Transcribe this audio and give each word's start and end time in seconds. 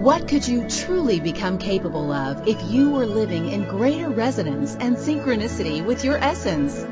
What 0.00 0.28
could 0.28 0.48
you 0.48 0.66
truly 0.66 1.20
become 1.20 1.58
capable 1.58 2.10
of 2.10 2.48
if 2.48 2.58
you 2.70 2.88
were 2.88 3.04
living 3.04 3.50
in 3.50 3.68
greater 3.68 4.08
resonance 4.08 4.74
and 4.80 4.96
synchronicity 4.96 5.84
with 5.84 6.06
your 6.06 6.16
essence? 6.16 6.86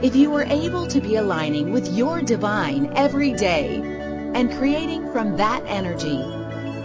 If 0.00 0.16
you 0.16 0.30
were 0.30 0.44
able 0.44 0.86
to 0.86 1.02
be 1.02 1.16
aligning 1.16 1.70
with 1.70 1.86
your 1.92 2.22
divine 2.22 2.94
every 2.96 3.34
day 3.34 3.82
and 4.34 4.50
creating 4.52 5.12
from 5.12 5.36
that 5.36 5.64
energy, 5.66 6.22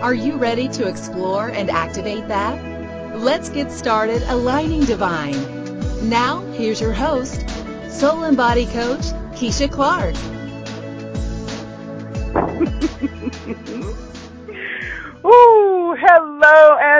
are 0.01 0.13
you 0.13 0.35
ready 0.35 0.67
to 0.67 0.89
explore 0.89 1.47
and 1.47 1.69
activate 1.69 2.27
that? 2.27 3.17
Let's 3.17 3.47
get 3.47 3.71
started 3.71 4.23
aligning 4.23 4.83
divine. 4.83 5.39
Now, 6.09 6.41
here's 6.51 6.81
your 6.81 6.91
host, 6.91 7.45
Soul 7.87 8.23
and 8.25 8.35
Body 8.35 8.65
Coach, 8.65 9.05
Keisha 9.39 9.71
Clark. 9.71 10.15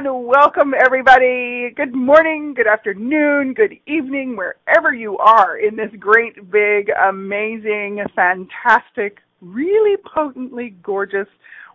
welcome 0.10 0.74
everybody. 0.74 1.70
Good 1.76 1.94
morning, 1.94 2.56
good 2.56 2.66
afternoon, 2.66 3.54
good 3.54 3.78
evening, 3.86 4.36
wherever 4.36 4.94
you 4.94 5.18
are 5.20 5.58
in 5.58 5.76
this 5.76 5.92
great, 6.00 6.50
big, 6.50 6.90
amazing, 7.08 8.04
fantastic, 8.16 9.20
really 9.42 9.98
potently 9.98 10.72
gorgeous 10.82 11.28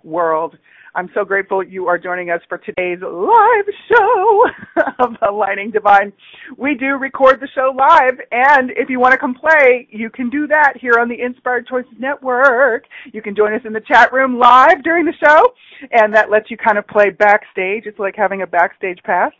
world. 0.03 0.59
I'm 0.97 1.11
so 1.13 1.27
grateful 1.27 1.63
you 1.63 1.89
are 1.89 1.99
joining 1.99 2.31
us 2.31 2.41
for 2.49 2.57
today's 2.57 3.01
live 3.03 3.67
show 3.87 4.47
of 4.99 5.15
Aligning 5.29 5.71
Divine. 5.71 6.11
We 6.57 6.75
do 6.75 6.97
record 6.97 7.39
the 7.39 7.49
show 7.55 7.75
live, 7.77 8.19
and 8.33 8.71
if 8.71 8.89
you 8.89 8.99
want 8.99 9.13
to 9.13 9.19
come 9.19 9.35
play, 9.35 9.87
you 9.91 10.09
can 10.09 10.31
do 10.31 10.47
that 10.47 10.73
here 10.81 10.95
on 10.99 11.11
the 11.11 11.21
Inspired 11.21 11.67
Choices 11.67 11.93
Network. 11.99 12.85
You 13.13 13.21
can 13.21 13.37
join 13.37 13.53
us 13.53 13.61
in 13.67 13.75
the 13.75 13.83
chat 13.83 14.11
room 14.11 14.39
live 14.39 14.83
during 14.83 15.05
the 15.05 15.13
show, 15.23 15.53
and 15.93 16.15
that 16.15 16.31
lets 16.31 16.51
you 16.51 16.57
kind 16.57 16.79
of 16.79 16.87
play 16.87 17.11
backstage. 17.11 17.83
It's 17.85 17.99
like 17.99 18.17
having 18.17 18.41
a 18.41 18.47
backstage 18.47 19.01
pass 19.05 19.33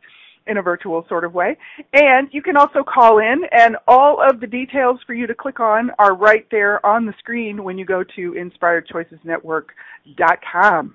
in 0.47 0.59
a 0.59 0.63
virtual 0.63 1.07
sort 1.09 1.25
of 1.25 1.33
way. 1.33 1.57
And 1.95 2.29
you 2.33 2.43
can 2.43 2.59
also 2.59 2.85
call 2.85 3.19
in, 3.19 3.45
and 3.51 3.79
all 3.89 4.21
of 4.23 4.41
the 4.41 4.47
details 4.47 5.01
for 5.07 5.15
you 5.15 5.27
to 5.27 5.35
click 5.35 5.59
on 5.59 5.91
are 5.99 6.15
right 6.15 6.47
there 6.51 6.85
on 6.85 7.07
the 7.07 7.15
screen 7.19 7.65
when 7.65 7.79
you 7.79 7.87
go 7.87 8.05
to 8.15 8.33
inspiredchoicesnetwork.com. 8.33 10.95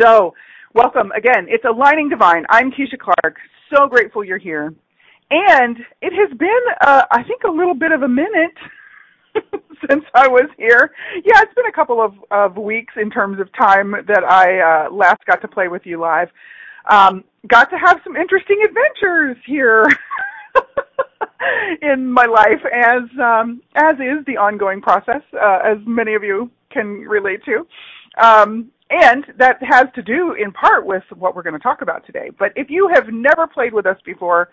So, 0.00 0.34
welcome 0.74 1.10
again. 1.12 1.46
It's 1.48 1.64
Aligning 1.64 2.10
Divine. 2.10 2.44
I'm 2.50 2.70
Keisha 2.70 2.98
Clark. 2.98 3.38
So 3.72 3.86
grateful 3.86 4.22
you're 4.22 4.36
here. 4.36 4.74
And 5.30 5.78
it 6.02 6.12
has 6.12 6.36
been, 6.36 6.60
uh, 6.82 7.04
I 7.10 7.22
think, 7.22 7.44
a 7.44 7.50
little 7.50 7.74
bit 7.74 7.92
of 7.92 8.02
a 8.02 8.08
minute 8.08 8.56
since 9.88 10.04
I 10.14 10.28
was 10.28 10.50
here. 10.58 10.92
Yeah, 11.24 11.40
it's 11.40 11.54
been 11.54 11.64
a 11.64 11.72
couple 11.72 12.02
of, 12.02 12.12
of 12.30 12.58
weeks 12.58 12.92
in 13.00 13.08
terms 13.08 13.40
of 13.40 13.48
time 13.54 13.92
that 14.06 14.22
I 14.22 14.60
uh, 14.86 14.92
last 14.92 15.24
got 15.24 15.40
to 15.40 15.48
play 15.48 15.68
with 15.68 15.86
you 15.86 15.98
live. 15.98 16.28
Um, 16.90 17.24
got 17.48 17.70
to 17.70 17.76
have 17.78 17.98
some 18.04 18.14
interesting 18.14 18.62
adventures 18.68 19.38
here. 19.46 19.86
in 21.82 22.10
my 22.10 22.24
life 22.24 22.64
as 22.72 23.02
um 23.22 23.60
as 23.74 23.94
is 23.96 24.24
the 24.26 24.36
ongoing 24.38 24.80
process 24.80 25.20
uh, 25.34 25.58
as 25.64 25.76
many 25.86 26.14
of 26.14 26.24
you 26.24 26.50
can 26.70 27.00
relate 27.02 27.40
to 27.44 27.66
um 28.22 28.70
and 28.90 29.24
that 29.38 29.58
has 29.62 29.86
to 29.94 30.02
do 30.02 30.34
in 30.34 30.52
part 30.52 30.86
with 30.86 31.02
what 31.16 31.34
we're 31.34 31.42
going 31.42 31.54
to 31.54 31.62
talk 31.62 31.82
about 31.82 32.06
today. 32.06 32.30
But 32.38 32.52
if 32.54 32.70
you 32.70 32.88
have 32.94 33.08
never 33.12 33.46
played 33.46 33.72
with 33.72 33.86
us 33.86 33.98
before, 34.04 34.50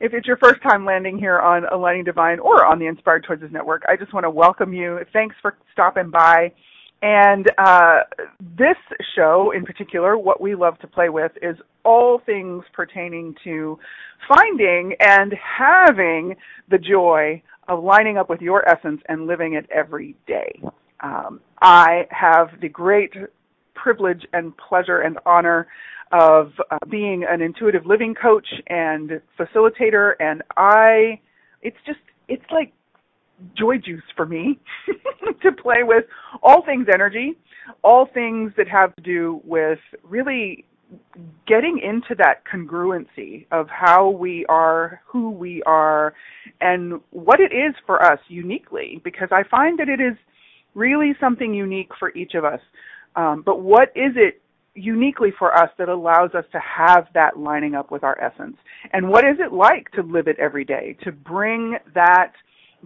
if 0.00 0.12
it's 0.12 0.26
your 0.26 0.36
first 0.38 0.60
time 0.62 0.84
landing 0.84 1.18
here 1.18 1.38
on 1.38 1.64
Aligning 1.66 2.04
Divine 2.04 2.38
or 2.40 2.66
on 2.66 2.78
the 2.78 2.86
Inspired 2.86 3.24
Choices 3.24 3.50
Network, 3.52 3.82
I 3.88 3.96
just 3.96 4.12
want 4.12 4.24
to 4.24 4.30
welcome 4.30 4.72
you. 4.72 4.98
Thanks 5.12 5.36
for 5.40 5.56
stopping 5.72 6.10
by. 6.10 6.52
And 7.02 7.50
uh, 7.58 8.00
this 8.58 8.76
show 9.14 9.52
in 9.54 9.64
particular, 9.64 10.18
what 10.18 10.40
we 10.40 10.54
love 10.54 10.78
to 10.80 10.86
play 10.86 11.08
with 11.08 11.32
is 11.40 11.56
all 11.84 12.20
things 12.24 12.64
pertaining 12.72 13.34
to 13.44 13.78
finding 14.28 14.94
and 14.98 15.32
having 15.58 16.34
the 16.70 16.78
joy 16.78 17.40
of 17.68 17.84
lining 17.84 18.16
up 18.16 18.28
with 18.28 18.40
your 18.40 18.68
essence 18.68 19.00
and 19.08 19.26
living 19.26 19.54
it 19.54 19.68
every 19.70 20.16
day. 20.26 20.60
Um, 21.00 21.40
I 21.60 22.06
have 22.10 22.60
the 22.60 22.68
great 22.68 23.12
privilege 23.82 24.26
and 24.32 24.52
pleasure 24.56 25.00
and 25.00 25.18
honor 25.26 25.68
of 26.12 26.52
uh, 26.70 26.78
being 26.88 27.24
an 27.28 27.40
intuitive 27.40 27.86
living 27.86 28.14
coach 28.14 28.46
and 28.68 29.20
facilitator 29.38 30.12
and 30.20 30.42
I 30.56 31.20
it's 31.62 31.76
just 31.86 31.98
it's 32.28 32.44
like 32.50 32.72
joy 33.56 33.76
juice 33.78 34.02
for 34.16 34.26
me 34.26 34.58
to 35.42 35.52
play 35.52 35.82
with 35.82 36.04
all 36.42 36.64
things 36.64 36.86
energy, 36.92 37.36
all 37.82 38.08
things 38.12 38.52
that 38.56 38.68
have 38.68 38.94
to 38.96 39.02
do 39.02 39.40
with 39.44 39.78
really 40.02 40.64
getting 41.48 41.80
into 41.82 42.14
that 42.16 42.42
congruency 42.52 43.46
of 43.50 43.68
how 43.68 44.08
we 44.08 44.46
are, 44.48 45.00
who 45.06 45.30
we 45.30 45.62
are, 45.64 46.14
and 46.60 47.00
what 47.10 47.40
it 47.40 47.52
is 47.52 47.74
for 47.86 48.02
us 48.02 48.20
uniquely, 48.28 49.00
because 49.02 49.28
I 49.32 49.42
find 49.50 49.78
that 49.80 49.88
it 49.88 50.00
is 50.00 50.16
really 50.74 51.14
something 51.18 51.52
unique 51.54 51.90
for 51.98 52.14
each 52.14 52.34
of 52.34 52.44
us. 52.44 52.60
Um, 53.16 53.42
but 53.44 53.60
what 53.60 53.88
is 53.96 54.12
it 54.14 54.42
uniquely 54.74 55.30
for 55.38 55.56
us 55.56 55.70
that 55.78 55.88
allows 55.88 56.34
us 56.34 56.44
to 56.52 56.60
have 56.60 57.06
that 57.14 57.38
lining 57.38 57.74
up 57.74 57.90
with 57.90 58.04
our 58.04 58.20
essence? 58.20 58.56
And 58.92 59.08
what 59.08 59.24
is 59.24 59.36
it 59.38 59.52
like 59.52 59.90
to 59.92 60.02
live 60.02 60.28
it 60.28 60.38
every 60.38 60.64
day, 60.64 60.96
to 61.02 61.12
bring 61.12 61.76
that 61.94 62.32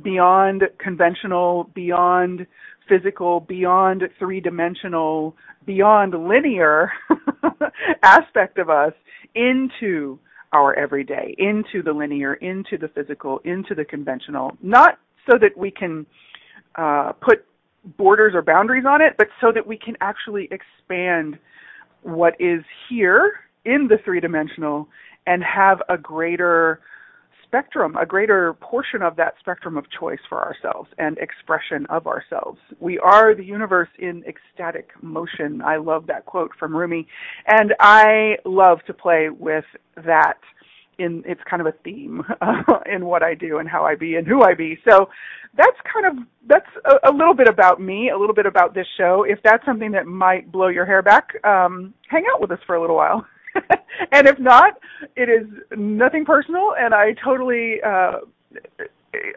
beyond 0.03 0.63
conventional, 0.79 1.71
beyond 1.75 2.47
physical, 2.89 3.41
beyond 3.41 4.05
three 4.19 4.41
dimensional, 4.41 5.37
beyond 5.67 6.15
linear 6.29 6.91
aspect 8.03 8.59
of 8.59 8.71
us 8.71 8.93
into 9.35 10.19
our 10.53 10.75
everyday, 10.75 11.35
into 11.39 11.83
the 11.85 11.93
linear, 11.93 12.35
into 12.35 12.77
the 12.77 12.89
physical, 12.89 13.41
into 13.45 13.75
the 13.75 13.85
conventional, 13.85 14.57
not 14.63 14.99
so 15.29 15.39
that 15.39 15.57
we 15.57 15.71
can 15.71 16.07
uh, 16.77 17.13
put 17.21 17.45
borders 17.97 18.35
or 18.35 18.43
boundaries 18.43 18.85
on 18.87 19.01
it, 19.01 19.15
but 19.17 19.29
so 19.41 19.53
that 19.53 19.67
we 19.67 19.77
can 19.77 19.97
actually 20.01 20.49
expand 20.51 21.39
what 22.03 22.35
is 22.41 22.63
here 22.89 23.41
in 23.65 23.89
the 23.89 23.99
three 24.05 24.21
dimensional 24.21 24.89
and 25.27 25.43
have 25.45 25.83
a 25.89 25.97
greater 25.99 26.81
spectrum, 27.45 27.97
a 27.97 28.07
greater 28.07 28.55
portion 28.55 29.03
of 29.03 29.17
that 29.17 29.35
spectrum 29.41 29.77
of 29.77 29.85
choice 29.91 30.21
for 30.29 30.39
ourselves 30.39 30.89
and 30.99 31.19
expression 31.19 31.85
of 31.87 32.07
ourselves. 32.07 32.59
We 32.79 32.99
are 33.01 33.35
the 33.35 33.45
universe 33.45 33.89
in 33.99 34.23
ecstatic 34.25 34.91
motion. 35.03 35.61
I 35.61 35.77
love 35.77 36.07
that 36.07 36.27
quote 36.27 36.53
from 36.59 36.77
Rumi. 36.77 37.09
And 37.49 37.75
I 37.81 38.37
love 38.45 38.79
to 38.87 38.95
play 38.95 39.31
with 39.31 39.65
that 39.97 40.39
in 41.01 41.23
it's 41.27 41.41
kind 41.49 41.61
of 41.61 41.67
a 41.67 41.73
theme 41.85 42.23
uh, 42.41 42.63
in 42.93 43.05
what 43.05 43.23
I 43.23 43.35
do 43.35 43.59
and 43.59 43.69
how 43.69 43.85
I 43.85 43.95
be 43.95 44.17
and 44.17 44.27
who 44.27 44.43
I 44.43 44.55
be. 44.55 44.79
So 44.89 45.09
that's 45.57 45.77
kind 45.93 46.07
of 46.07 46.25
that's 46.47 46.69
a, 46.85 47.11
a, 47.11 47.13
little 47.13 47.35
bit 47.35 47.49
about 47.49 47.81
me, 47.81 48.11
a 48.11 48.19
little 48.19 48.35
bit 48.35 48.47
about 48.47 48.75
this 48.75 48.87
show. 48.97 49.25
If 49.29 49.41
that's 49.43 49.65
something 49.65 49.91
that 49.93 50.07
might 50.07 50.53
blow 50.53 50.69
your 50.69 50.87
hair 50.87 51.03
back, 51.03 51.29
um, 51.45 51.93
hang 52.09 52.25
out 52.33 52.41
with 52.41 52.51
us 52.51 52.61
for 52.67 52.77
a 52.77 52.81
little 52.81 52.97
while. 52.97 53.27
and 54.13 54.29
if 54.29 54.39
not, 54.39 54.79
it 55.17 55.29
is 55.29 55.49
nothing 55.77 56.25
personal, 56.25 56.75
and 56.79 56.95
I 56.95 57.15
totally 57.25 57.83
uh, 57.85 58.19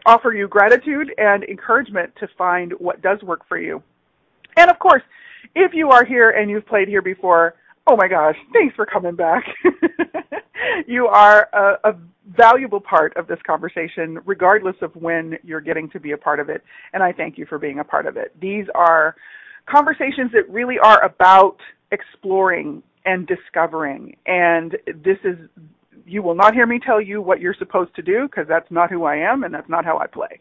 offer 0.06 0.32
you 0.32 0.46
gratitude 0.46 1.12
and 1.18 1.42
encouragement 1.44 2.12
to 2.20 2.28
find 2.38 2.72
what 2.78 3.02
does 3.02 3.20
work 3.22 3.46
for 3.48 3.58
you. 3.58 3.82
And 4.56 4.70
of 4.70 4.78
course, 4.78 5.02
if 5.54 5.72
you 5.74 5.90
are 5.90 6.04
here 6.04 6.30
and 6.30 6.48
you've 6.48 6.66
played 6.66 6.88
here 6.88 7.02
before, 7.02 7.54
oh 7.86 7.96
my 7.96 8.08
gosh, 8.08 8.36
thanks 8.52 8.74
for 8.76 8.86
coming 8.86 9.16
back. 9.16 9.44
you 10.86 11.06
are 11.06 11.48
a, 11.52 11.90
a, 11.90 11.94
valuable 12.38 12.80
part 12.80 13.14
of 13.18 13.26
this 13.26 13.38
conversation, 13.46 14.18
regardless 14.24 14.76
of 14.80 14.96
when 14.96 15.36
you're 15.44 15.60
getting 15.60 15.90
to 15.90 16.00
be 16.00 16.12
a 16.12 16.16
part 16.16 16.40
of 16.40 16.48
it. 16.48 16.62
And 16.94 17.02
I 17.02 17.12
thank 17.12 17.36
you 17.36 17.44
for 17.44 17.58
being 17.58 17.80
a 17.80 17.84
part 17.84 18.06
of 18.06 18.16
it. 18.16 18.34
These 18.40 18.64
are 18.74 19.14
conversations 19.70 20.32
that 20.32 20.48
really 20.48 20.78
are 20.82 21.04
about 21.04 21.58
exploring 21.92 22.82
and 23.04 23.26
discovering. 23.26 24.16
And 24.26 24.72
this 24.86 25.18
is, 25.22 25.36
you 26.06 26.22
will 26.22 26.34
not 26.34 26.54
hear 26.54 26.66
me 26.66 26.80
tell 26.84 27.00
you 27.00 27.20
what 27.20 27.40
you're 27.40 27.54
supposed 27.58 27.94
to 27.96 28.02
do 28.02 28.26
because 28.26 28.46
that's 28.48 28.70
not 28.70 28.90
who 28.90 29.04
I 29.04 29.16
am 29.16 29.44
and 29.44 29.52
that's 29.52 29.68
not 29.68 29.84
how 29.84 29.98
I 29.98 30.06
play. 30.06 30.40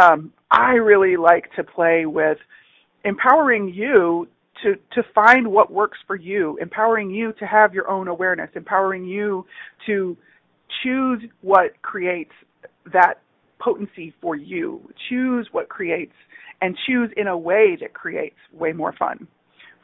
Um, 0.00 0.32
I 0.50 0.74
really 0.74 1.16
like 1.16 1.52
to 1.56 1.64
play 1.64 2.06
with 2.06 2.38
empowering 3.04 3.68
you 3.68 4.28
to 4.62 4.74
to 4.92 5.02
find 5.14 5.46
what 5.46 5.72
works 5.72 5.98
for 6.06 6.16
you, 6.16 6.56
empowering 6.60 7.10
you 7.10 7.32
to 7.34 7.46
have 7.46 7.74
your 7.74 7.90
own 7.90 8.08
awareness, 8.08 8.50
empowering 8.54 9.04
you 9.04 9.46
to 9.86 10.16
choose 10.82 11.22
what 11.42 11.80
creates 11.82 12.32
that 12.92 13.20
potency 13.58 14.14
for 14.20 14.36
you. 14.36 14.80
Choose 15.08 15.48
what 15.52 15.68
creates 15.68 16.14
and 16.60 16.76
choose 16.86 17.10
in 17.16 17.28
a 17.28 17.36
way 17.36 17.76
that 17.80 17.94
creates 17.94 18.36
way 18.52 18.72
more 18.72 18.94
fun 18.98 19.26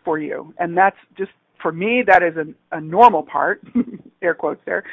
for 0.05 0.19
you. 0.19 0.55
And 0.59 0.77
that's 0.77 0.97
just 1.17 1.31
for 1.61 1.73
me 1.73 2.03
that 2.07 2.23
is 2.23 2.37
a, 2.37 2.77
a 2.77 2.81
normal 2.81 3.23
part, 3.23 3.63
air 4.23 4.35
quotes 4.35 4.61
there, 4.65 4.85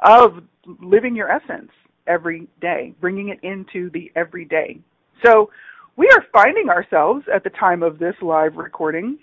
of 0.00 0.42
living 0.80 1.14
your 1.14 1.30
essence 1.30 1.70
every 2.06 2.48
day, 2.60 2.94
bringing 3.00 3.28
it 3.28 3.38
into 3.42 3.90
the 3.90 4.10
everyday. 4.16 4.78
So 5.24 5.50
we 5.96 6.08
are 6.10 6.24
finding 6.32 6.68
ourselves 6.68 7.24
at 7.34 7.42
the 7.44 7.50
time 7.50 7.82
of 7.82 7.98
this 7.98 8.14
live 8.22 8.56
recording 8.56 9.18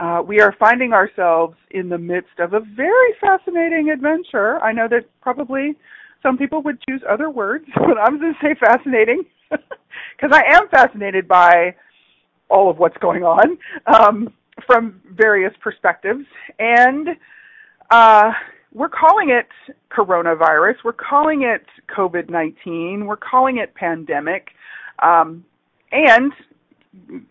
Uh, 0.00 0.22
we 0.24 0.40
are 0.40 0.54
finding 0.60 0.92
ourselves 0.92 1.56
in 1.72 1.88
the 1.88 1.98
midst 1.98 2.38
of 2.38 2.54
a 2.54 2.60
very 2.60 3.12
fascinating 3.20 3.90
adventure. 3.90 4.60
I 4.62 4.72
know 4.72 4.86
that 4.88 5.06
probably 5.20 5.74
some 6.22 6.38
people 6.38 6.62
would 6.62 6.78
choose 6.88 7.02
other 7.08 7.30
words, 7.30 7.64
but 7.74 7.98
I'm 7.98 8.20
going 8.20 8.34
to 8.34 8.40
say 8.40 8.54
fascinating 8.54 9.24
because 9.50 10.32
I 10.32 10.42
am 10.54 10.68
fascinated 10.68 11.26
by 11.26 11.74
all 12.48 12.70
of 12.70 12.78
what's 12.78 12.96
going 12.98 13.24
on 13.24 13.58
um, 13.86 14.32
from 14.66 15.00
various 15.12 15.52
perspectives. 15.60 16.24
And 16.60 17.08
uh, 17.90 18.30
we're 18.72 18.88
calling 18.88 19.30
it 19.30 19.48
coronavirus. 19.90 20.76
We're 20.84 20.92
calling 20.92 21.42
it 21.42 21.66
COVID 21.96 22.30
19. 22.30 23.06
We're 23.06 23.16
calling 23.16 23.58
it 23.58 23.74
pandemic. 23.74 24.50
Um, 25.00 25.44
and 25.92 26.32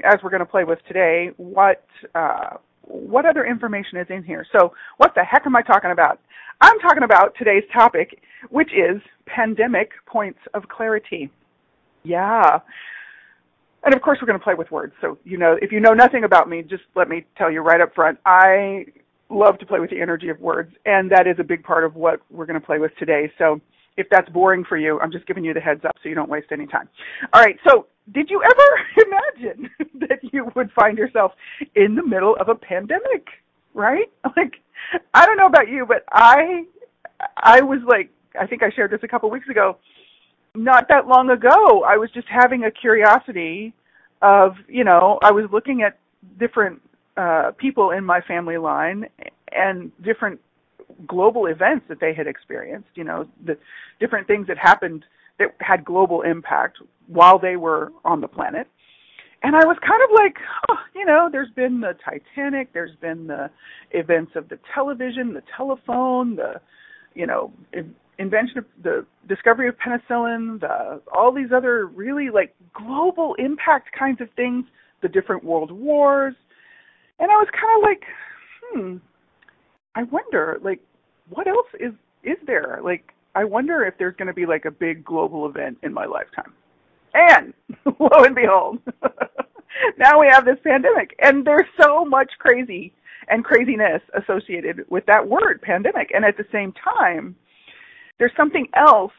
as 0.04 0.16
we're 0.24 0.30
going 0.30 0.40
to 0.40 0.46
play 0.46 0.64
with 0.64 0.80
today, 0.88 1.32
what 1.38 1.86
uh, 2.16 2.58
what 2.88 3.26
other 3.26 3.46
information 3.46 3.98
is 3.98 4.08
in 4.10 4.24
here? 4.24 4.46
So, 4.52 4.74
what 4.98 5.14
the 5.16 5.24
heck 5.24 5.46
am 5.46 5.56
I 5.56 5.62
talking 5.62 5.92
about? 5.92 6.20
I'm 6.62 6.80
talking 6.80 7.04
about 7.04 7.36
today's 7.38 7.64
topic, 7.74 8.22
which 8.50 8.70
is 8.70 9.02
pandemic 9.26 9.92
points 10.06 10.40
of 10.54 10.68
clarity. 10.70 11.30
Yeah. 12.04 12.60
And 13.84 13.94
of 13.94 14.02
course, 14.02 14.18
we're 14.22 14.28
going 14.28 14.40
to 14.40 14.44
play 14.44 14.56
with 14.56 14.72
words. 14.72 14.94
So, 15.02 15.18
you 15.24 15.38
know, 15.38 15.58
if 15.62 15.72
you 15.72 15.80
know 15.80 15.94
nothing 15.94 16.24
about 16.24 16.50
me, 16.50 16.64
just 16.64 16.84
let 16.96 17.10
me 17.10 17.26
tell 17.38 17.52
you 17.52 17.62
right 17.62 17.80
up 17.80 17.94
front. 17.94 18.18
I 18.26 18.86
love 19.30 19.60
to 19.60 19.66
play 19.66 19.80
with 19.80 19.92
the 19.92 20.02
energy 20.02 20.30
of 20.30 20.40
words, 20.40 20.74
and 20.86 21.12
that 21.12 21.28
is 21.28 21.36
a 21.40 21.44
big 21.44 21.64
part 21.64 21.84
of 21.84 21.96
what 21.96 22.22
we're 22.32 22.46
going 22.46 22.60
to 22.60 22.66
play 22.66 22.80
with 22.80 22.92
today. 22.98 23.32
So, 23.38 23.62
if 23.98 24.08
that's 24.12 24.30
boring 24.30 24.64
for 24.64 24.78
you, 24.78 25.00
I'm 25.00 25.12
just 25.12 25.26
giving 25.26 25.44
you 25.44 25.54
the 25.56 25.60
heads 25.60 25.84
up 25.84 25.96
so 26.02 26.08
you 26.08 26.16
don't 26.16 26.30
waste 26.30 26.48
any 26.52 26.68
time. 26.68 26.88
All 27.34 27.42
right, 27.42 27.58
so 27.68 27.88
did 28.14 28.30
you 28.30 28.42
ever 28.44 29.06
imagine 29.08 29.70
that 30.08 30.20
you 30.22 30.50
would 30.56 30.72
find 30.72 30.98
yourself 30.98 31.34
in 31.76 31.96
the 31.96 32.04
middle 32.06 32.36
of 32.40 32.50
a 32.50 32.56
pandemic, 32.56 33.28
right? 33.74 34.12
Like 34.36 34.56
I 35.14 35.26
don't 35.26 35.38
know 35.38 35.48
about 35.48 35.70
you, 35.70 35.86
but 35.88 36.04
I 36.12 36.64
I 37.36 37.62
was 37.62 37.80
like 37.88 38.10
I 38.40 38.46
think 38.46 38.62
I 38.62 38.70
shared 38.70 38.92
this 38.92 39.00
a 39.04 39.08
couple 39.08 39.30
weeks 39.30 39.50
ago. 39.50 39.78
Not 40.56 40.88
that 40.90 41.08
long 41.08 41.30
ago, 41.30 41.84
I 41.84 41.98
was 41.98 42.10
just 42.12 42.28
having 42.28 42.64
a 42.64 42.72
curiosity 42.72 43.74
of, 44.22 44.56
you 44.68 44.84
know, 44.84 45.20
I 45.24 45.32
was 45.32 45.46
looking 45.52 45.82
at 45.82 45.98
different 46.40 46.82
uh 47.18 47.52
people 47.58 47.92
in 47.92 48.04
my 48.04 48.22
family 48.22 48.58
line 48.58 49.06
and 49.52 49.92
different 50.04 50.40
global 51.08 51.48
events 51.48 51.86
that 51.90 52.00
they 52.00 52.14
had 52.14 52.28
experienced, 52.28 52.90
you 52.96 53.04
know, 53.04 53.28
the 53.46 53.58
different 54.00 54.28
things 54.28 54.48
that 54.48 54.58
happened 54.58 55.04
that 55.40 55.56
had 55.60 55.86
global 55.86 56.22
impact 56.22 56.78
while 57.08 57.40
they 57.40 57.56
were 57.56 57.92
on 58.04 58.22
the 58.22 58.28
planet. 58.28 58.68
And 59.44 59.56
I 59.56 59.66
was 59.66 59.78
kind 59.88 60.02
of 60.04 60.10
like, 60.14 60.36
oh, 60.70 60.78
you 60.96 61.06
know, 61.06 61.30
there's 61.32 61.52
been 61.56 61.80
the 61.80 61.96
Titanic, 62.04 62.74
there's 62.74 62.96
been 63.02 63.28
the 63.28 63.50
events 63.92 64.32
of 64.36 64.50
the 64.50 64.58
television, 64.74 65.34
the 65.34 65.44
telephone, 65.56 66.36
the, 66.36 66.60
you 67.14 67.28
know, 67.28 67.54
invention 68.18 68.58
of 68.58 68.66
the 68.84 69.06
discovery 69.28 69.70
of 69.70 69.76
penicillin, 69.78 70.60
the 70.60 71.02
all 71.16 71.32
these 71.32 71.52
other 71.56 71.86
really 71.86 72.30
like 72.30 72.56
global 72.74 73.36
impact 73.38 73.90
kinds 73.98 74.22
of 74.22 74.28
things, 74.36 74.66
the 75.02 75.08
different 75.08 75.44
world 75.44 75.72
wars. 75.72 76.34
And 77.20 77.32
I 77.32 77.36
was 77.36 77.48
kind 77.52 77.78
of 77.78 77.84
like, 77.84 78.04
hmm, 78.62 78.98
I 79.96 80.04
wonder, 80.04 80.60
like, 80.64 80.82
what 81.30 81.48
else 81.48 81.68
is 81.80 81.94
is 82.24 82.38
there? 82.46 82.80
Like, 82.84 83.14
I 83.38 83.44
wonder 83.44 83.86
if 83.86 83.94
there's 84.00 84.16
going 84.16 84.30
to 84.30 84.34
be 84.34 84.48
like 84.48 84.66
a 84.66 84.72
big 84.72 85.06
global 85.06 85.48
event 85.48 85.78
in 85.84 85.94
my 85.94 86.06
lifetime. 86.06 86.54
And 87.14 87.54
lo 88.00 88.24
and 88.24 88.34
behold, 88.34 88.80
now 90.00 90.20
we 90.20 90.28
have 90.32 90.44
this 90.44 90.58
pandemic, 90.64 91.16
and 91.22 91.46
there's 91.46 91.68
so 91.80 92.04
much 92.04 92.32
crazy 92.40 92.92
and 93.28 93.44
craziness 93.44 94.02
associated 94.20 94.86
with 94.90 95.06
that 95.06 95.28
word, 95.28 95.62
pandemic. 95.62 96.10
And 96.16 96.26
at 96.26 96.36
the 96.36 96.46
same 96.52 96.74
time, 96.84 97.36
there's 98.18 98.32
something 98.36 98.68
else 98.76 99.14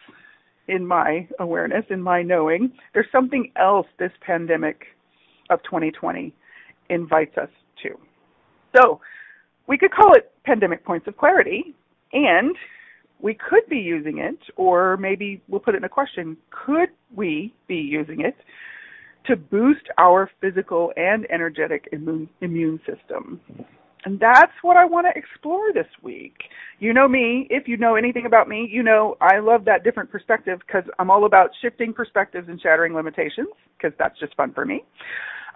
in 0.66 0.84
my 0.84 1.28
awareness, 1.38 1.84
in 1.88 2.02
my 2.02 2.20
knowing. 2.20 2.72
There's 2.94 3.06
something 3.12 3.52
else 3.54 3.86
this 4.00 4.12
pandemic 4.26 4.86
of 5.48 5.62
2020 5.62 6.34
invites 6.90 7.38
us 7.38 7.50
to. 7.84 7.90
So 8.74 9.00
we 9.68 9.78
could 9.78 9.92
call 9.92 10.14
it 10.14 10.32
pandemic 10.44 10.84
points 10.84 11.06
of 11.06 11.16
clarity, 11.16 11.72
and 12.12 12.56
we 13.20 13.34
could 13.34 13.68
be 13.68 13.78
using 13.78 14.18
it, 14.18 14.38
or 14.56 14.96
maybe 14.96 15.42
we'll 15.48 15.60
put 15.60 15.74
it 15.74 15.78
in 15.78 15.84
a 15.84 15.88
question 15.88 16.36
could 16.50 16.90
we 17.14 17.54
be 17.66 17.76
using 17.76 18.20
it 18.20 18.36
to 19.26 19.36
boost 19.36 19.88
our 19.98 20.30
physical 20.40 20.92
and 20.96 21.26
energetic 21.30 21.88
immune, 21.92 22.28
immune 22.40 22.80
system? 22.86 23.40
And 24.04 24.20
that's 24.20 24.52
what 24.62 24.76
I 24.76 24.84
want 24.84 25.06
to 25.06 25.18
explore 25.18 25.72
this 25.72 25.88
week. 26.02 26.34
You 26.78 26.94
know 26.94 27.08
me, 27.08 27.46
if 27.50 27.66
you 27.66 27.76
know 27.76 27.96
anything 27.96 28.26
about 28.26 28.48
me, 28.48 28.68
you 28.70 28.82
know 28.82 29.16
I 29.20 29.40
love 29.40 29.64
that 29.64 29.82
different 29.82 30.10
perspective 30.10 30.60
because 30.66 30.84
I'm 30.98 31.10
all 31.10 31.26
about 31.26 31.50
shifting 31.60 31.92
perspectives 31.92 32.48
and 32.48 32.60
shattering 32.60 32.94
limitations 32.94 33.48
because 33.76 33.96
that's 33.98 34.18
just 34.20 34.34
fun 34.36 34.52
for 34.54 34.64
me. 34.64 34.84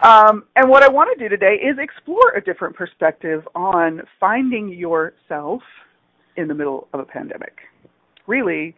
Um, 0.03 0.45
and 0.57 0.69
what 0.69 0.83
I 0.83 0.89
want 0.89 1.17
to 1.17 1.23
do 1.23 1.29
today 1.29 1.55
is 1.55 1.79
explore 1.79 2.33
a 2.37 2.43
different 2.43 2.75
perspective 2.75 3.47
on 3.55 4.03
finding 4.19 4.69
yourself 4.69 5.63
in 6.37 6.49
the 6.49 6.55
middle 6.55 6.89
of 6.93 7.01
a 7.01 7.05
pandemic. 7.05 7.59
Really 8.27 8.75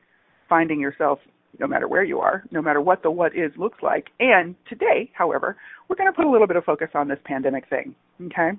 finding 0.49 0.81
yourself 0.81 1.19
no 1.59 1.67
matter 1.67 1.87
where 1.87 2.05
you 2.05 2.21
are, 2.21 2.45
no 2.51 2.61
matter 2.61 2.81
what 2.81 3.03
the 3.03 3.11
what 3.11 3.37
is 3.37 3.53
looks 3.57 3.83
like. 3.83 4.09
And 4.21 4.55
today, 4.69 5.11
however, 5.15 5.57
we're 5.89 5.97
going 5.97 6.11
to 6.11 6.17
put 6.17 6.27
a 6.27 6.31
little 6.31 6.47
bit 6.47 6.57
of 6.57 6.65
focus 6.65 6.89
on 6.95 7.09
this 7.09 7.19
pandemic 7.25 7.69
thing. 7.69 7.95
Okay? 8.27 8.53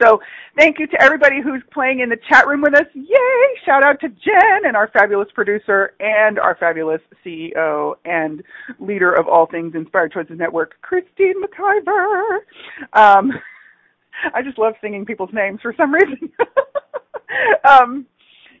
So 0.00 0.20
thank 0.56 0.78
you 0.78 0.86
to 0.86 1.02
everybody 1.02 1.40
who's 1.42 1.62
playing 1.72 2.00
in 2.00 2.08
the 2.08 2.18
chat 2.28 2.46
room 2.46 2.60
with 2.62 2.74
us. 2.74 2.86
Yay! 2.94 3.60
Shout 3.66 3.82
out 3.84 4.00
to 4.00 4.08
Jen 4.08 4.64
and 4.64 4.76
our 4.76 4.88
fabulous 4.88 5.28
producer 5.34 5.94
and 5.98 6.38
our 6.38 6.56
fabulous 6.60 7.00
CEO 7.24 7.94
and 8.04 8.44
leader 8.78 9.12
of 9.12 9.26
all 9.26 9.46
things 9.46 9.74
Inspired 9.74 10.12
Choices 10.12 10.38
Network, 10.38 10.74
Christine 10.82 11.42
McIver. 11.42 12.38
Um, 12.92 13.32
I 14.34 14.42
just 14.42 14.58
love 14.58 14.74
singing 14.80 15.04
people's 15.04 15.32
names 15.32 15.60
for 15.62 15.74
some 15.76 15.92
reason. 15.92 16.30
um, 17.68 18.06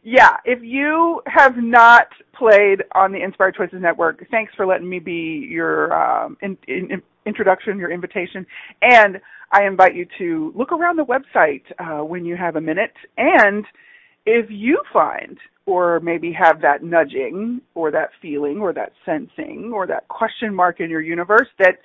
yeah, 0.02 0.36
if 0.44 0.60
you 0.62 1.20
have 1.26 1.56
not 1.56 2.08
played 2.32 2.82
on 2.94 3.12
the 3.12 3.22
Inspired 3.22 3.56
Choices 3.56 3.80
Network, 3.80 4.26
thanks 4.30 4.52
for 4.56 4.66
letting 4.66 4.88
me 4.88 4.98
be 4.98 5.46
your 5.50 5.92
um, 5.92 6.36
in, 6.40 6.56
in, 6.66 7.02
introduction, 7.26 7.78
your 7.78 7.90
invitation, 7.90 8.46
and 8.80 9.20
I 9.52 9.64
invite 9.64 9.94
you 9.94 10.06
to 10.18 10.52
look 10.56 10.72
around 10.72 10.96
the 10.96 11.04
website 11.04 11.62
uh, 11.78 12.04
when 12.04 12.24
you 12.24 12.36
have 12.36 12.56
a 12.56 12.60
minute. 12.60 12.94
And 13.16 13.64
if 14.26 14.46
you 14.50 14.80
find, 14.92 15.38
or 15.66 16.00
maybe 16.00 16.32
have 16.32 16.60
that 16.62 16.82
nudging, 16.82 17.60
or 17.74 17.90
that 17.90 18.10
feeling, 18.20 18.58
or 18.58 18.72
that 18.72 18.92
sensing, 19.04 19.72
or 19.74 19.86
that 19.86 20.08
question 20.08 20.54
mark 20.54 20.80
in 20.80 20.90
your 20.90 21.00
universe 21.00 21.48
that 21.58 21.78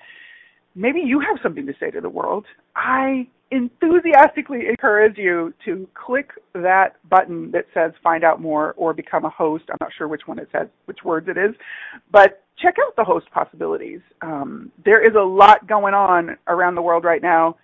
maybe 0.76 1.00
you 1.00 1.20
have 1.20 1.38
something 1.42 1.66
to 1.66 1.74
say 1.80 1.92
to 1.92 2.02
the 2.02 2.10
world, 2.10 2.46
I 2.76 3.28
enthusiastically 3.54 4.68
encourage 4.68 5.18
you 5.18 5.54
to 5.64 5.88
click 5.94 6.32
that 6.54 6.96
button 7.10 7.52
that 7.52 7.66
says 7.74 7.92
find 8.02 8.24
out 8.24 8.42
more 8.42 8.74
or 8.78 8.94
become 8.94 9.26
a 9.26 9.30
host. 9.30 9.66
I'm 9.70 9.78
not 9.80 9.92
sure 9.96 10.08
which 10.08 10.24
one 10.26 10.40
it 10.40 10.50
says, 10.52 10.68
which 10.86 11.00
words 11.06 11.28
it 11.30 11.38
is, 11.38 11.56
but 12.12 12.44
check 12.58 12.76
out 12.86 12.96
the 12.96 13.04
host 13.04 13.28
possibilities. 13.32 14.00
Um, 14.22 14.72
there 14.84 15.06
is 15.08 15.16
a 15.16 15.24
lot 15.24 15.68
going 15.68 15.94
on 15.94 16.36
around 16.48 16.76
the 16.76 16.82
world 16.82 17.04
right 17.04 17.22
now. 17.22 17.56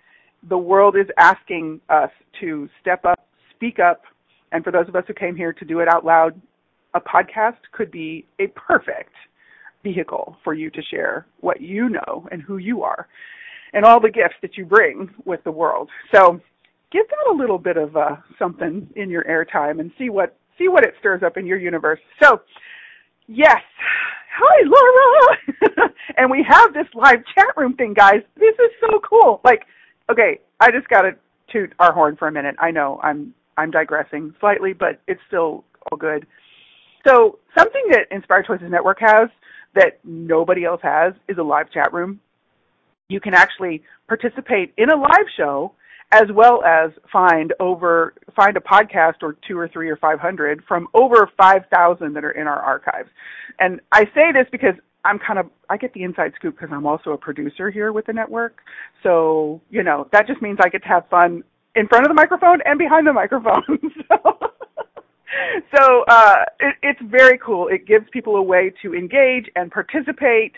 The 0.48 0.58
world 0.58 0.96
is 0.96 1.06
asking 1.18 1.80
us 1.88 2.10
to 2.40 2.68
step 2.80 3.04
up, 3.04 3.26
speak 3.54 3.78
up, 3.80 4.02
and 4.52 4.62
for 4.62 4.70
those 4.70 4.88
of 4.88 4.94
us 4.94 5.04
who 5.08 5.14
came 5.14 5.34
here 5.34 5.52
to 5.52 5.64
do 5.64 5.80
it 5.80 5.88
out 5.88 6.04
loud, 6.04 6.40
a 6.94 7.00
podcast 7.00 7.58
could 7.72 7.90
be 7.90 8.26
a 8.38 8.46
perfect 8.48 9.12
vehicle 9.82 10.36
for 10.44 10.54
you 10.54 10.70
to 10.70 10.82
share 10.82 11.26
what 11.40 11.60
you 11.60 11.88
know 11.88 12.28
and 12.30 12.42
who 12.42 12.58
you 12.58 12.82
are 12.82 13.08
and 13.72 13.84
all 13.84 14.00
the 14.00 14.10
gifts 14.10 14.36
that 14.42 14.56
you 14.56 14.64
bring 14.64 15.10
with 15.24 15.42
the 15.44 15.50
world. 15.50 15.88
So 16.14 16.40
give 16.92 17.06
that 17.08 17.32
a 17.32 17.36
little 17.36 17.58
bit 17.58 17.76
of 17.76 17.96
uh, 17.96 18.16
something 18.38 18.88
in 18.96 19.10
your 19.10 19.24
airtime 19.24 19.80
and 19.80 19.90
see 19.98 20.10
what 20.10 20.36
see 20.58 20.68
what 20.68 20.84
it 20.84 20.94
stirs 20.98 21.22
up 21.24 21.36
in 21.36 21.46
your 21.46 21.58
universe. 21.58 22.00
So 22.22 22.40
yes, 23.26 23.62
hi 24.36 24.64
Laura, 24.66 25.90
and 26.16 26.30
we 26.30 26.44
have 26.48 26.72
this 26.74 26.86
live 26.94 27.22
chat 27.34 27.56
room 27.56 27.74
thing, 27.74 27.94
guys. 27.94 28.20
This 28.36 28.54
is 28.54 28.70
so 28.80 29.00
cool. 29.08 29.40
Like, 29.44 29.62
okay, 30.10 30.40
I 30.60 30.70
just 30.70 30.88
got 30.88 31.02
to 31.02 31.12
toot 31.52 31.72
our 31.78 31.92
horn 31.92 32.16
for 32.16 32.28
a 32.28 32.32
minute. 32.32 32.56
I 32.58 32.70
know 32.70 33.00
I'm 33.02 33.34
I'm 33.56 33.70
digressing 33.70 34.34
slightly, 34.40 34.72
but 34.72 35.00
it's 35.06 35.20
still 35.28 35.64
all 35.90 35.98
good. 35.98 36.26
So 37.06 37.38
something 37.56 37.82
that 37.90 38.06
Inspired 38.10 38.46
Choices 38.46 38.70
Network 38.70 38.98
has 39.00 39.28
that 39.74 40.00
nobody 40.04 40.64
else 40.64 40.80
has 40.82 41.14
is 41.28 41.38
a 41.38 41.42
live 41.42 41.70
chat 41.70 41.92
room. 41.92 42.20
You 43.10 43.20
can 43.20 43.34
actually 43.34 43.82
participate 44.08 44.72
in 44.78 44.90
a 44.90 44.96
live 44.96 45.26
show 45.36 45.74
as 46.12 46.24
well 46.32 46.62
as 46.64 46.90
find 47.12 47.52
over 47.60 48.14
find 48.34 48.56
a 48.56 48.60
podcast 48.60 49.22
or 49.22 49.36
two 49.46 49.58
or 49.58 49.68
three 49.68 49.88
or 49.88 49.96
five 49.96 50.18
hundred 50.18 50.62
from 50.66 50.88
over 50.94 51.28
five 51.36 51.62
thousand 51.72 52.14
that 52.14 52.24
are 52.24 52.32
in 52.32 52.46
our 52.46 52.60
archives. 52.60 53.08
And 53.58 53.80
I 53.92 54.04
say 54.14 54.32
this 54.32 54.46
because 54.50 54.74
I'm 55.04 55.18
kind 55.18 55.38
of 55.38 55.46
I 55.68 55.76
get 55.76 55.92
the 55.92 56.02
inside 56.02 56.32
scoop 56.36 56.56
because 56.58 56.70
I'm 56.72 56.86
also 56.86 57.10
a 57.10 57.18
producer 57.18 57.70
here 57.70 57.92
with 57.92 58.06
the 58.06 58.12
network. 58.12 58.58
So 59.02 59.60
you 59.70 59.82
know 59.82 60.08
that 60.12 60.26
just 60.26 60.42
means 60.42 60.58
I 60.62 60.68
get 60.68 60.82
to 60.82 60.88
have 60.88 61.08
fun 61.08 61.42
in 61.76 61.86
front 61.86 62.04
of 62.04 62.08
the 62.08 62.14
microphone 62.14 62.60
and 62.64 62.78
behind 62.78 63.06
the 63.06 63.12
microphone. 63.12 63.62
so 64.08 64.38
so 65.76 66.04
uh, 66.08 66.44
it, 66.58 66.74
it's 66.82 67.00
very 67.04 67.38
cool. 67.38 67.68
It 67.68 67.86
gives 67.86 68.06
people 68.12 68.36
a 68.36 68.42
way 68.42 68.72
to 68.82 68.94
engage 68.94 69.46
and 69.56 69.70
participate 69.70 70.52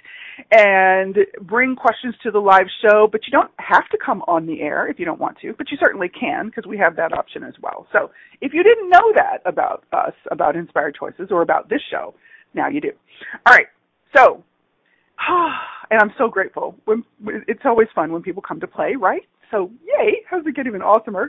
and 0.50 1.16
bring 1.42 1.76
questions 1.76 2.14
to 2.22 2.30
the 2.30 2.38
live 2.38 2.66
show, 2.82 3.08
but 3.10 3.22
you 3.26 3.30
don't 3.30 3.50
have 3.58 3.88
to 3.90 3.98
come 4.04 4.22
on 4.26 4.46
the 4.46 4.60
air 4.60 4.88
if 4.88 4.98
you 4.98 5.04
don't 5.04 5.20
want 5.20 5.38
to, 5.42 5.52
but 5.56 5.70
you 5.70 5.76
certainly 5.82 6.08
can 6.08 6.46
because 6.46 6.66
we 6.66 6.78
have 6.78 6.96
that 6.96 7.12
option 7.12 7.42
as 7.44 7.54
well. 7.62 7.86
So 7.92 8.10
if 8.40 8.52
you 8.54 8.62
didn't 8.62 8.88
know 8.88 9.12
that 9.14 9.38
about 9.44 9.84
us, 9.92 10.14
about 10.30 10.56
Inspired 10.56 10.96
Choices, 10.98 11.28
or 11.30 11.42
about 11.42 11.68
this 11.68 11.80
show, 11.90 12.14
now 12.54 12.68
you 12.68 12.80
do. 12.80 12.92
All 13.46 13.54
right, 13.54 13.66
so, 14.16 14.42
and 15.90 16.00
I'm 16.00 16.12
so 16.18 16.28
grateful. 16.28 16.76
It's 17.26 17.62
always 17.64 17.88
fun 17.94 18.12
when 18.12 18.22
people 18.22 18.42
come 18.46 18.60
to 18.60 18.66
play, 18.66 18.94
right? 18.98 19.22
So, 19.50 19.70
yay, 19.84 20.22
how's 20.28 20.46
it 20.46 20.56
get 20.56 20.66
even 20.66 20.80
awesomer? 20.80 21.28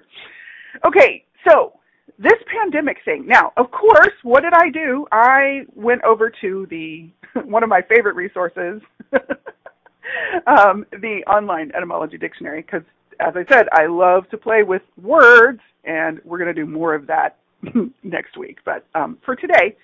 Okay, 0.86 1.26
so 1.48 1.74
this 2.20 2.40
pandemic 2.48 2.98
thing. 3.06 3.26
Now, 3.28 3.52
of 3.58 3.72
course, 3.72 4.14
what 4.24 4.44
did 4.44 4.54
I 4.54 4.70
do? 4.70 5.06
I 5.12 5.66
went 5.76 6.04
over 6.04 6.32
to 6.42 6.68
the 6.70 7.10
one 7.44 7.64
of 7.64 7.70
my 7.70 7.82
favorite 7.82 8.16
resources, 8.16 8.82
um, 10.48 10.86
the 10.92 11.24
online 11.28 11.72
etymology 11.76 12.18
dictionary, 12.18 12.62
because 12.62 12.84
as 13.20 13.34
I 13.36 13.46
said, 13.52 13.68
I 13.72 13.86
love 13.86 14.30
to 14.30 14.38
play 14.38 14.64
with 14.64 14.82
words, 15.02 15.60
and 15.84 16.20
we're 16.24 16.38
going 16.38 16.54
to 16.54 16.62
do 16.62 16.70
more 16.70 16.94
of 16.94 17.08
that 17.08 17.38
next 18.04 18.38
week. 18.38 18.60
But 18.66 18.86
um, 18.96 19.18
for 19.26 19.36
today, 19.36 19.76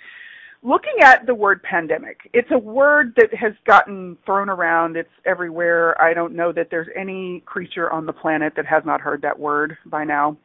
looking 0.63 0.95
at 1.01 1.25
the 1.25 1.35
word 1.35 1.61
pandemic, 1.63 2.29
it's 2.33 2.49
a 2.51 2.57
word 2.57 3.13
that 3.17 3.33
has 3.33 3.53
gotten 3.65 4.17
thrown 4.25 4.49
around. 4.49 4.97
It's 4.97 5.09
everywhere. 5.25 5.99
I 6.01 6.13
don't 6.13 6.35
know 6.35 6.51
that 6.51 6.69
there's 6.69 6.87
any 6.95 7.41
creature 7.45 7.91
on 7.91 8.05
the 8.05 8.13
planet 8.13 8.53
that 8.55 8.65
has 8.65 8.83
not 8.85 9.01
heard 9.01 9.21
that 9.21 9.37
word 9.37 9.77
by 9.85 10.03
now. 10.03 10.37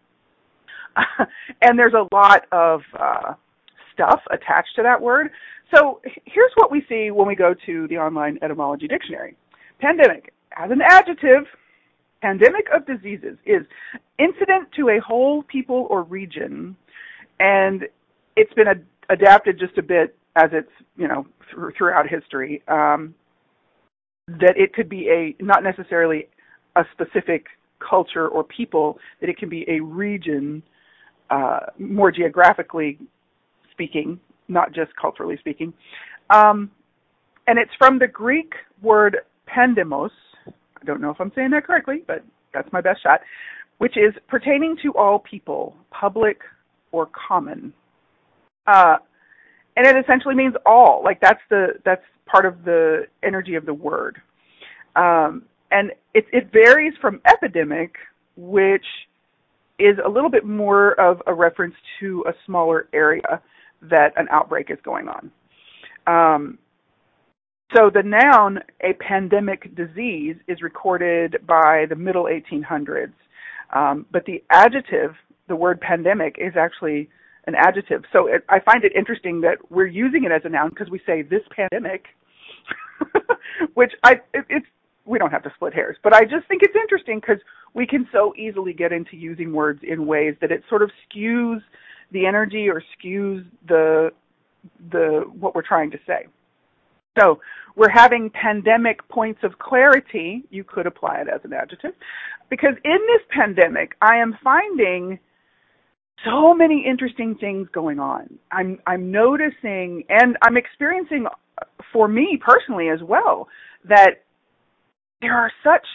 and 1.63 1.79
there's 1.79 1.95
a 1.95 2.07
lot 2.15 2.43
of 2.53 2.81
uh, 2.99 3.35
stuff 3.93 4.21
attached 4.31 4.75
to 4.77 4.83
that 4.83 5.01
word. 5.01 5.31
So 5.75 6.01
here's 6.25 6.53
what 6.57 6.71
we 6.71 6.85
see 6.89 7.11
when 7.11 7.27
we 7.27 7.35
go 7.35 7.55
to 7.67 7.89
the 7.89 7.97
online 7.97 8.39
etymology 8.43 8.87
dictionary. 8.87 9.37
Pandemic, 9.81 10.33
as 10.57 10.71
an 10.71 10.81
adjective, 10.83 11.45
pandemic 12.23 12.67
of 12.75 12.87
diseases 12.87 13.37
is 13.45 13.63
incident 14.19 14.69
to 14.77 14.89
a 14.91 15.01
whole 15.01 15.43
people 15.45 15.87
or 15.91 16.03
region, 16.03 16.77
and 17.41 17.85
it's 18.37 18.53
been 18.55 18.69
ad- 18.69 18.87
adapted 19.11 19.59
just 19.59 19.77
a 19.79 19.83
bit 19.83 20.17
as 20.37 20.51
it's 20.53 20.71
you 20.97 21.09
know 21.09 21.27
th- 21.51 21.75
throughout 21.77 22.09
history. 22.09 22.63
Um, 22.69 23.15
that 24.27 24.55
it 24.57 24.73
could 24.73 24.89
be 24.89 25.09
a 25.09 25.43
not 25.43 25.63
necessarily 25.63 26.29
a 26.77 26.85
specific 26.93 27.47
culture 27.79 28.29
or 28.29 28.45
people, 28.45 28.99
that 29.21 29.29
it 29.29 29.37
can 29.37 29.49
be 29.49 29.65
a 29.69 29.81
region 29.81 30.63
uh, 31.31 31.61
more 31.79 32.11
geographically 32.11 32.99
speaking, 33.71 34.21
not 34.49 34.73
just 34.73 34.95
culturally 35.01 35.37
speaking. 35.39 35.73
Um, 36.31 36.71
and 37.47 37.59
it's 37.59 37.73
from 37.79 37.99
the 37.99 38.07
Greek 38.07 38.55
word 38.83 39.19
pandemos. 39.49 40.11
I 40.47 40.85
don't 40.85 41.01
know 41.01 41.11
if 41.11 41.21
I'm 41.21 41.33
saying 41.35 41.51
that 41.51 41.65
correctly, 41.65 42.03
but 42.07 42.25
that's 42.53 42.71
my 42.73 42.81
best 42.81 43.03
shot, 43.03 43.21
which 43.79 43.97
is 43.97 44.15
pertaining 44.29 44.77
to 44.83 44.93
all 44.95 45.19
people, 45.19 45.75
public 45.91 46.41
or 46.93 47.09
common. 47.29 47.73
Uh, 48.67 48.97
and 49.77 49.87
it 49.87 49.97
essentially 49.97 50.35
means 50.35 50.55
all. 50.65 51.03
Like 51.05 51.21
that's 51.21 51.41
the 51.51 51.75
that's 51.85 52.05
part 52.27 52.47
of 52.47 52.65
the 52.65 53.07
energy 53.23 53.55
of 53.57 53.67
the 53.67 53.75
word. 53.75 54.21
Um, 54.97 55.43
and 55.71 55.91
it, 56.15 56.27
it 56.33 56.53
varies 56.53 56.95
from 57.01 57.21
epidemic, 57.27 57.97
which 58.37 58.85
is 59.79 59.97
a 60.05 60.09
little 60.09 60.31
bit 60.31 60.45
more 60.45 60.99
of 61.01 61.21
a 61.27 61.35
reference 61.35 61.75
to 62.01 62.25
a 62.29 62.33
smaller 62.47 62.89
area 62.93 63.41
that 63.83 64.13
an 64.17 64.27
outbreak 64.31 64.71
is 64.71 64.79
going 64.85 65.09
on. 65.09 65.31
Um, 66.07 66.59
so 67.75 67.91
the 67.93 68.03
noun, 68.03 68.61
a 68.83 68.93
pandemic 68.95 69.75
disease, 69.75 70.37
is 70.47 70.63
recorded 70.63 71.39
by 71.47 71.87
the 71.89 71.97
middle 71.97 72.25
1800s. 72.25 73.13
Um, 73.75 74.07
but 74.13 74.25
the 74.27 74.43
adjective, 74.51 75.15
the 75.49 75.57
word 75.57 75.81
pandemic, 75.81 76.37
is 76.39 76.53
actually 76.57 77.09
an 77.47 77.55
adjective. 77.57 78.05
So 78.13 78.29
it, 78.29 78.45
I 78.49 78.61
find 78.61 78.85
it 78.85 78.93
interesting 78.95 79.41
that 79.41 79.59
we're 79.71 79.87
using 79.87 80.25
it 80.25 80.31
as 80.31 80.43
a 80.45 80.49
noun 80.49 80.71
because 80.71 80.89
we 80.89 81.01
say 81.05 81.23
this 81.23 81.43
pandemic, 81.51 82.07
which 83.75 83.93
I 84.05 84.21
it, 84.33 84.45
it's 84.49 84.67
we 85.05 85.19
don't 85.19 85.31
have 85.31 85.43
to 85.43 85.53
split 85.57 85.75
hairs, 85.75 85.97
but 86.03 86.15
I 86.15 86.23
just 86.23 86.47
think 86.49 86.63
it's 86.63 86.77
interesting 86.77 87.21
because 87.21 87.39
we 87.75 87.87
can 87.87 88.09
so 88.13 88.33
easily 88.37 88.73
get 88.73 88.93
into 88.93 89.17
using 89.17 89.53
words 89.53 89.81
in 89.83 90.07
ways 90.07 90.35
that 90.41 90.51
it 90.51 90.63
sort 90.69 90.83
of 90.83 90.91
skews 91.05 91.61
the 92.13 92.27
energy 92.27 92.69
or 92.69 92.83
skews 92.97 93.45
the 93.69 94.11
the 94.91 95.25
what 95.39 95.55
we're 95.55 95.63
trying 95.63 95.91
to 95.91 95.99
say. 96.07 96.27
So 97.19 97.41
we're 97.77 97.91
having 97.91 98.31
pandemic 98.31 99.07
points 99.09 99.41
of 99.43 99.59
clarity. 99.59 100.45
You 100.51 100.65
could 100.65 100.87
apply 100.87 101.21
it 101.21 101.29
as 101.29 101.41
an 101.45 101.53
adjective 101.53 101.93
because 102.49 102.75
in 102.85 102.99
this 103.07 103.23
pandemic, 103.31 103.97
I 104.01 104.17
am 104.17 104.37
finding 104.43 105.19
so 106.25 106.55
many 106.55 106.85
interesting 106.87 107.35
things 107.35 107.69
going 107.73 107.99
on. 107.99 108.39
I'm 108.53 108.79
I'm 108.87 109.11
noticing 109.11 110.05
and 110.09 110.37
I'm 110.43 110.57
experiencing 110.57 111.27
uh, 111.27 111.65
for 111.93 112.09
me 112.09 112.41
personally 112.41 112.89
as 112.89 113.03
well 113.03 113.49
that 113.85 114.23
there 115.21 115.37
are 115.37 115.51
such 115.63 115.87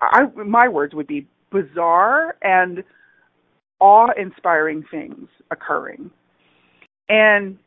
I, 0.00 0.24
my 0.44 0.68
words 0.68 0.94
would 0.94 1.06
be 1.06 1.26
bizarre 1.50 2.36
and 2.42 2.82
awe-inspiring 3.80 4.84
things 4.90 5.28
occurring. 5.50 6.10
And 7.08 7.58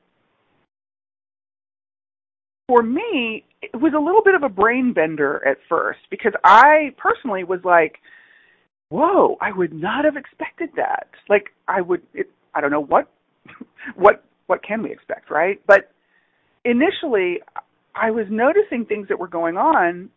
for 2.68 2.84
me, 2.84 3.46
it 3.62 3.76
was 3.80 3.94
a 3.96 4.00
little 4.00 4.22
bit 4.24 4.36
of 4.36 4.44
a 4.44 4.50
brain 4.50 4.94
bender 4.94 5.46
at 5.48 5.58
first 5.70 6.00
because 6.10 6.34
I 6.44 6.94
personally 6.98 7.44
was 7.44 7.60
like, 7.64 8.00
"Whoa, 8.90 9.38
I 9.42 9.52
would 9.52 9.74
not 9.74 10.06
have 10.06 10.18
expected 10.18 10.70
that." 10.76 11.08
Like 11.30 11.54
I 11.68 11.82
would 11.82 12.02
I 12.54 12.62
don't 12.62 12.72
know 12.72 12.84
what 12.84 13.10
what 13.96 14.24
what 14.48 14.64
can 14.64 14.84
we 14.84 14.92
expect, 14.92 15.30
right? 15.30 15.62
But 15.66 15.92
initially 16.66 17.40
I 17.96 18.12
was 18.12 18.26
noticing 18.30 18.86
things 18.86 19.08
that 19.08 19.20
were 19.20 19.28
going 19.28 19.58
on 19.58 20.10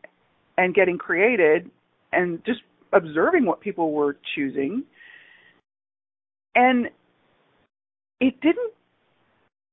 and 0.58 0.74
getting 0.74 0.98
created 0.98 1.70
and 2.12 2.44
just 2.44 2.60
observing 2.92 3.46
what 3.46 3.60
people 3.60 3.92
were 3.92 4.16
choosing. 4.34 4.84
And 6.54 6.86
it 8.20 8.40
didn't 8.40 8.72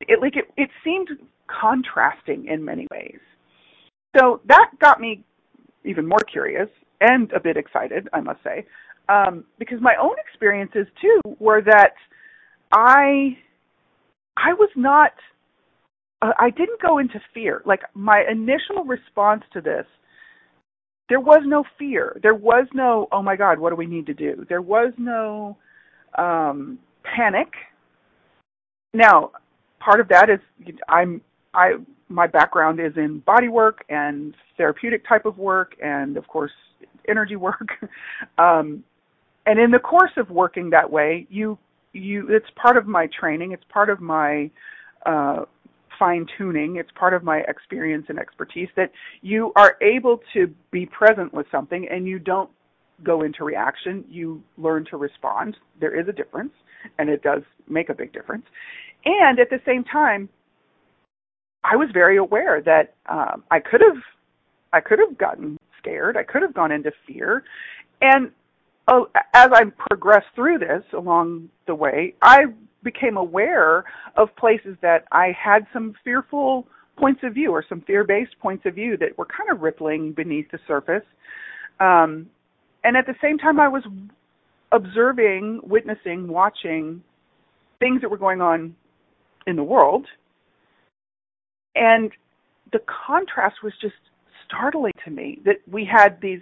it 0.01 0.21
like 0.21 0.35
it 0.35 0.45
it 0.57 0.69
seemed 0.83 1.09
contrasting 1.47 2.47
in 2.47 2.63
many 2.63 2.87
ways. 2.91 3.19
So 4.15 4.41
that 4.47 4.71
got 4.79 4.99
me 4.99 5.23
even 5.83 6.07
more 6.07 6.19
curious 6.31 6.69
and 7.01 7.31
a 7.31 7.39
bit 7.39 7.57
excited 7.57 8.07
i 8.13 8.19
must 8.19 8.43
say 8.43 8.65
um, 9.09 9.45
because 9.57 9.79
my 9.81 9.95
own 10.01 10.15
experiences 10.27 10.85
too 11.01 11.21
were 11.39 11.61
that 11.61 11.93
i 12.73 13.37
i 14.35 14.53
was 14.53 14.69
not 14.75 15.11
uh, 16.21 16.31
i 16.39 16.49
didn't 16.49 16.81
go 16.81 16.97
into 16.97 17.19
fear. 17.33 17.61
Like 17.65 17.81
my 17.93 18.23
initial 18.29 18.83
response 18.85 19.43
to 19.53 19.61
this 19.61 19.85
there 21.09 21.19
was 21.19 21.41
no 21.45 21.63
fear. 21.79 22.19
There 22.21 22.35
was 22.35 22.67
no, 22.73 23.07
oh 23.11 23.21
my 23.21 23.35
God, 23.35 23.59
what 23.59 23.69
do 23.69 23.75
we 23.75 23.85
need 23.85 24.05
to 24.07 24.13
do? 24.13 24.45
There 24.49 24.61
was 24.61 24.93
no 24.97 25.57
um, 26.17 26.79
panic. 27.03 27.47
Now, 28.93 29.31
part 29.79 29.99
of 29.99 30.07
that 30.09 30.29
is 30.29 30.39
I'm 30.89 31.21
I 31.53 31.73
my 32.09 32.27
background 32.27 32.79
is 32.79 32.93
in 32.95 33.19
body 33.19 33.47
work 33.47 33.83
and 33.89 34.35
therapeutic 34.57 35.07
type 35.07 35.25
of 35.25 35.37
work 35.37 35.75
and 35.83 36.17
of 36.17 36.27
course 36.27 36.51
energy 37.07 37.35
work. 37.47 37.69
um, 38.37 38.83
and 39.45 39.59
in 39.59 39.71
the 39.71 39.79
course 39.79 40.11
of 40.17 40.29
working 40.29 40.69
that 40.71 40.89
way, 40.89 41.25
you 41.29 41.57
you 41.93 42.27
it's 42.29 42.47
part 42.55 42.77
of 42.77 42.85
my 42.85 43.07
training. 43.17 43.53
It's 43.53 43.63
part 43.69 43.89
of 43.89 44.01
my 44.01 44.49
uh, 45.05 45.45
fine 45.97 46.25
tuning. 46.37 46.77
It's 46.77 46.89
part 46.95 47.13
of 47.13 47.23
my 47.23 47.39
experience 47.47 48.05
and 48.09 48.19
expertise 48.19 48.69
that 48.75 48.91
you 49.21 49.51
are 49.55 49.77
able 49.81 50.19
to 50.33 50.53
be 50.71 50.85
present 50.85 51.33
with 51.33 51.47
something 51.51 51.87
and 51.89 52.07
you 52.07 52.19
don't 52.19 52.49
go 53.03 53.21
into 53.23 53.43
reaction. 53.43 54.03
You 54.09 54.41
learn 54.57 54.85
to 54.91 54.97
respond. 54.97 55.57
There 55.79 55.99
is 55.99 56.07
a 56.07 56.11
difference, 56.11 56.53
and 56.97 57.09
it 57.09 57.21
does 57.21 57.43
make 57.67 57.89
a 57.89 57.93
big 57.93 58.11
difference. 58.13 58.45
And 59.05 59.39
at 59.39 59.49
the 59.49 59.59
same 59.65 59.83
time, 59.83 60.29
I 61.63 61.75
was 61.75 61.89
very 61.93 62.17
aware 62.17 62.61
that 62.61 62.95
um, 63.09 63.43
I 63.51 63.59
could 63.59 63.81
have, 63.81 64.01
I 64.73 64.79
could 64.79 64.99
have 64.99 65.17
gotten 65.17 65.57
scared. 65.77 66.17
I 66.17 66.23
could 66.23 66.41
have 66.41 66.53
gone 66.53 66.71
into 66.71 66.91
fear, 67.05 67.43
and 68.01 68.31
as 68.87 69.49
I 69.53 69.63
progressed 69.89 70.27
through 70.35 70.59
this 70.59 70.83
along 70.93 71.49
the 71.65 71.75
way, 71.75 72.15
I 72.21 72.45
became 72.83 73.17
aware 73.17 73.83
of 74.15 74.35
places 74.37 74.77
that 74.81 75.05
I 75.11 75.35
had 75.37 75.67
some 75.73 75.93
fearful 76.03 76.67
points 76.97 77.21
of 77.23 77.33
view 77.33 77.51
or 77.51 77.63
some 77.67 77.81
fear-based 77.81 78.39
points 78.41 78.65
of 78.65 78.75
view 78.75 78.97
that 78.97 79.17
were 79.17 79.25
kind 79.25 79.51
of 79.51 79.61
rippling 79.61 80.13
beneath 80.13 80.49
the 80.51 80.59
surface. 80.67 81.03
Um, 81.79 82.27
and 82.83 82.95
at 82.95 83.05
the 83.05 83.15
same 83.21 83.37
time, 83.37 83.59
I 83.59 83.67
was 83.67 83.83
observing, 84.71 85.61
witnessing, 85.63 86.27
watching 86.27 87.03
things 87.79 88.01
that 88.01 88.09
were 88.09 88.17
going 88.17 88.41
on 88.41 88.75
in 89.45 89.55
the 89.55 89.63
world. 89.63 90.05
And 91.75 92.11
the 92.71 92.79
contrast 93.07 93.57
was 93.63 93.73
just 93.81 93.95
startling 94.45 94.93
to 95.05 95.11
me 95.11 95.39
that 95.45 95.57
we 95.71 95.85
had 95.85 96.19
these 96.21 96.41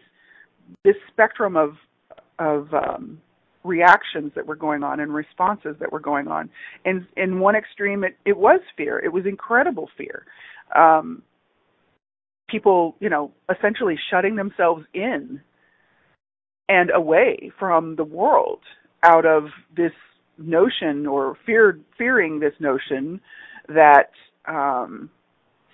this 0.84 0.96
spectrum 1.12 1.56
of 1.56 1.75
of 2.39 2.74
um, 2.74 3.22
reactions 3.63 4.32
that 4.36 4.46
were 4.46 4.56
going 4.56 4.84
on 4.84 5.00
and 5.00 5.13
responses 5.13 5.75
that 5.80 5.92
were 5.92 6.00
going 6.00 6.27
on. 6.27 6.50
And 6.86 7.06
in 7.18 7.39
one 7.39 7.56
extreme, 7.56 8.04
it, 8.04 8.18
it 8.25 8.38
was 8.38 8.62
fear. 8.77 9.00
It 9.00 9.12
was 9.12 9.25
incredible 9.25 9.89
fear. 9.98 10.25
Um, 10.75 11.24
people, 12.50 12.96
you 13.00 13.10
know, 13.10 13.32
essentially 13.50 13.98
shutting 14.10 14.36
themselves 14.36 14.86
in 14.94 15.42
and 16.70 16.92
away 16.92 17.51
from 17.60 17.96
the 17.96 18.04
world 18.04 18.60
out 19.04 19.25
of 19.25 19.46
this 19.75 19.92
notion 20.38 21.06
or 21.06 21.38
fear 21.46 21.80
fearing 21.98 22.39
this 22.39 22.54
notion 22.60 23.22
that 23.70 24.12
um 24.48 25.10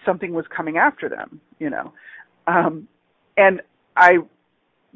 something 0.06 0.34
was 0.34 0.46
coming 0.56 0.78
after 0.78 1.10
them 1.10 1.42
you 1.60 1.70
know 1.70 1.92
um 2.48 2.88
and 3.38 3.62
i 3.98 4.18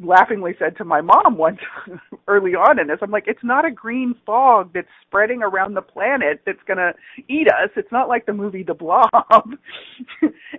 laughingly 0.01 0.53
said 0.59 0.75
to 0.77 0.83
my 0.83 0.99
mom 0.99 1.37
once 1.37 1.59
early 2.27 2.51
on 2.51 2.79
in 2.79 2.87
this 2.87 2.97
i'm 3.01 3.11
like 3.11 3.25
it's 3.27 3.43
not 3.43 3.65
a 3.65 3.71
green 3.71 4.13
fog 4.25 4.69
that's 4.73 4.87
spreading 5.07 5.41
around 5.41 5.73
the 5.73 5.81
planet 5.81 6.41
that's 6.45 6.61
going 6.67 6.77
to 6.77 6.93
eat 7.29 7.47
us. 7.47 7.69
It's 7.75 7.91
not 7.91 8.07
like 8.07 8.25
the 8.25 8.33
movie 8.33 8.63
the 8.63 8.73
blob. 8.73 9.09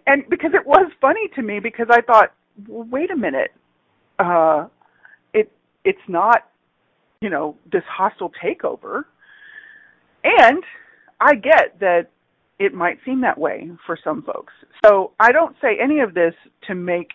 And 0.06 0.22
because 0.28 0.52
it 0.54 0.66
was 0.66 0.90
funny 1.00 1.28
to 1.34 1.42
me 1.42 1.58
because 1.60 1.86
i 1.90 2.00
thought 2.00 2.32
well, 2.68 2.86
wait 2.90 3.10
a 3.10 3.16
minute. 3.16 3.50
Uh 4.18 4.68
it 5.34 5.50
it's 5.84 5.98
not 6.08 6.48
you 7.20 7.28
know 7.28 7.56
this 7.70 7.82
hostile 7.88 8.32
takeover. 8.42 9.04
And 10.24 10.62
i 11.20 11.34
get 11.34 11.78
that 11.80 12.08
it 12.58 12.72
might 12.72 12.98
seem 13.04 13.20
that 13.20 13.36
way 13.36 13.70
for 13.84 13.98
some 14.02 14.22
folks. 14.22 14.52
So 14.84 15.12
i 15.20 15.32
don't 15.32 15.56
say 15.60 15.78
any 15.82 16.00
of 16.00 16.14
this 16.14 16.34
to 16.68 16.74
make 16.74 17.10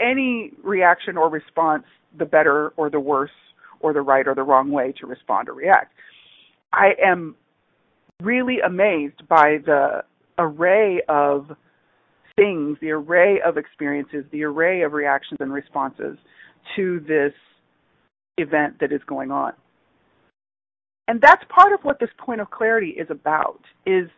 any 0.00 0.52
reaction 0.62 1.16
or 1.16 1.28
response 1.28 1.84
the 2.18 2.24
better 2.24 2.70
or 2.76 2.90
the 2.90 3.00
worse 3.00 3.30
or 3.80 3.92
the 3.92 4.00
right 4.00 4.26
or 4.26 4.34
the 4.34 4.42
wrong 4.42 4.70
way 4.70 4.92
to 5.00 5.06
respond 5.06 5.48
or 5.48 5.54
react 5.54 5.92
i 6.72 6.92
am 7.04 7.34
really 8.22 8.58
amazed 8.60 9.26
by 9.28 9.58
the 9.66 10.02
array 10.38 11.00
of 11.08 11.50
things 12.36 12.76
the 12.80 12.90
array 12.90 13.40
of 13.44 13.56
experiences 13.56 14.24
the 14.32 14.42
array 14.42 14.82
of 14.82 14.92
reactions 14.92 15.38
and 15.40 15.52
responses 15.52 16.16
to 16.76 17.00
this 17.00 17.32
event 18.38 18.78
that 18.80 18.92
is 18.92 19.00
going 19.06 19.30
on. 19.30 19.52
And 21.08 21.20
that's 21.20 21.42
part 21.48 21.72
of 21.72 21.80
what 21.82 21.98
this 21.98 22.10
point 22.18 22.40
of 22.40 22.50
clarity 22.50 22.90
is 22.90 23.08
about 23.10 23.60
is 23.84 24.08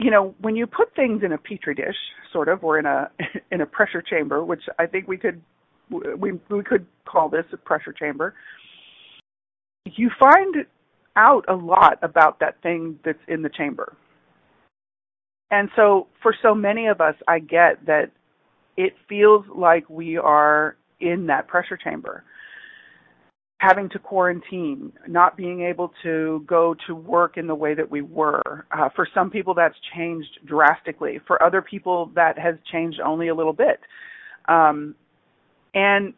you 0.00 0.10
know, 0.10 0.34
when 0.40 0.56
you 0.56 0.66
put 0.66 0.94
things 0.94 1.22
in 1.22 1.32
a 1.32 1.38
petri 1.38 1.74
dish, 1.74 1.96
sort 2.32 2.48
of, 2.48 2.64
or 2.64 2.78
in 2.78 2.86
a 2.86 3.10
in 3.52 3.60
a 3.60 3.66
pressure 3.66 4.02
chamber, 4.02 4.44
which 4.44 4.62
I 4.78 4.86
think 4.86 5.06
we 5.06 5.16
could 5.16 5.40
we 5.90 6.32
we 6.48 6.62
could 6.62 6.86
call 7.04 7.28
this 7.28 7.44
a 7.52 7.56
pressure 7.56 7.92
chamber, 7.92 8.34
you 9.84 10.10
find 10.18 10.66
out 11.16 11.44
a 11.48 11.54
lot 11.54 11.98
about 12.02 12.38
that 12.40 12.60
thing 12.62 12.98
that's 13.04 13.18
in 13.28 13.42
the 13.42 13.48
chamber. 13.48 13.94
And 15.50 15.68
so 15.74 16.06
for 16.22 16.34
so 16.40 16.54
many 16.54 16.86
of 16.86 17.00
us, 17.00 17.16
I 17.26 17.40
get 17.40 17.84
that 17.86 18.12
it 18.76 18.94
feels 19.08 19.44
like 19.54 19.88
we 19.90 20.16
are 20.16 20.76
in 21.00 21.26
that 21.26 21.48
pressure 21.48 21.76
chamber 21.76 22.24
having 23.60 23.90
to 23.90 23.98
quarantine, 23.98 24.90
not 25.06 25.36
being 25.36 25.60
able 25.60 25.92
to 26.02 26.42
go 26.46 26.74
to 26.86 26.94
work 26.94 27.36
in 27.36 27.46
the 27.46 27.54
way 27.54 27.74
that 27.74 27.90
we 27.90 28.00
were. 28.00 28.64
Uh, 28.72 28.88
for 28.96 29.06
some 29.14 29.30
people, 29.30 29.52
that's 29.52 29.74
changed 29.94 30.38
drastically. 30.46 31.20
For 31.26 31.42
other 31.42 31.60
people, 31.60 32.10
that 32.14 32.38
has 32.38 32.54
changed 32.72 33.00
only 33.00 33.28
a 33.28 33.34
little 33.34 33.52
bit. 33.52 33.80
Um, 34.48 34.94
and 35.74 36.14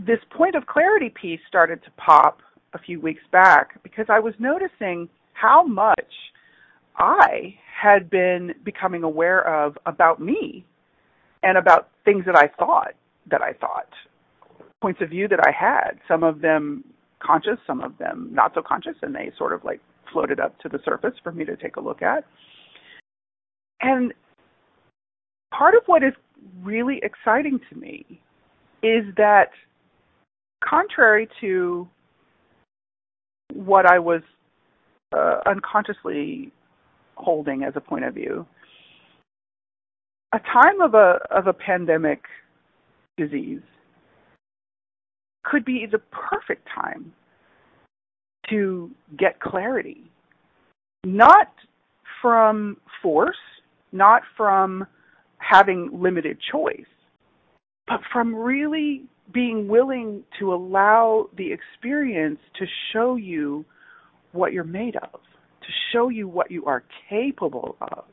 this 0.00 0.18
point 0.36 0.56
of 0.56 0.66
clarity 0.66 1.08
piece 1.08 1.38
started 1.46 1.84
to 1.84 1.90
pop 1.92 2.40
a 2.74 2.80
few 2.80 3.00
weeks 3.00 3.22
back 3.30 3.80
because 3.84 4.06
I 4.08 4.18
was 4.18 4.34
noticing 4.40 5.08
how 5.34 5.64
much 5.64 6.12
I 6.96 7.54
had 7.80 8.10
been 8.10 8.54
becoming 8.64 9.04
aware 9.04 9.46
of 9.46 9.78
about 9.86 10.20
me 10.20 10.64
and 11.44 11.56
about 11.56 11.90
things 12.04 12.24
that 12.26 12.34
I 12.34 12.48
thought 12.58 12.94
that 13.30 13.40
I 13.40 13.52
thought 13.52 13.88
points 14.82 15.00
of 15.00 15.10
view 15.10 15.28
that 15.28 15.38
I 15.46 15.52
had, 15.52 15.92
some 16.08 16.24
of 16.24 16.40
them 16.40 16.82
conscious, 17.22 17.58
some 17.66 17.80
of 17.80 17.96
them 17.98 18.28
not 18.32 18.52
so 18.54 18.62
conscious, 18.62 18.96
and 19.00 19.14
they 19.14 19.30
sort 19.38 19.52
of 19.52 19.64
like 19.64 19.80
floated 20.12 20.40
up 20.40 20.58
to 20.58 20.68
the 20.68 20.80
surface 20.84 21.14
for 21.22 21.30
me 21.30 21.44
to 21.44 21.56
take 21.56 21.76
a 21.76 21.80
look 21.80 22.02
at. 22.02 22.24
And 23.80 24.12
part 25.54 25.74
of 25.74 25.82
what 25.86 26.02
is 26.02 26.12
really 26.62 27.00
exciting 27.02 27.60
to 27.70 27.78
me 27.78 28.20
is 28.82 29.04
that 29.16 29.50
contrary 30.68 31.28
to 31.40 31.88
what 33.54 33.86
I 33.86 34.00
was 34.00 34.22
uh, 35.16 35.40
unconsciously 35.46 36.50
holding 37.14 37.62
as 37.62 37.74
a 37.76 37.80
point 37.80 38.04
of 38.04 38.14
view, 38.14 38.46
a 40.34 40.40
time 40.40 40.80
of 40.80 40.94
a 40.94 41.20
of 41.30 41.46
a 41.46 41.52
pandemic 41.52 42.22
disease 43.16 43.60
could 45.44 45.64
be 45.64 45.86
the 45.90 46.00
perfect 46.10 46.68
time 46.74 47.12
to 48.50 48.90
get 49.18 49.40
clarity. 49.40 50.10
Not 51.04 51.52
from 52.20 52.76
force, 53.02 53.36
not 53.90 54.22
from 54.36 54.86
having 55.38 55.90
limited 55.92 56.38
choice, 56.50 56.86
but 57.86 58.00
from 58.12 58.34
really 58.34 59.02
being 59.32 59.68
willing 59.68 60.22
to 60.38 60.52
allow 60.52 61.28
the 61.36 61.52
experience 61.52 62.38
to 62.58 62.66
show 62.92 63.16
you 63.16 63.64
what 64.32 64.52
you're 64.52 64.64
made 64.64 64.96
of, 64.96 65.12
to 65.12 65.68
show 65.92 66.08
you 66.08 66.28
what 66.28 66.50
you 66.50 66.64
are 66.66 66.84
capable 67.08 67.76
of. 67.80 68.04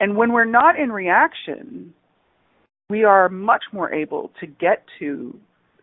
And 0.00 0.16
when 0.16 0.32
we're 0.32 0.44
not 0.44 0.78
in 0.78 0.92
reaction, 0.92 1.92
we 2.88 3.04
are 3.04 3.28
much 3.28 3.64
more 3.72 3.92
able 3.92 4.30
to 4.40 4.46
get 4.46 4.84
to 4.98 5.38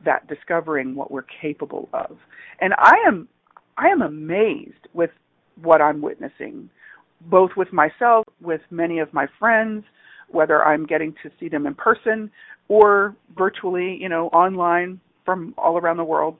that 0.05 0.27
discovering 0.27 0.95
what 0.95 1.11
we're 1.11 1.25
capable 1.41 1.89
of. 1.93 2.17
And 2.61 2.73
I 2.77 2.95
am 3.07 3.27
I 3.77 3.87
am 3.87 4.01
amazed 4.01 4.87
with 4.93 5.09
what 5.61 5.81
I'm 5.81 6.01
witnessing, 6.01 6.69
both 7.21 7.51
with 7.57 7.71
myself, 7.73 8.25
with 8.41 8.61
many 8.71 8.99
of 8.99 9.13
my 9.13 9.27
friends, 9.37 9.83
whether 10.29 10.63
I'm 10.63 10.85
getting 10.85 11.13
to 11.23 11.29
see 11.39 11.49
them 11.49 11.67
in 11.67 11.75
person 11.75 12.31
or 12.67 13.15
virtually, 13.37 13.97
you 13.99 14.09
know, 14.09 14.27
online 14.27 14.99
from 15.25 15.53
all 15.57 15.77
around 15.77 15.97
the 15.97 16.03
world. 16.03 16.37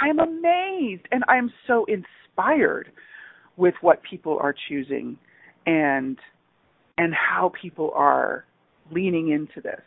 I 0.00 0.08
am 0.08 0.20
amazed 0.20 1.06
and 1.10 1.24
I 1.28 1.36
am 1.36 1.52
so 1.66 1.86
inspired 1.86 2.90
with 3.56 3.74
what 3.80 4.00
people 4.08 4.38
are 4.40 4.54
choosing 4.68 5.18
and 5.66 6.18
and 6.96 7.14
how 7.14 7.52
people 7.60 7.92
are 7.94 8.44
leaning 8.90 9.30
into 9.30 9.60
this. 9.60 9.82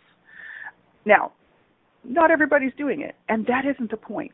Now, 1.05 1.31
not 2.03 2.31
everybody's 2.31 2.73
doing 2.77 3.01
it. 3.01 3.15
And 3.29 3.45
that 3.47 3.65
isn't 3.65 3.91
the 3.91 3.97
point. 3.97 4.31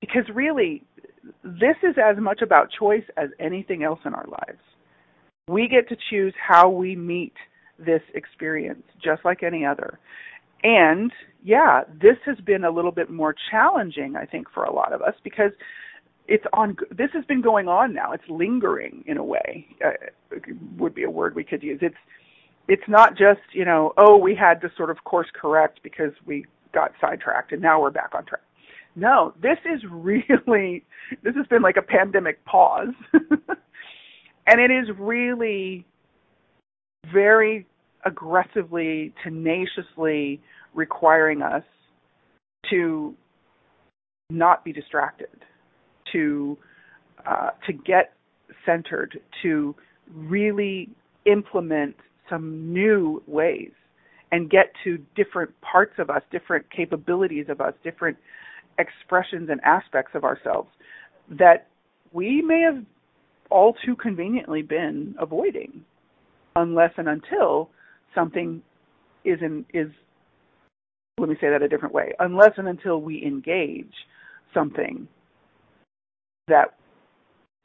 Because 0.00 0.24
really, 0.34 0.82
this 1.44 1.76
is 1.82 1.96
as 2.02 2.16
much 2.18 2.42
about 2.42 2.68
choice 2.78 3.04
as 3.16 3.30
anything 3.38 3.82
else 3.82 4.00
in 4.04 4.14
our 4.14 4.26
lives. 4.26 4.60
We 5.48 5.68
get 5.68 5.88
to 5.88 5.96
choose 6.10 6.34
how 6.40 6.68
we 6.68 6.96
meet 6.96 7.34
this 7.78 8.02
experience, 8.14 8.82
just 9.02 9.24
like 9.24 9.42
any 9.42 9.64
other. 9.64 9.98
And 10.62 11.12
yeah, 11.42 11.82
this 12.00 12.16
has 12.26 12.38
been 12.38 12.64
a 12.64 12.70
little 12.70 12.92
bit 12.92 13.10
more 13.10 13.34
challenging, 13.50 14.16
I 14.16 14.24
think, 14.24 14.48
for 14.52 14.64
a 14.64 14.72
lot 14.72 14.92
of 14.92 15.02
us 15.02 15.14
because 15.24 15.50
it's 16.28 16.44
on. 16.52 16.76
This 16.90 17.10
has 17.14 17.24
been 17.24 17.42
going 17.42 17.66
on 17.66 17.92
now. 17.92 18.12
It's 18.12 18.22
lingering 18.28 19.02
in 19.06 19.16
a 19.16 19.24
way. 19.24 19.66
Uh, 19.84 19.90
would 20.78 20.94
be 20.94 21.02
a 21.02 21.10
word 21.10 21.34
we 21.34 21.42
could 21.42 21.62
use. 21.62 21.80
It's 21.82 21.96
it's 22.68 22.88
not 22.88 23.16
just 23.18 23.40
you 23.52 23.64
know 23.64 23.92
oh 23.96 24.16
we 24.16 24.34
had 24.34 24.60
to 24.60 24.70
sort 24.76 24.90
of 24.90 25.02
course 25.04 25.26
correct 25.34 25.80
because 25.82 26.12
we 26.24 26.46
got 26.72 26.92
sidetracked 27.00 27.52
and 27.52 27.62
now 27.62 27.80
we're 27.80 27.90
back 27.90 28.10
on 28.14 28.24
track. 28.24 28.42
No, 28.94 29.34
this 29.40 29.58
is 29.64 29.82
really 29.90 30.84
this 31.22 31.34
has 31.36 31.46
been 31.46 31.62
like 31.62 31.76
a 31.76 31.82
pandemic 31.82 32.44
pause. 32.44 32.94
and 34.46 34.60
it 34.60 34.70
is 34.70 34.88
really 34.98 35.84
very 37.12 37.66
aggressively, 38.04 39.12
tenaciously 39.22 40.40
requiring 40.74 41.42
us 41.42 41.62
to 42.70 43.14
not 44.30 44.64
be 44.64 44.72
distracted, 44.72 45.28
to 46.12 46.56
uh, 47.26 47.50
to 47.66 47.72
get 47.72 48.12
centered, 48.66 49.20
to 49.42 49.74
really 50.14 50.88
implement 51.26 51.94
some 52.28 52.72
new 52.72 53.22
ways 53.26 53.70
and 54.32 54.50
get 54.50 54.72
to 54.82 54.98
different 55.14 55.52
parts 55.60 55.92
of 55.98 56.10
us, 56.10 56.22
different 56.32 56.66
capabilities 56.70 57.46
of 57.48 57.60
us, 57.60 57.74
different 57.84 58.16
expressions 58.78 59.48
and 59.50 59.60
aspects 59.62 60.12
of 60.14 60.24
ourselves 60.24 60.68
that 61.28 61.68
we 62.12 62.42
may 62.42 62.62
have 62.62 62.82
all 63.50 63.74
too 63.84 63.94
conveniently 63.94 64.62
been 64.62 65.14
avoiding 65.20 65.84
unless 66.56 66.90
and 66.96 67.08
until 67.08 67.70
something 68.14 68.62
is 69.24 69.38
in, 69.40 69.64
is 69.72 69.88
let 71.18 71.28
me 71.28 71.36
say 71.40 71.50
that 71.50 71.62
a 71.62 71.68
different 71.68 71.94
way 71.94 72.12
unless 72.18 72.52
and 72.56 72.66
until 72.66 73.00
we 73.00 73.22
engage 73.24 73.92
something 74.54 75.06
that 76.48 76.74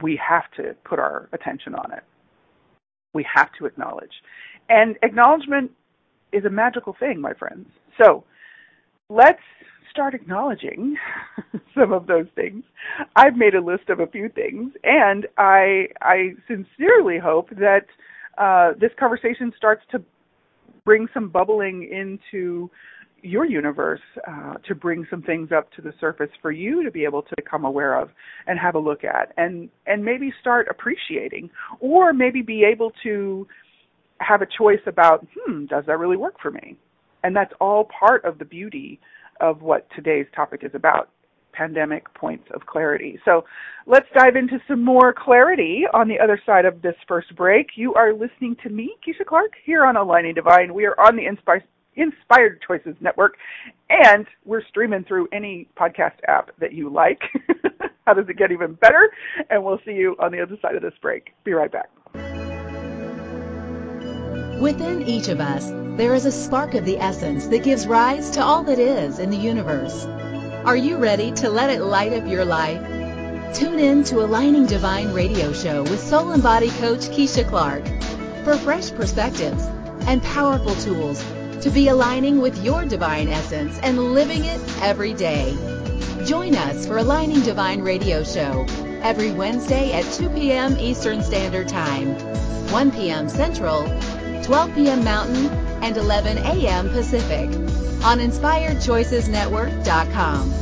we 0.02 0.16
have 0.16 0.44
to 0.56 0.74
put 0.84 0.98
our 0.98 1.28
attention 1.32 1.74
on 1.74 1.92
it. 1.92 2.04
We 3.14 3.26
have 3.34 3.48
to 3.58 3.66
acknowledge. 3.66 4.12
And 4.68 4.96
acknowledgement 5.02 5.72
is 6.32 6.44
a 6.44 6.50
magical 6.50 6.94
thing 6.98 7.20
my 7.20 7.32
friends 7.34 7.66
so 8.00 8.24
let's 9.08 9.40
start 9.90 10.14
acknowledging 10.14 10.96
some 11.74 11.92
of 11.92 12.06
those 12.06 12.26
things. 12.34 12.62
I've 13.16 13.36
made 13.36 13.54
a 13.54 13.60
list 13.60 13.88
of 13.88 14.00
a 14.00 14.06
few 14.06 14.28
things, 14.28 14.72
and 14.84 15.26
I 15.36 15.88
I 16.00 16.34
sincerely 16.46 17.18
hope 17.18 17.50
that 17.50 17.86
uh, 18.38 18.72
this 18.78 18.90
conversation 18.98 19.52
starts 19.56 19.82
to 19.90 20.02
bring 20.84 21.08
some 21.12 21.28
bubbling 21.28 21.88
into 21.90 22.70
your 23.22 23.44
universe 23.44 24.00
uh, 24.28 24.54
to 24.68 24.74
bring 24.76 25.04
some 25.10 25.22
things 25.22 25.50
up 25.50 25.72
to 25.72 25.82
the 25.82 25.92
surface 25.98 26.30
for 26.40 26.52
you 26.52 26.84
to 26.84 26.90
be 26.92 27.04
able 27.04 27.22
to 27.22 27.34
become 27.36 27.64
aware 27.64 28.00
of 28.00 28.10
and 28.46 28.56
have 28.58 28.76
a 28.76 28.78
look 28.78 29.02
at 29.02 29.32
and 29.36 29.68
and 29.86 30.04
maybe 30.04 30.32
start 30.40 30.68
appreciating 30.70 31.50
or 31.80 32.12
maybe 32.12 32.42
be 32.42 32.62
able 32.62 32.92
to 33.02 33.44
have 34.20 34.42
a 34.42 34.46
choice 34.46 34.80
about 34.86 35.26
hmm 35.36 35.66
does 35.66 35.84
that 35.86 35.98
really 35.98 36.16
work 36.16 36.34
for 36.40 36.50
me 36.50 36.76
and 37.24 37.34
that's 37.34 37.52
all 37.60 37.88
part 37.98 38.24
of 38.24 38.38
the 38.38 38.44
beauty 38.44 39.00
of 39.40 39.62
what 39.62 39.86
today's 39.94 40.26
topic 40.34 40.62
is 40.64 40.70
about 40.74 41.10
pandemic 41.52 42.12
points 42.14 42.44
of 42.54 42.64
clarity. 42.66 43.18
So 43.24 43.44
let's 43.86 44.06
dive 44.16 44.36
into 44.36 44.58
some 44.68 44.84
more 44.84 45.12
clarity 45.12 45.82
on 45.92 46.08
the 46.08 46.18
other 46.18 46.40
side 46.46 46.64
of 46.64 46.80
this 46.82 46.94
first 47.08 47.34
break. 47.34 47.70
You 47.74 47.94
are 47.94 48.12
listening 48.12 48.56
to 48.62 48.70
me, 48.70 48.94
Keisha 49.06 49.26
Clark, 49.26 49.52
here 49.64 49.84
on 49.84 49.96
Aligning 49.96 50.34
Divine. 50.34 50.72
We 50.72 50.86
are 50.86 50.98
on 51.00 51.16
the 51.16 51.26
Inspire, 51.26 51.64
Inspired 51.96 52.62
Choices 52.64 52.94
Network, 53.00 53.34
and 53.90 54.24
we're 54.44 54.64
streaming 54.68 55.04
through 55.04 55.26
any 55.32 55.68
podcast 55.76 56.14
app 56.28 56.50
that 56.60 56.72
you 56.72 56.88
like. 56.92 57.20
How 58.06 58.14
does 58.14 58.28
it 58.28 58.38
get 58.38 58.52
even 58.52 58.74
better? 58.74 59.10
And 59.50 59.64
we'll 59.64 59.80
see 59.84 59.92
you 59.92 60.14
on 60.20 60.30
the 60.30 60.40
other 60.40 60.56
side 60.62 60.76
of 60.76 60.82
this 60.82 60.94
break. 61.02 61.30
Be 61.44 61.52
right 61.52 61.70
back. 61.70 61.90
Within 64.60 65.06
each 65.06 65.28
of 65.28 65.40
us, 65.40 65.70
there 65.96 66.14
is 66.14 66.26
a 66.26 66.32
spark 66.32 66.74
of 66.74 66.84
the 66.84 66.98
essence 66.98 67.46
that 67.46 67.62
gives 67.62 67.86
rise 67.86 68.28
to 68.30 68.42
all 68.42 68.64
that 68.64 68.80
is 68.80 69.20
in 69.20 69.30
the 69.30 69.36
universe. 69.36 70.04
Are 70.64 70.76
you 70.76 70.96
ready 70.96 71.30
to 71.32 71.48
let 71.48 71.70
it 71.70 71.80
light 71.80 72.12
up 72.12 72.26
your 72.26 72.44
life? 72.44 72.82
Tune 73.54 73.78
in 73.78 74.02
to 74.04 74.20
Aligning 74.20 74.66
Divine 74.66 75.12
radio 75.12 75.52
show 75.52 75.84
with 75.84 76.00
soul 76.00 76.32
and 76.32 76.42
body 76.42 76.70
coach 76.70 77.02
Keisha 77.02 77.48
Clark 77.48 77.84
for 78.42 78.56
fresh 78.56 78.90
perspectives 78.90 79.62
and 80.08 80.20
powerful 80.24 80.74
tools 80.74 81.22
to 81.62 81.70
be 81.70 81.86
aligning 81.86 82.40
with 82.40 82.60
your 82.64 82.84
divine 82.84 83.28
essence 83.28 83.78
and 83.84 84.12
living 84.12 84.44
it 84.44 84.60
every 84.82 85.14
day. 85.14 85.56
Join 86.26 86.56
us 86.56 86.84
for 86.84 86.98
Aligning 86.98 87.42
Divine 87.42 87.82
radio 87.82 88.24
show 88.24 88.66
every 89.02 89.30
Wednesday 89.30 89.92
at 89.92 90.12
2 90.14 90.30
p.m. 90.30 90.76
Eastern 90.78 91.22
Standard 91.22 91.68
Time, 91.68 92.08
1 92.72 92.90
p.m. 92.90 93.28
Central, 93.28 93.86
12 94.48 94.74
p.m. 94.74 95.04
Mountain, 95.04 95.46
and 95.84 95.96
11 95.98 96.38
a.m. 96.38 96.88
Pacific 96.88 97.50
on 98.02 98.18
InspiredChoicesNetwork.com. 98.18 100.54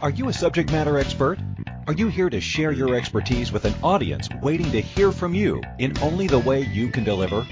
Are 0.00 0.08
you 0.08 0.30
a 0.30 0.32
subject 0.32 0.72
matter 0.72 0.96
expert? 0.96 1.38
Are 1.86 1.92
you 1.92 2.08
here 2.08 2.30
to 2.30 2.40
share 2.40 2.72
your 2.72 2.94
expertise 2.94 3.52
with 3.52 3.66
an 3.66 3.74
audience 3.82 4.30
waiting 4.40 4.72
to 4.72 4.80
hear 4.80 5.12
from 5.12 5.34
you 5.34 5.60
in 5.78 5.92
only 5.98 6.26
the 6.26 6.38
way 6.38 6.62
you 6.62 6.88
can 6.88 7.04
deliver? 7.04 7.46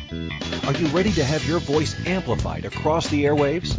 Are 0.66 0.72
you 0.72 0.86
ready 0.86 1.12
to 1.12 1.24
have 1.24 1.46
your 1.46 1.60
voice 1.60 1.94
amplified 2.06 2.64
across 2.64 3.08
the 3.08 3.24
airwaves? 3.24 3.78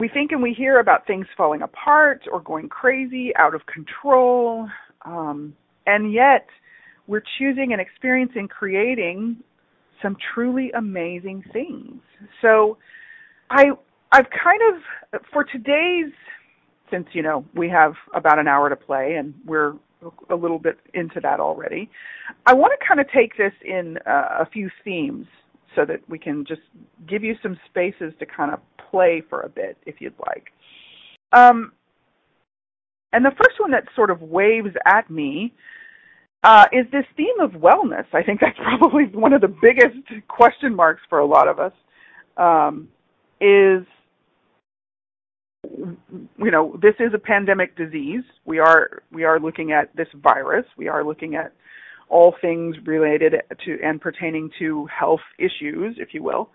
we 0.00 0.08
think 0.08 0.32
and 0.32 0.42
we 0.42 0.52
hear 0.52 0.80
about 0.80 1.06
things 1.06 1.26
falling 1.36 1.62
apart 1.62 2.22
or 2.32 2.40
going 2.40 2.68
crazy, 2.68 3.32
out 3.38 3.54
of 3.54 3.60
control, 3.66 4.68
um, 5.04 5.54
and 5.86 6.12
yet 6.12 6.46
we're 7.06 7.22
choosing 7.38 7.72
and 7.72 7.80
experiencing 7.80 8.48
creating 8.48 9.36
some 10.02 10.16
truly 10.34 10.72
amazing 10.72 11.44
things. 11.52 12.00
So 12.42 12.76
I 13.50 13.66
I've 14.14 14.30
kind 14.30 14.60
of 15.12 15.20
for 15.32 15.42
today's 15.42 16.12
since 16.88 17.06
you 17.14 17.22
know 17.22 17.44
we 17.52 17.68
have 17.68 17.94
about 18.14 18.38
an 18.38 18.46
hour 18.46 18.68
to 18.68 18.76
play 18.76 19.16
and 19.18 19.34
we're 19.44 19.74
a 20.30 20.36
little 20.36 20.60
bit 20.60 20.78
into 20.94 21.18
that 21.20 21.40
already. 21.40 21.90
I 22.46 22.54
want 22.54 22.72
to 22.78 22.86
kind 22.86 23.00
of 23.00 23.10
take 23.10 23.36
this 23.36 23.52
in 23.64 23.98
uh, 24.06 24.38
a 24.38 24.46
few 24.46 24.70
themes 24.84 25.26
so 25.74 25.84
that 25.86 26.08
we 26.08 26.20
can 26.20 26.44
just 26.46 26.60
give 27.08 27.24
you 27.24 27.34
some 27.42 27.58
spaces 27.68 28.12
to 28.20 28.26
kind 28.26 28.52
of 28.52 28.60
play 28.88 29.20
for 29.28 29.40
a 29.40 29.48
bit 29.48 29.76
if 29.84 29.96
you'd 29.98 30.14
like. 30.28 30.52
Um, 31.32 31.72
and 33.12 33.24
the 33.24 33.32
first 33.32 33.58
one 33.58 33.72
that 33.72 33.88
sort 33.96 34.12
of 34.12 34.22
waves 34.22 34.76
at 34.86 35.10
me 35.10 35.52
uh, 36.44 36.66
is 36.70 36.86
this 36.92 37.06
theme 37.16 37.40
of 37.40 37.52
wellness. 37.60 38.06
I 38.12 38.22
think 38.22 38.38
that's 38.40 38.58
probably 38.78 39.06
one 39.06 39.32
of 39.32 39.40
the 39.40 39.52
biggest 39.60 39.96
question 40.28 40.72
marks 40.72 41.02
for 41.08 41.18
a 41.18 41.26
lot 41.26 41.48
of 41.48 41.58
us. 41.58 41.72
Um, 42.36 42.88
is 43.40 43.84
you 45.76 46.50
know, 46.50 46.78
this 46.80 46.94
is 47.00 47.12
a 47.14 47.18
pandemic 47.18 47.76
disease. 47.76 48.22
We 48.44 48.58
are 48.58 49.02
we 49.12 49.24
are 49.24 49.40
looking 49.40 49.72
at 49.72 49.94
this 49.96 50.08
virus. 50.22 50.64
We 50.76 50.88
are 50.88 51.04
looking 51.04 51.34
at 51.34 51.52
all 52.08 52.34
things 52.40 52.76
related 52.84 53.34
to 53.64 53.78
and 53.82 54.00
pertaining 54.00 54.50
to 54.58 54.86
health 54.86 55.20
issues, 55.38 55.96
if 55.98 56.12
you 56.12 56.22
will. 56.22 56.50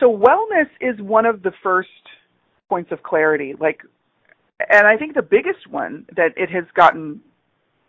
So 0.00 0.06
wellness 0.06 0.68
is 0.80 1.00
one 1.00 1.26
of 1.26 1.42
the 1.42 1.52
first 1.62 1.88
points 2.68 2.90
of 2.92 3.02
clarity. 3.02 3.54
Like, 3.58 3.80
and 4.68 4.86
I 4.86 4.96
think 4.96 5.14
the 5.14 5.22
biggest 5.22 5.68
one 5.68 6.06
that 6.16 6.32
it 6.36 6.50
has 6.50 6.64
gotten 6.74 7.20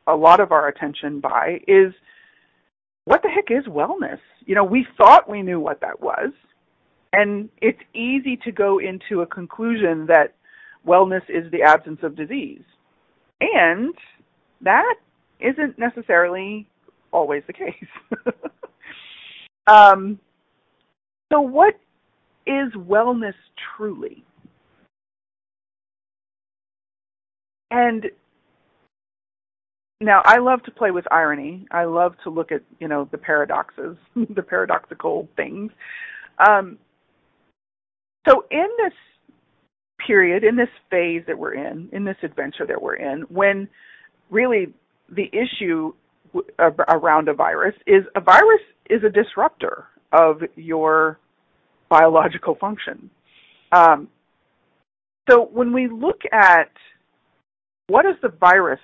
a 0.08 0.16
lot 0.16 0.40
of 0.40 0.52
our 0.52 0.68
attention 0.68 1.20
by 1.20 1.60
is 1.68 1.94
what 3.06 3.22
the 3.22 3.30
heck 3.30 3.50
is 3.50 3.66
wellness? 3.66 4.20
You 4.46 4.56
know, 4.56 4.64
we 4.64 4.86
thought 4.98 5.30
we 5.30 5.42
knew 5.42 5.60
what 5.60 5.82
that 5.82 6.02
was, 6.02 6.32
and 7.12 7.50
it's 7.62 7.80
easy 7.94 8.38
to 8.44 8.52
go 8.52 8.80
into 8.80 9.22
a 9.22 9.26
conclusion 9.26 10.06
that 10.08 10.36
wellness 10.88 11.24
is 11.30 11.50
the 11.52 11.62
absence 11.62 12.00
of 12.04 12.16
disease. 12.16 12.64
And 13.42 13.94
that 14.62 14.96
isn't 15.40 15.78
necessarily 15.78 16.68
always 17.12 17.44
the 17.48 17.54
case. 17.54 18.26
um, 19.68 20.20
so, 21.32 21.42
what 21.42 21.76
is 22.46 22.72
wellness 22.74 23.34
truly? 23.76 24.24
And 27.72 28.06
now 30.00 30.22
I 30.26 30.38
love 30.38 30.62
to 30.64 30.72
play 30.72 30.92
with 30.92 31.06
irony. 31.12 31.66
I 31.72 31.86
love 31.86 32.16
to 32.24 32.30
look 32.30 32.52
at, 32.52 32.62
you 32.80 32.88
know, 32.88 33.08
the 33.12 33.18
paradoxes, 33.18 33.98
the 34.16 34.44
paradoxical 34.44 35.28
things. 35.36 35.72
Um, 36.46 36.78
so 38.28 38.46
in 38.52 38.68
this 38.78 38.94
period, 40.06 40.44
in 40.44 40.56
this 40.56 40.70
phase 40.90 41.24
that 41.28 41.38
we're 41.38 41.54
in, 41.54 41.90
in 41.92 42.04
this 42.04 42.18
adventure 42.24 42.66
that 42.68 42.82
we're 42.82 42.96
in, 42.96 43.22
when 43.30 43.68
really 44.30 44.74
the 45.10 45.30
issue 45.34 45.94
around 46.90 47.28
a 47.28 47.34
virus 47.34 47.76
is 47.86 48.04
a 48.16 48.22
virus 48.22 48.62
is 48.90 49.04
a 49.04 49.10
disruptor 49.10 49.86
of 50.12 50.42
your 50.56 51.20
biological 51.90 52.56
function. 52.56 53.10
Um, 53.72 54.08
so 55.30 55.50
when 55.54 55.74
we 55.74 55.88
look 55.88 56.22
at 56.32 56.72
what 57.88 58.06
is 58.06 58.16
the 58.22 58.30
virus 58.30 58.80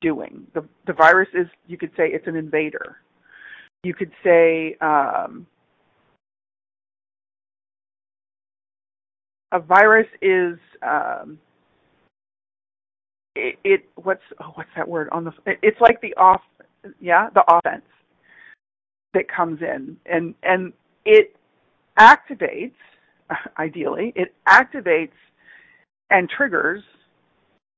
doing, 0.00 0.46
the 0.54 0.66
the 0.86 0.92
virus 0.92 1.28
is 1.34 1.46
you 1.66 1.76
could 1.76 1.90
say 1.96 2.08
it's 2.08 2.26
an 2.26 2.36
invader. 2.36 2.96
You 3.82 3.94
could 3.94 4.12
say 4.22 4.76
um, 4.80 5.46
a 9.54 9.60
virus 9.60 10.08
is 10.20 10.58
um, 10.82 11.38
it, 13.36 13.56
it 13.64 13.84
what's 13.94 14.22
oh, 14.42 14.50
what's 14.54 14.68
that 14.76 14.86
word 14.86 15.08
on 15.12 15.24
the 15.24 15.32
it's 15.62 15.80
like 15.80 16.00
the 16.02 16.12
off 16.16 16.42
yeah 17.00 17.30
the 17.34 17.44
offense 17.48 17.84
that 19.14 19.28
comes 19.28 19.60
in. 19.62 19.96
And 20.04 20.34
and 20.42 20.72
it 21.06 21.36
activates 21.98 22.74
ideally 23.58 24.12
it 24.16 24.34
activates 24.46 25.12
and 26.10 26.28
triggers 26.28 26.82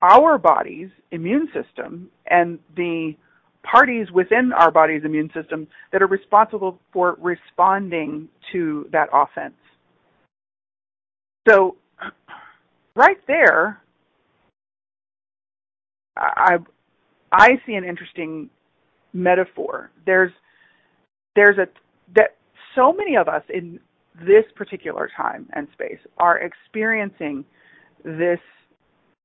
our 0.02 0.38
body's 0.38 0.88
immune 1.12 1.48
system 1.54 2.08
and 2.26 2.58
the 2.74 3.14
parties 3.62 4.10
within 4.12 4.52
our 4.52 4.70
body's 4.70 5.04
immune 5.04 5.30
system 5.34 5.66
that 5.92 6.00
are 6.00 6.06
responsible 6.06 6.78
for 6.92 7.16
responding 7.20 8.28
to 8.52 8.88
that 8.92 9.08
offense 9.12 9.54
so, 11.48 11.76
right 12.94 13.18
there, 13.26 13.80
I 16.16 16.58
I 17.32 17.60
see 17.66 17.74
an 17.74 17.84
interesting 17.84 18.50
metaphor. 19.12 19.90
There's 20.04 20.32
there's 21.34 21.58
a 21.58 21.66
that 22.14 22.36
so 22.74 22.92
many 22.92 23.16
of 23.16 23.28
us 23.28 23.42
in 23.52 23.80
this 24.24 24.44
particular 24.54 25.10
time 25.16 25.46
and 25.52 25.68
space 25.72 25.98
are 26.18 26.38
experiencing 26.38 27.44
this 28.04 28.38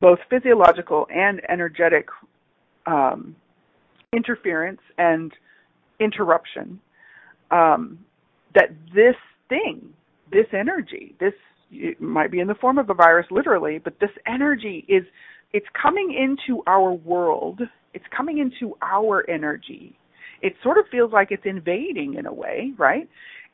both 0.01 0.19
physiological 0.29 1.07
and 1.13 1.41
energetic 1.49 2.07
um, 2.87 3.35
interference 4.13 4.81
and 4.97 5.31
interruption. 5.99 6.79
Um, 7.51 7.99
that 8.55 8.69
this 8.93 9.15
thing, 9.47 9.93
this 10.31 10.47
energy, 10.53 11.15
this 11.19 11.33
it 11.71 12.01
might 12.01 12.31
be 12.31 12.39
in 12.39 12.47
the 12.47 12.55
form 12.55 12.77
of 12.77 12.89
a 12.89 12.93
virus 12.93 13.27
literally, 13.31 13.79
but 13.79 13.99
this 13.99 14.11
energy 14.27 14.85
is 14.87 15.03
it's 15.53 15.67
coming 15.81 16.13
into 16.13 16.63
our 16.67 16.93
world. 16.93 17.61
It's 17.93 18.05
coming 18.15 18.37
into 18.37 18.75
our 18.81 19.29
energy. 19.29 19.97
It 20.41 20.53
sort 20.63 20.77
of 20.77 20.85
feels 20.89 21.11
like 21.11 21.31
it's 21.31 21.45
invading 21.45 22.15
in 22.15 22.25
a 22.25 22.33
way, 22.33 22.71
right? 22.77 23.07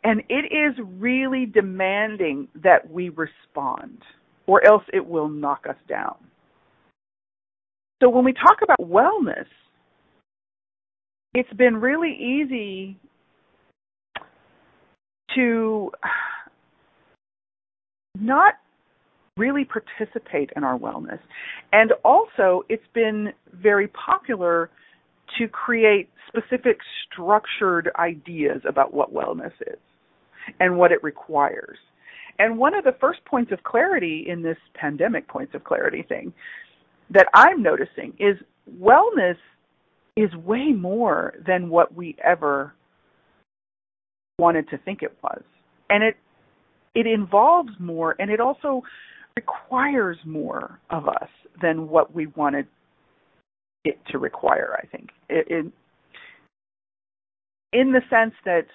And 0.04 0.22
it 0.30 0.54
is 0.54 0.76
really 1.00 1.46
demanding 1.46 2.48
that 2.64 2.90
we 2.90 3.10
respond, 3.10 4.04
or 4.46 4.66
else 4.66 4.84
it 4.94 5.06
will 5.06 5.28
knock 5.28 5.66
us 5.68 5.76
down. 5.90 6.16
So 8.02 8.10
when 8.10 8.24
we 8.24 8.34
talk 8.34 8.60
about 8.64 8.80
wellness, 8.80 9.48
it's 11.34 11.52
been 11.54 11.78
really 11.78 12.14
easy 12.14 12.98
to 15.36 15.92
not 18.20 18.56
really 19.38 19.66
participate 19.66 20.50
in 20.56 20.64
our 20.64 20.78
wellness. 20.78 21.20
And 21.72 21.94
also, 22.04 22.64
it's 22.70 22.88
been 22.94 23.32
very 23.54 23.88
popular 23.90 24.70
to 25.38 25.48
create 25.48 26.10
specific 26.28 26.78
structured 27.06 27.92
ideas 28.00 28.62
about 28.68 28.94
what 28.94 29.14
wellness 29.14 29.54
is 29.62 29.78
and 30.60 30.78
what 30.78 30.92
it 30.92 31.04
requires. 31.04 31.78
And 32.40 32.58
one 32.58 32.74
of 32.74 32.84
the 32.84 32.96
first 33.00 33.24
points 33.26 33.52
of 33.52 33.64
clarity 33.64 34.26
in 34.28 34.42
this 34.42 34.58
pandemic 34.76 35.28
points 35.28 35.54
of 35.56 35.64
clarity 35.64 36.04
thing 36.08 36.34
that 37.10 37.28
I'm 37.34 37.64
noticing 37.64 38.14
is 38.20 38.38
wellness 38.80 39.38
is 40.16 40.34
way 40.36 40.72
more 40.72 41.36
than 41.46 41.70
what 41.70 41.94
we 41.94 42.16
ever 42.24 42.74
wanted 44.40 44.70
to 44.70 44.78
think 44.80 45.04
it 45.04 45.16
was. 45.24 45.42
And 45.90 46.04
it 46.04 46.18
it 46.96 47.08
involves 47.08 47.72
more 47.80 48.16
and 48.20 48.32
it 48.32 48.40
also 48.40 48.82
requires 49.36 50.18
more 50.26 50.80
of 50.90 51.08
us 51.08 51.30
than 51.62 51.88
what 51.88 52.14
we 52.14 52.28
wanted 52.28 52.68
it 53.86 54.00
to 54.10 54.18
require, 54.18 54.78
I 54.82 54.88
think. 54.88 55.10
In 57.74 57.92
the 57.92 58.02
sense 58.10 58.34
that 58.46 58.66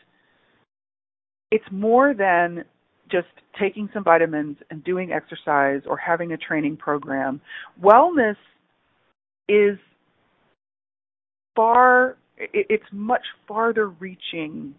it's 1.50 1.64
more 1.70 2.14
than 2.14 2.64
just 3.10 3.26
taking 3.60 3.88
some 3.92 4.02
vitamins 4.02 4.56
and 4.70 4.82
doing 4.84 5.12
exercise 5.12 5.82
or 5.86 5.96
having 5.98 6.32
a 6.32 6.36
training 6.36 6.76
program. 6.76 7.40
Wellness 7.82 8.36
is 9.48 9.78
far, 11.54 12.16
it's 12.38 12.86
much 12.90 13.24
farther 13.46 13.88
reaching 13.88 14.74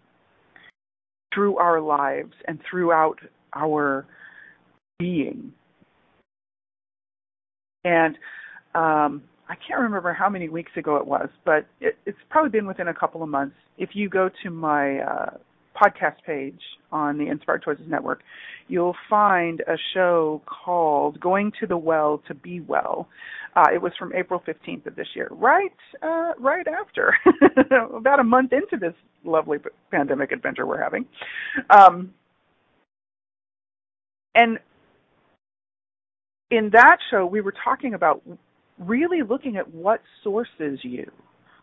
through 1.34 1.56
our 1.58 1.80
lives 1.80 2.32
and 2.46 2.58
throughout 2.68 3.18
our 3.54 4.06
being. 4.98 5.52
And 7.84 8.16
um, 8.74 9.22
I 9.48 9.56
can't 9.66 9.80
remember 9.80 10.12
how 10.12 10.30
many 10.30 10.48
weeks 10.48 10.72
ago 10.76 10.96
it 10.96 11.06
was, 11.06 11.28
but 11.44 11.66
it, 11.80 11.98
it's 12.06 12.18
probably 12.30 12.50
been 12.50 12.66
within 12.66 12.88
a 12.88 12.94
couple 12.94 13.22
of 13.22 13.28
months. 13.28 13.56
If 13.76 13.90
you 13.92 14.08
go 14.08 14.30
to 14.42 14.50
my 14.50 15.00
uh, 15.00 15.30
podcast 15.74 16.16
page 16.26 16.60
on 16.92 17.18
the 17.18 17.26
Inspired 17.28 17.62
Choices 17.62 17.86
Network, 17.88 18.22
you'll 18.68 18.96
find 19.08 19.60
a 19.62 19.76
show 19.92 20.42
called 20.46 21.20
Going 21.20 21.52
to 21.60 21.66
the 21.66 21.76
Well 21.76 22.22
to 22.28 22.34
Be 22.34 22.60
Well. 22.60 23.08
Uh, 23.56 23.66
it 23.72 23.80
was 23.80 23.92
from 23.98 24.12
April 24.14 24.42
15th 24.46 24.86
of 24.86 24.96
this 24.96 25.06
year, 25.14 25.28
right, 25.30 25.72
uh, 26.02 26.32
right 26.38 26.66
after, 26.66 27.14
about 27.96 28.18
a 28.18 28.24
month 28.24 28.52
into 28.52 28.76
this 28.76 28.94
lovely 29.24 29.58
pandemic 29.90 30.32
adventure 30.32 30.66
we're 30.66 30.82
having. 30.82 31.06
Um, 31.70 32.12
and 34.34 34.58
in 36.50 36.70
that 36.72 36.98
show, 37.10 37.24
we 37.26 37.40
were 37.40 37.54
talking 37.64 37.94
about 37.94 38.22
really 38.78 39.22
looking 39.22 39.56
at 39.56 39.72
what 39.72 40.00
sources 40.22 40.80
you, 40.82 41.10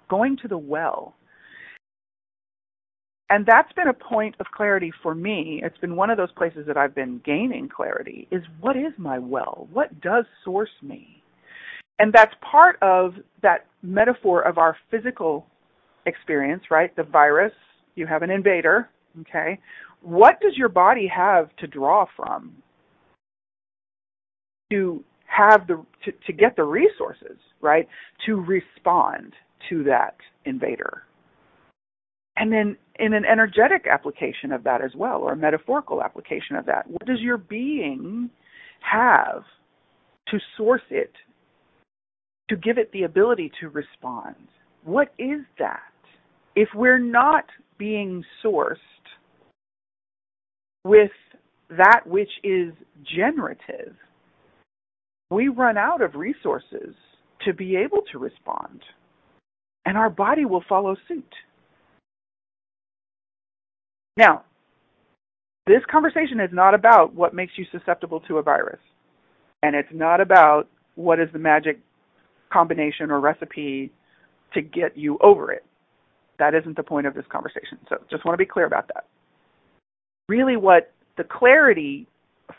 going 0.10 0.38
to 0.42 0.48
the 0.48 0.58
well, 0.58 1.14
and 3.32 3.46
that's 3.46 3.72
been 3.74 3.88
a 3.88 3.94
point 3.94 4.36
of 4.40 4.46
clarity 4.56 4.92
for 5.02 5.16
me. 5.16 5.62
It's 5.64 5.78
been 5.80 5.96
one 5.96 6.10
of 6.12 6.18
those 6.18 6.32
places 6.34 6.68
that 6.68 6.78
I've 6.78 6.94
been 6.94 7.20
gaining 7.26 7.70
clarity 7.70 8.28
is 8.32 8.44
what 8.60 8.78
is 8.78 8.94
my 8.98 9.18
well? 9.18 9.68
What 9.74 10.02
does 10.02 10.26
source 10.46 10.70
me? 10.84 11.24
And 11.98 12.14
that's 12.14 12.34
part 12.42 12.78
of 12.82 13.14
that 13.42 13.66
metaphor 13.82 14.42
of 14.42 14.58
our 14.58 14.78
physical 14.92 15.48
experience, 16.06 16.64
right? 16.70 16.96
The 16.96 17.04
virus, 17.04 17.54
you 17.96 18.06
have 18.06 18.22
an 18.22 18.30
invader, 18.30 18.90
okay? 19.22 19.60
What 20.02 20.40
does 20.42 20.54
your 20.56 20.70
body 20.70 21.08
have 21.08 21.56
to 21.58 21.68
draw 21.68 22.06
from? 22.16 22.54
to 24.72 25.04
have 25.26 25.68
the 25.68 25.84
to, 26.06 26.12
to 26.26 26.34
get 26.34 26.56
the 26.56 26.64
resources, 26.64 27.38
right, 27.62 27.88
to 28.26 28.36
respond 28.36 29.34
to 29.70 29.84
that 29.84 30.16
invader. 30.46 31.04
And 32.38 32.52
then 32.52 32.78
in 33.02 33.14
an 33.14 33.26
energetic 33.26 33.88
application 33.92 34.52
of 34.52 34.64
that 34.64 34.82
as 34.82 34.92
well, 34.96 35.22
or 35.22 35.34
a 35.34 35.36
metaphorical 35.36 36.04
application 36.04 36.56
of 36.56 36.68
that, 36.68 36.88
what 36.88 37.06
does 37.06 37.20
your 37.20 37.38
being 37.38 38.30
have 38.80 39.44
to 40.28 40.38
source 40.56 40.84
it, 40.92 41.12
to 42.50 42.56
give 42.56 42.78
it 42.78 42.92
the 42.94 43.04
ability 43.04 43.52
to 43.60 43.70
respond? 43.70 44.36
What 44.84 45.14
is 45.18 45.42
that? 45.58 45.80
If 46.56 46.70
we're 46.76 47.00
not 47.00 47.46
being 47.80 48.24
sourced 48.44 48.78
with 50.86 51.12
that 51.70 52.02
which 52.06 52.30
is 52.44 52.74
generative, 53.04 53.96
we 55.32 55.48
run 55.48 55.78
out 55.78 56.02
of 56.02 56.16
resources 56.16 56.94
to 57.46 57.54
be 57.54 57.76
able 57.76 58.04
to 58.12 58.20
respond, 58.20 58.82
and 59.86 59.98
our 59.98 60.10
body 60.10 60.46
will 60.46 60.64
follow 60.70 60.96
suit. 61.08 61.34
Now, 64.18 64.44
this 65.68 65.82
conversation 65.90 66.40
is 66.40 66.50
not 66.52 66.74
about 66.74 67.14
what 67.14 67.34
makes 67.34 67.54
you 67.58 67.66
susceptible 67.72 68.20
to 68.22 68.38
a 68.38 68.42
virus, 68.42 68.80
and 69.64 69.76
it's 69.76 69.90
not 69.94 70.20
about 70.20 70.68
what 70.96 71.20
is 71.20 71.30
the 71.34 71.40
magic 71.40 71.80
combination 72.52 73.12
or 73.12 73.20
recipe 73.20 73.92
to 74.54 74.62
get 74.62 74.98
you 74.98 75.18
over 75.22 75.52
it. 75.52 75.64
That 76.40 76.56
isn't 76.56 76.76
the 76.76 76.84
point 76.84 77.08
of 77.08 77.14
this 77.14 77.26
conversation. 77.32 77.78
So 77.88 77.98
just 78.10 78.26
want 78.26 78.34
to 78.34 78.38
be 78.38 78.48
clear 78.48 78.66
about 78.66 78.88
that. 78.94 79.06
Really, 80.28 80.58
what 80.58 80.92
the 81.18 81.24
clarity 81.24 82.08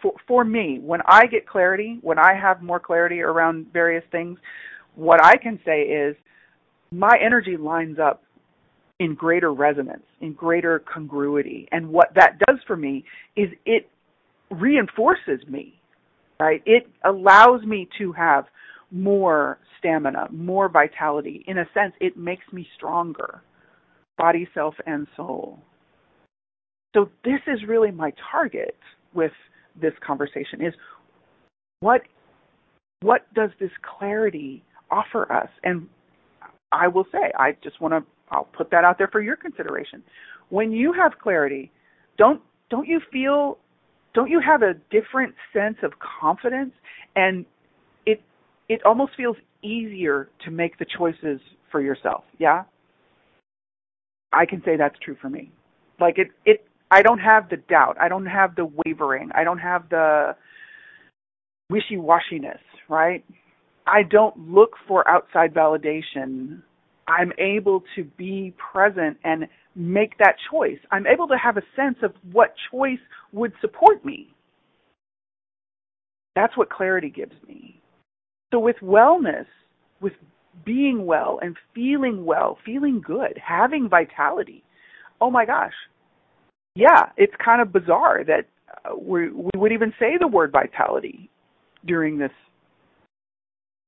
for, 0.01 0.15
for 0.27 0.45
me, 0.45 0.79
when 0.81 1.01
I 1.07 1.27
get 1.27 1.47
clarity, 1.47 1.99
when 2.03 2.19
I 2.19 2.35
have 2.35 2.63
more 2.63 2.81
clarity 2.81 3.21
around 3.21 3.67
various 3.73 4.05
things, 4.11 4.39
what 4.95 5.23
I 5.23 5.37
can 5.37 5.59
say 5.65 5.83
is 5.83 6.17
my 6.91 7.19
energy 7.23 7.57
lines 7.57 7.99
up 7.99 8.23
in 9.03 9.17
greater 9.17 9.53
resonance, 9.53 10.05
in 10.21 10.33
greater 10.33 10.79
congruity. 10.79 11.69
And 11.73 11.89
what 11.89 12.15
that 12.15 12.39
does 12.47 12.59
for 12.69 12.77
me 12.77 13.05
is 13.35 13.49
it 13.67 13.89
reinforces 14.49 15.45
me, 15.49 15.75
right? 16.39 16.63
It 16.65 16.87
allows 17.05 17.65
me 17.65 17.89
to 17.99 18.13
have 18.13 18.45
more 18.93 19.59
stamina, 19.77 20.29
more 20.31 20.69
vitality. 20.69 21.45
In 21.49 21.59
a 21.59 21.65
sense, 21.75 21.95
it 22.01 22.17
makes 22.17 22.45
me 22.53 22.65
stronger, 22.77 23.43
body, 24.19 24.47
self, 24.55 24.77
and 24.87 25.09
soul. 25.17 25.59
So 26.95 27.11
this 27.25 27.41
is 27.49 27.59
really 27.67 27.91
my 27.91 28.13
target 28.31 28.77
with 29.15 29.33
this 29.81 29.95
conversation 30.07 30.65
is 30.65 30.75
what 31.81 32.03
what 33.01 33.23
does 33.35 33.51
this 33.59 33.71
clarity 33.99 34.63
offer 34.93 35.33
us? 35.33 35.49
And 35.65 35.89
I 36.71 36.87
will 36.87 37.07
say, 37.11 37.33
I 37.37 37.57
just 37.65 37.81
want 37.81 37.95
to 37.95 38.05
I'll 38.33 38.49
put 38.57 38.71
that 38.71 38.85
out 38.85 38.99
there 38.99 39.09
for 39.09 39.21
your 39.21 39.37
consideration. 39.37 40.03
When 40.49 40.73
you 40.73 40.93
have 40.93 41.13
clarity, 41.23 41.71
don't 42.19 42.41
don't 42.71 42.89
you 42.89 43.01
feel 43.13 43.59
don't 44.15 44.31
you 44.31 44.41
have 44.41 44.63
a 44.63 44.75
different 44.91 45.35
sense 45.53 45.77
of 45.83 45.93
confidence 46.21 46.73
and 47.15 47.45
it 48.07 48.23
it 48.69 48.81
almost 48.85 49.13
feels 49.17 49.37
easier 49.63 50.29
to 50.45 50.51
make 50.51 50.79
the 50.79 50.87
choices 50.99 51.41
for 51.71 51.81
yourself, 51.81 52.25
yeah? 52.39 52.65
I 54.33 54.47
can 54.47 54.63
say 54.65 54.77
that's 54.77 54.99
true 54.99 55.17
for 55.21 55.29
me. 55.29 55.53
Like 56.01 56.19
it 56.19 56.29
it 56.45 56.65
I 56.91 57.03
don't 57.03 57.19
have 57.19 57.49
the 57.49 57.57
doubt. 57.57 57.97
I 58.01 58.09
don't 58.09 58.27
have 58.27 58.55
the 58.57 58.69
wavering. 58.85 59.31
I 59.35 59.45
don't 59.45 59.59
have 59.59 59.89
the 59.89 60.37
wishy-washiness, 61.71 62.61
right? 62.89 63.25
I 63.87 64.03
don't 64.03 64.37
look 64.51 64.73
for 64.87 65.09
outside 65.09 65.55
validation 65.55 66.61
I'm 67.09 67.33
able 67.39 67.83
to 67.97 68.05
be 68.17 68.55
present 68.73 69.17
and 69.25 69.49
make 69.75 70.19
that 70.19 70.37
choice. 70.51 70.79
I'm 70.91 71.07
able 71.07 71.29
to 71.29 71.37
have 71.37 71.57
a 71.57 71.63
sense 71.75 71.97
of 72.03 72.13
what 72.31 72.55
choice 72.71 72.99
would 73.33 73.53
support 73.61 74.05
me. 74.05 74.35
That's 76.35 76.57
what 76.57 76.71
clarity 76.71 77.11
gives 77.11 77.35
me. 77.47 77.81
So, 78.53 78.59
with 78.59 78.77
wellness, 78.83 79.47
with 80.01 80.13
being 80.65 81.07
well 81.07 81.39
and 81.43 81.57
feeling 81.75 82.25
well, 82.25 82.59
feeling 82.65 83.03
good, 83.05 83.39
having 83.45 83.89
vitality, 83.89 84.63
oh 85.21 85.31
my 85.31 85.45
gosh. 85.45 85.73
Yeah, 86.75 87.11
it's 87.17 87.35
kind 87.45 87.61
of 87.61 87.73
bizarre 87.73 88.25
that 88.25 88.47
uh, 88.85 88.97
we, 88.97 89.31
we 89.31 89.51
would 89.57 89.73
even 89.73 89.93
say 89.99 90.17
the 90.19 90.27
word 90.27 90.53
vitality 90.53 91.31
during 91.85 92.19
this 92.19 92.31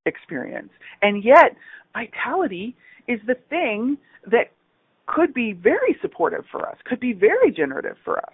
experience. 0.07 0.71
And 1.03 1.25
yet, 1.25 1.57
vitality 1.93 2.77
is 3.09 3.21
the 3.27 3.37
thing 3.51 3.99
that 4.27 4.51
could 5.07 5.35
be 5.35 5.53
very 5.53 5.97
supportive 6.01 6.45
for 6.51 6.69
us, 6.69 6.77
could 6.85 7.01
be 7.01 7.13
very 7.13 7.51
generative 7.51 7.97
for 8.05 8.19
us 8.19 8.33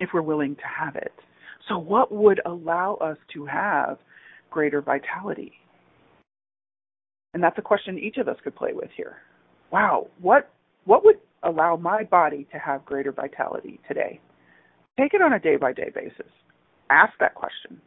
if 0.00 0.10
we're 0.12 0.22
willing 0.22 0.56
to 0.56 0.62
have 0.66 0.96
it. 0.96 1.12
So, 1.68 1.78
what 1.78 2.12
would 2.12 2.40
allow 2.46 2.94
us 2.94 3.16
to 3.34 3.46
have 3.46 3.98
greater 4.50 4.80
vitality? 4.80 5.52
And 7.34 7.42
that's 7.42 7.58
a 7.58 7.62
question 7.62 7.98
each 7.98 8.16
of 8.16 8.28
us 8.28 8.36
could 8.42 8.56
play 8.56 8.72
with 8.72 8.88
here. 8.96 9.16
Wow, 9.70 10.08
what 10.20 10.50
what 10.84 11.04
would 11.04 11.16
allow 11.42 11.76
my 11.76 12.04
body 12.04 12.46
to 12.52 12.58
have 12.58 12.84
greater 12.84 13.12
vitality 13.12 13.80
today? 13.88 14.20
Take 14.98 15.12
it 15.12 15.20
on 15.20 15.34
a 15.34 15.38
day 15.38 15.56
by 15.56 15.72
day 15.72 15.90
basis. 15.94 16.32
Ask 16.88 17.12
that 17.20 17.34
question. 17.34 17.80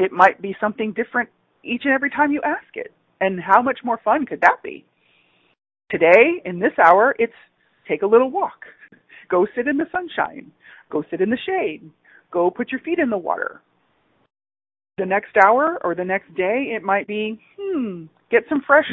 It 0.00 0.12
might 0.12 0.40
be 0.40 0.56
something 0.58 0.94
different 0.94 1.28
each 1.62 1.82
and 1.84 1.92
every 1.92 2.08
time 2.08 2.32
you 2.32 2.40
ask 2.42 2.74
it. 2.74 2.90
And 3.20 3.38
how 3.38 3.60
much 3.60 3.80
more 3.84 4.00
fun 4.02 4.24
could 4.24 4.40
that 4.40 4.62
be? 4.64 4.86
Today, 5.90 6.40
in 6.46 6.58
this 6.58 6.72
hour, 6.82 7.14
it's 7.18 7.34
take 7.86 8.00
a 8.00 8.06
little 8.06 8.30
walk. 8.30 8.64
Go 9.28 9.46
sit 9.54 9.68
in 9.68 9.76
the 9.76 9.84
sunshine. 9.92 10.52
Go 10.90 11.04
sit 11.10 11.20
in 11.20 11.28
the 11.28 11.36
shade. 11.44 11.90
Go 12.32 12.50
put 12.50 12.72
your 12.72 12.80
feet 12.80 12.98
in 12.98 13.10
the 13.10 13.18
water. 13.18 13.60
The 14.96 15.04
next 15.04 15.36
hour 15.44 15.78
or 15.84 15.94
the 15.94 16.04
next 16.04 16.34
day, 16.34 16.72
it 16.74 16.82
might 16.82 17.06
be, 17.06 17.38
hmm, 17.60 18.04
get 18.30 18.44
some 18.48 18.62
fresh 18.66 18.90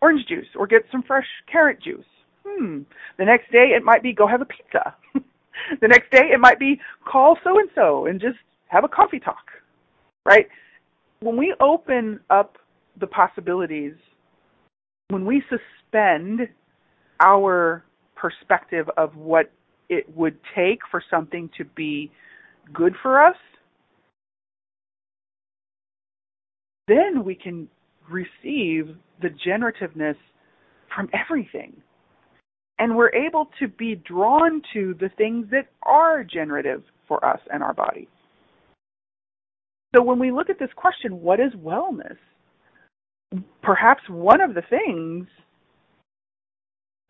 orange 0.00 0.26
juice 0.26 0.48
or 0.56 0.66
get 0.66 0.82
some 0.90 1.02
fresh 1.02 1.26
carrot 1.52 1.82
juice. 1.82 2.06
Hmm. 2.46 2.80
The 3.18 3.26
next 3.26 3.52
day, 3.52 3.72
it 3.76 3.84
might 3.84 4.02
be 4.02 4.14
go 4.14 4.26
have 4.26 4.40
a 4.40 4.46
pizza. 4.46 4.94
the 5.82 5.88
next 5.88 6.10
day, 6.10 6.30
it 6.32 6.40
might 6.40 6.58
be 6.58 6.80
call 7.04 7.36
so 7.44 7.58
and 7.58 7.68
so 7.74 8.06
and 8.06 8.18
just 8.18 8.38
have 8.68 8.84
a 8.84 8.88
coffee 8.88 9.20
talk. 9.20 9.44
Right? 10.26 10.48
When 11.20 11.36
we 11.36 11.54
open 11.60 12.20
up 12.30 12.58
the 12.98 13.06
possibilities 13.06 13.94
when 15.08 15.24
we 15.24 15.42
suspend 15.48 16.48
our 17.20 17.84
perspective 18.16 18.88
of 18.96 19.14
what 19.16 19.50
it 19.88 20.04
would 20.16 20.36
take 20.56 20.80
for 20.90 21.02
something 21.10 21.50
to 21.56 21.64
be 21.64 22.10
good 22.72 22.94
for 23.02 23.24
us, 23.24 23.36
then 26.88 27.24
we 27.24 27.34
can 27.34 27.68
receive 28.10 28.96
the 29.22 29.30
generativeness 29.44 30.16
from 30.94 31.08
everything. 31.12 31.74
And 32.78 32.96
we're 32.96 33.14
able 33.14 33.48
to 33.60 33.68
be 33.68 33.94
drawn 33.94 34.62
to 34.72 34.94
the 34.98 35.10
things 35.16 35.46
that 35.50 35.68
are 35.84 36.24
generative 36.24 36.82
for 37.06 37.24
us 37.24 37.40
and 37.52 37.62
our 37.62 37.72
body. 37.72 38.08
So 39.94 40.02
when 40.02 40.18
we 40.18 40.32
look 40.32 40.50
at 40.50 40.58
this 40.58 40.70
question, 40.76 41.22
what 41.22 41.40
is 41.40 41.52
wellness? 41.52 42.16
perhaps 43.62 44.02
one 44.08 44.40
of 44.40 44.54
the 44.54 44.62
things 44.62 45.26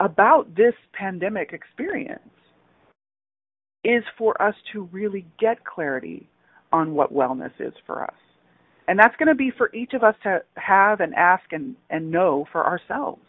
about 0.01 0.55
this 0.55 0.75
pandemic 0.93 1.53
experience 1.53 2.21
is 3.85 4.03
for 4.17 4.41
us 4.41 4.55
to 4.73 4.89
really 4.93 5.27
get 5.39 5.65
clarity 5.65 6.29
on 6.73 6.95
what 6.95 7.13
wellness 7.13 7.53
is 7.59 7.75
for 7.87 8.03
us. 8.03 8.15
And 8.89 8.99
that's 8.99 9.15
going 9.17 9.29
to 9.29 9.35
be 9.35 9.51
for 9.57 9.75
each 9.75 9.93
of 9.95 10.03
us 10.03 10.15
to 10.25 10.43
have 10.57 11.01
and 11.01 11.15
ask 11.15 11.45
and, 11.53 11.77
and 11.91 12.11
know 12.11 12.47
for 12.51 12.67
ourselves. 12.67 13.23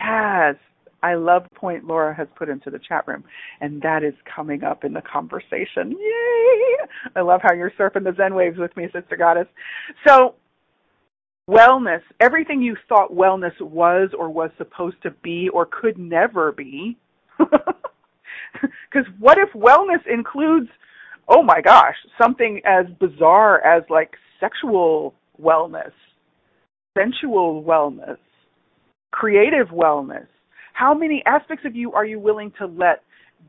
Yes, 0.00 0.56
I 1.04 1.14
love 1.14 1.42
point 1.54 1.84
Laura 1.84 2.14
has 2.14 2.28
put 2.34 2.48
into 2.48 2.70
the 2.70 2.78
chat 2.78 3.06
room, 3.06 3.24
and 3.60 3.82
that 3.82 4.02
is 4.02 4.14
coming 4.34 4.64
up 4.64 4.84
in 4.84 4.94
the 4.94 5.02
conversation. 5.02 5.90
Yay! 5.90 6.86
I 7.14 7.20
love 7.20 7.40
how 7.42 7.52
you're 7.52 7.72
surfing 7.78 8.04
the 8.04 8.14
Zen 8.16 8.34
waves 8.34 8.56
with 8.56 8.74
me, 8.74 8.88
Sister 8.90 9.16
Goddess. 9.16 9.46
So, 10.06 10.34
wellness, 11.48 12.00
everything 12.20 12.62
you 12.62 12.74
thought 12.88 13.12
wellness 13.12 13.60
was 13.60 14.10
or 14.18 14.30
was 14.30 14.50
supposed 14.56 14.96
to 15.02 15.10
be 15.22 15.50
or 15.50 15.66
could 15.66 15.98
never 15.98 16.52
be. 16.52 16.96
Because 18.62 19.10
what 19.18 19.36
if 19.38 19.48
wellness 19.52 20.06
includes, 20.10 20.68
oh 21.28 21.42
my 21.42 21.60
gosh, 21.60 21.96
something 22.20 22.60
as 22.64 22.86
bizarre 23.00 23.60
as 23.64 23.82
like 23.90 24.12
sexual 24.40 25.14
wellness, 25.42 25.90
sensual 26.96 27.64
wellness, 27.64 28.18
creative 29.10 29.68
wellness, 29.68 30.28
how 30.74 30.92
many 30.92 31.22
aspects 31.24 31.64
of 31.64 31.74
you 31.74 31.92
are 31.92 32.04
you 32.04 32.20
willing 32.20 32.52
to 32.58 32.66
let 32.66 33.02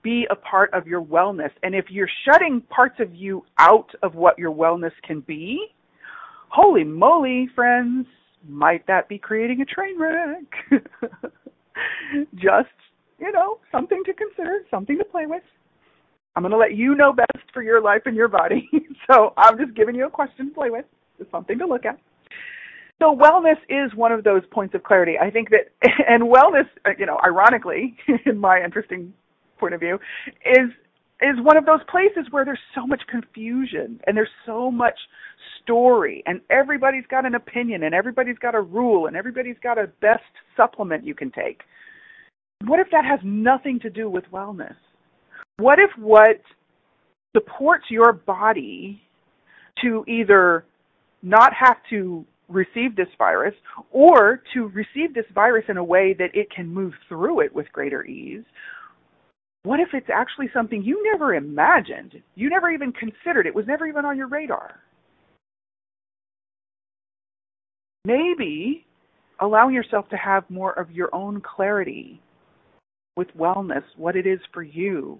be 0.03 0.27
a 0.29 0.35
part 0.35 0.73
of 0.73 0.87
your 0.87 1.03
wellness. 1.03 1.49
And 1.63 1.73
if 1.73 1.85
you're 1.89 2.09
shutting 2.25 2.61
parts 2.69 2.99
of 2.99 3.13
you 3.13 3.43
out 3.57 3.89
of 4.03 4.15
what 4.15 4.37
your 4.37 4.51
wellness 4.51 4.91
can 5.03 5.21
be, 5.21 5.67
holy 6.49 6.83
moly, 6.83 7.49
friends, 7.55 8.05
might 8.47 8.85
that 8.87 9.09
be 9.09 9.17
creating 9.17 9.61
a 9.61 9.65
train 9.65 9.99
wreck? 9.99 10.43
Just, 12.35 12.69
you 13.19 13.31
know, 13.31 13.57
something 13.71 14.03
to 14.05 14.13
consider, 14.13 14.59
something 14.69 14.97
to 14.97 15.05
play 15.05 15.25
with. 15.25 15.41
I'm 16.35 16.43
going 16.43 16.51
to 16.51 16.57
let 16.57 16.75
you 16.75 16.93
know 16.95 17.11
best 17.11 17.49
for 17.53 17.63
your 17.63 17.81
life 17.81 18.03
and 18.05 18.15
your 18.15 18.27
body. 18.27 18.69
so 19.11 19.33
I'm 19.37 19.57
just 19.57 19.73
giving 19.73 19.95
you 19.95 20.05
a 20.05 20.09
question 20.09 20.49
to 20.49 20.53
play 20.53 20.69
with, 20.69 20.85
something 21.31 21.57
to 21.59 21.65
look 21.65 21.85
at. 21.85 21.97
So 23.01 23.15
wellness 23.15 23.57
is 23.67 23.93
one 23.95 24.11
of 24.11 24.23
those 24.23 24.43
points 24.51 24.73
of 24.73 24.83
clarity. 24.83 25.15
I 25.21 25.29
think 25.29 25.49
that, 25.49 25.71
and 26.07 26.23
wellness, 26.23 26.67
uh, 26.85 26.91
you 26.97 27.05
know, 27.05 27.19
ironically, 27.25 27.95
in 28.25 28.37
my 28.37 28.61
interesting 28.63 29.13
point 29.59 29.73
of 29.73 29.79
view, 29.79 29.99
is 30.45 30.69
is 31.21 31.41
one 31.41 31.55
of 31.55 31.65
those 31.65 31.79
places 31.89 32.29
where 32.31 32.43
there's 32.43 32.59
so 32.73 32.85
much 32.85 33.01
confusion 33.09 34.01
and 34.05 34.17
there's 34.17 34.27
so 34.45 34.69
much 34.69 34.95
story 35.63 36.21
and 36.25 36.41
everybody's 36.49 37.05
got 37.09 37.25
an 37.25 37.35
opinion 37.35 37.83
and 37.83 37.95
everybody's 37.95 38.37
got 38.39 38.53
a 38.53 38.59
rule 38.59 39.07
and 39.07 39.15
everybody's 39.15 39.55
got 39.63 39.77
a 39.77 39.87
best 40.01 40.23
supplement 40.57 41.05
you 41.05 41.15
can 41.15 41.31
take. 41.31 41.61
What 42.65 42.81
if 42.81 42.87
that 42.91 43.05
has 43.05 43.19
nothing 43.23 43.79
to 43.79 43.89
do 43.89 44.09
with 44.09 44.25
wellness? 44.31 44.75
What 45.57 45.79
if 45.79 45.89
what 45.97 46.41
supports 47.35 47.85
your 47.89 48.11
body 48.11 49.01
to 49.81 50.03
either 50.07 50.65
not 51.23 51.53
have 51.53 51.77
to 51.91 52.25
receive 52.47 52.95
this 52.95 53.07
virus 53.17 53.55
or 53.91 54.41
to 54.53 54.67
receive 54.69 55.13
this 55.13 55.25
virus 55.33 55.65
in 55.67 55.77
a 55.77 55.83
way 55.83 56.13
that 56.13 56.29
it 56.33 56.49
can 56.51 56.67
move 56.67 56.93
through 57.07 57.39
it 57.41 57.53
with 57.53 57.71
greater 57.71 58.05
ease 58.05 58.43
what 59.65 59.79
if 59.79 59.89
it's 59.93 60.09
actually 60.13 60.49
something 60.53 60.83
you 60.83 61.03
never 61.11 61.33
imagined? 61.33 62.21
You 62.35 62.51
never 62.51 62.69
even 62.69 62.91
considered. 62.91 63.47
It 63.47 63.55
was 63.55 63.65
never 63.65 63.87
even 63.87 64.05
on 64.05 64.15
your 64.15 64.27
radar. 64.27 64.79
Maybe 68.05 68.85
allowing 69.41 69.73
yourself 69.73 70.07
to 70.09 70.17
have 70.17 70.47
more 70.51 70.77
of 70.77 70.91
your 70.91 71.13
own 71.15 71.41
clarity 71.41 72.21
with 73.17 73.27
wellness, 73.35 73.81
what 73.97 74.15
it 74.15 74.27
is 74.27 74.39
for 74.53 74.61
you, 74.61 75.17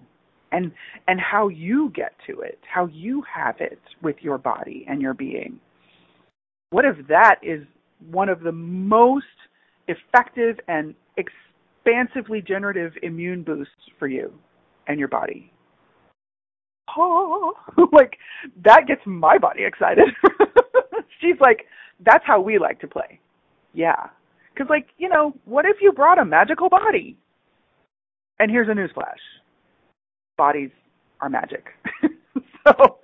and 0.52 0.70
and 1.08 1.20
how 1.20 1.48
you 1.48 1.90
get 1.92 2.12
to 2.28 2.42
it, 2.42 2.60
how 2.72 2.86
you 2.86 3.24
have 3.34 3.56
it 3.58 3.80
with 4.00 4.16
your 4.20 4.38
body 4.38 4.86
and 4.88 5.02
your 5.02 5.14
being. 5.14 5.58
What 6.70 6.84
if 6.84 7.06
that 7.08 7.36
is 7.42 7.62
one 8.10 8.28
of 8.28 8.40
the 8.40 8.52
most 8.52 9.24
effective 9.88 10.58
and 10.68 10.94
expansively 11.86 12.42
generative 12.42 12.92
immune 13.02 13.42
boosts 13.42 13.72
for 13.98 14.08
you 14.08 14.32
and 14.88 14.98
your 14.98 15.08
body. 15.08 15.52
Oh, 16.96 17.54
like 17.92 18.16
that 18.64 18.86
gets 18.86 19.00
my 19.06 19.38
body 19.38 19.64
excited. 19.64 20.08
She's 21.20 21.36
like, 21.40 21.66
that's 22.04 22.24
how 22.26 22.40
we 22.40 22.58
like 22.58 22.80
to 22.80 22.88
play. 22.88 23.20
Yeah. 23.72 24.08
Because, 24.52 24.68
like, 24.70 24.88
you 24.96 25.08
know, 25.08 25.34
what 25.44 25.66
if 25.66 25.76
you 25.80 25.92
brought 25.92 26.18
a 26.18 26.24
magical 26.24 26.68
body? 26.68 27.16
And 28.38 28.50
here's 28.50 28.68
a 28.68 28.72
newsflash 28.72 29.14
bodies 30.36 30.70
are 31.22 31.30
magic. 31.30 31.64
so 32.66 32.98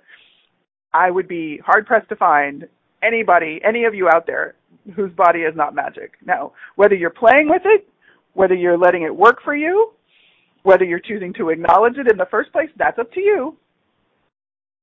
I 0.93 1.09
would 1.09 1.27
be 1.27 1.59
hard 1.65 1.87
pressed 1.87 2.09
to 2.09 2.15
find 2.15 2.67
anybody, 3.03 3.59
any 3.63 3.85
of 3.85 3.93
you 3.93 4.09
out 4.09 4.25
there, 4.25 4.55
whose 4.95 5.11
body 5.13 5.39
is 5.39 5.55
not 5.55 5.75
magic. 5.75 6.13
Now, 6.25 6.53
whether 6.75 6.95
you're 6.95 7.09
playing 7.09 7.49
with 7.49 7.61
it 7.65 7.87
whether 8.33 8.55
you're 8.55 8.77
letting 8.77 9.03
it 9.03 9.15
work 9.15 9.41
for 9.43 9.55
you, 9.55 9.91
whether 10.63 10.83
you're 10.83 10.99
choosing 10.99 11.33
to 11.33 11.49
acknowledge 11.49 11.97
it 11.97 12.09
in 12.09 12.17
the 12.17 12.27
first 12.29 12.51
place, 12.51 12.69
that's 12.77 12.99
up 12.99 13.11
to 13.13 13.19
you. 13.19 13.55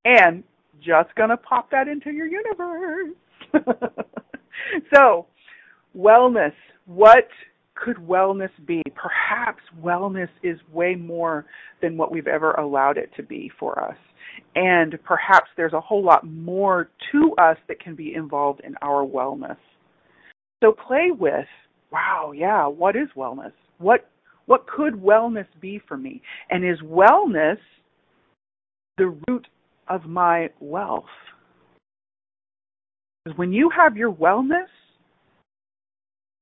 And 0.05 0.43
just 0.81 1.15
going 1.15 1.31
to 1.31 1.37
pop 1.37 1.71
that 1.71 1.89
into 1.89 2.11
your 2.11 2.27
universe. 2.27 3.15
so, 4.95 5.27
wellness. 5.97 6.53
What 6.87 7.29
could 7.85 7.97
wellness 7.97 8.51
be? 8.67 8.83
Perhaps 8.95 9.63
wellness 9.83 10.29
is 10.43 10.59
way 10.73 10.95
more 10.95 11.47
than 11.81 11.97
what 11.97 12.13
we've 12.13 12.27
ever 12.27 12.53
allowed 12.53 12.99
it 12.99 13.11
to 13.17 13.23
be 13.23 13.51
for 13.59 13.83
us. 13.83 13.97
And 14.55 14.99
perhaps 15.05 15.49
there's 15.57 15.73
a 15.73 15.81
whole 15.81 16.05
lot 16.05 16.27
more 16.27 16.91
to 17.13 17.35
us 17.39 17.57
that 17.69 17.81
can 17.81 17.95
be 17.95 18.15
involved 18.15 18.61
in 18.65 18.75
our 18.83 19.05
wellness. 19.05 19.57
So 20.63 20.73
play 20.73 21.11
with 21.11 21.47
wow, 21.91 22.33
yeah, 22.35 22.67
what 22.67 22.97
is 22.97 23.09
wellness? 23.17 23.53
What 23.79 24.09
what 24.47 24.67
could 24.67 24.95
wellness 24.95 25.47
be 25.61 25.81
for 25.87 25.97
me? 25.97 26.23
And 26.51 26.65
is 26.69 26.81
wellness 26.81 27.59
the 28.99 29.17
root 29.29 29.47
of 29.89 30.05
my 30.07 30.51
wealth? 30.61 31.05
Because 33.25 33.39
when 33.39 33.53
you 33.53 33.71
have 33.77 33.97
your 33.97 34.13
wellness, 34.13 34.67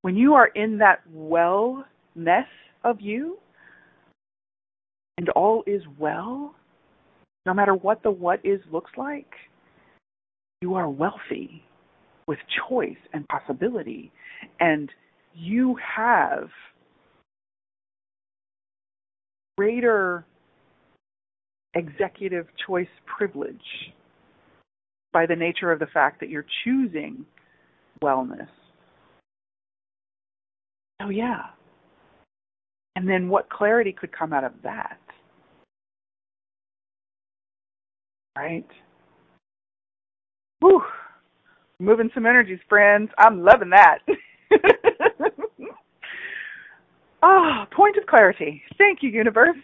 when 0.02 0.16
you 0.16 0.34
are 0.34 0.48
in 0.48 0.78
that 0.78 1.00
wellness 1.14 2.46
of 2.84 3.00
you, 3.00 3.38
and 5.16 5.28
all 5.30 5.64
is 5.66 5.82
well, 5.98 6.54
no 7.44 7.52
matter 7.52 7.74
what 7.74 8.02
the 8.02 8.10
what 8.10 8.40
is 8.44 8.60
looks 8.70 8.92
like, 8.96 9.30
you 10.60 10.74
are 10.74 10.88
wealthy 10.88 11.62
with 12.26 12.38
choice 12.68 12.96
and 13.12 13.26
possibility 13.28 14.12
and 14.60 14.90
you 15.34 15.76
have 15.96 16.48
greater 19.56 20.24
executive 21.74 22.46
choice 22.66 22.88
privilege 23.06 23.56
by 25.12 25.26
the 25.26 25.34
nature 25.34 25.72
of 25.72 25.78
the 25.78 25.86
fact 25.86 26.20
that 26.20 26.28
you're 26.28 26.46
choosing 26.64 27.24
wellness. 28.02 28.48
Oh, 31.00 31.10
yeah. 31.10 31.46
And 32.96 33.08
then 33.08 33.28
what 33.28 33.48
clarity 33.48 33.92
could 33.92 34.12
come 34.12 34.32
out 34.32 34.44
of 34.44 34.52
that? 34.64 34.98
Right? 38.36 38.66
Whew. 40.60 40.82
Moving 41.78 42.10
some 42.14 42.26
energies, 42.26 42.58
friends. 42.68 43.10
I'm 43.18 43.44
loving 43.44 43.70
that. 43.70 43.98
Ah, 47.22 47.66
oh, 47.66 47.74
point 47.74 47.96
of 47.96 48.06
clarity. 48.06 48.62
Thank 48.76 49.02
you, 49.02 49.10
universe. 49.10 49.56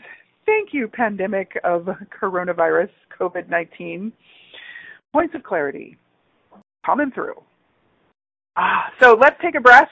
Thank 0.45 0.71
you, 0.73 0.89
pandemic 0.89 1.59
of 1.63 1.89
coronavirus, 2.21 2.91
COVID 3.19 3.49
19. 3.49 4.13
Points 5.13 5.35
of 5.35 5.45
clarity. 5.45 5.97
Coming 6.85 7.13
through. 7.13 7.41
Ah, 8.57 8.87
so 9.01 9.17
let's 9.21 9.37
take 9.41 9.55
a 9.55 9.61
breath. 9.61 9.89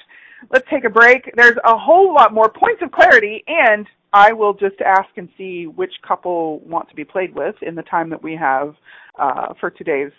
Let's 0.51 0.66
take 0.70 0.84
a 0.84 0.90
break. 0.90 1.30
There's 1.36 1.57
a 1.64 1.76
whole 1.76 2.14
lot 2.14 2.34
more 2.34 2.49
points 2.49 2.82
of 2.82 2.90
clarity, 2.90 3.45
and 3.47 3.86
I 4.12 4.32
will 4.32 4.53
just 4.53 4.80
ask 4.84 5.09
and 5.16 5.28
see 5.38 5.66
which 5.66 5.93
couple 6.07 6.61
want 6.61 6.88
to 6.90 6.95
be 6.95 7.05
played 7.05 7.34
with 7.34 7.55
in 7.62 7.74
the 7.74 7.82
time 7.82 8.11
that 8.11 8.22
we 8.22 8.36
have 8.36 8.74
uh, 9.18 9.55
for 9.61 9.70
today's 9.70 10.12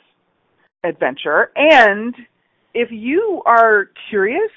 adventure. 0.84 1.52
And 1.56 2.16
if 2.74 2.90
you 2.92 3.42
are 3.46 3.90
curious, 4.10 4.52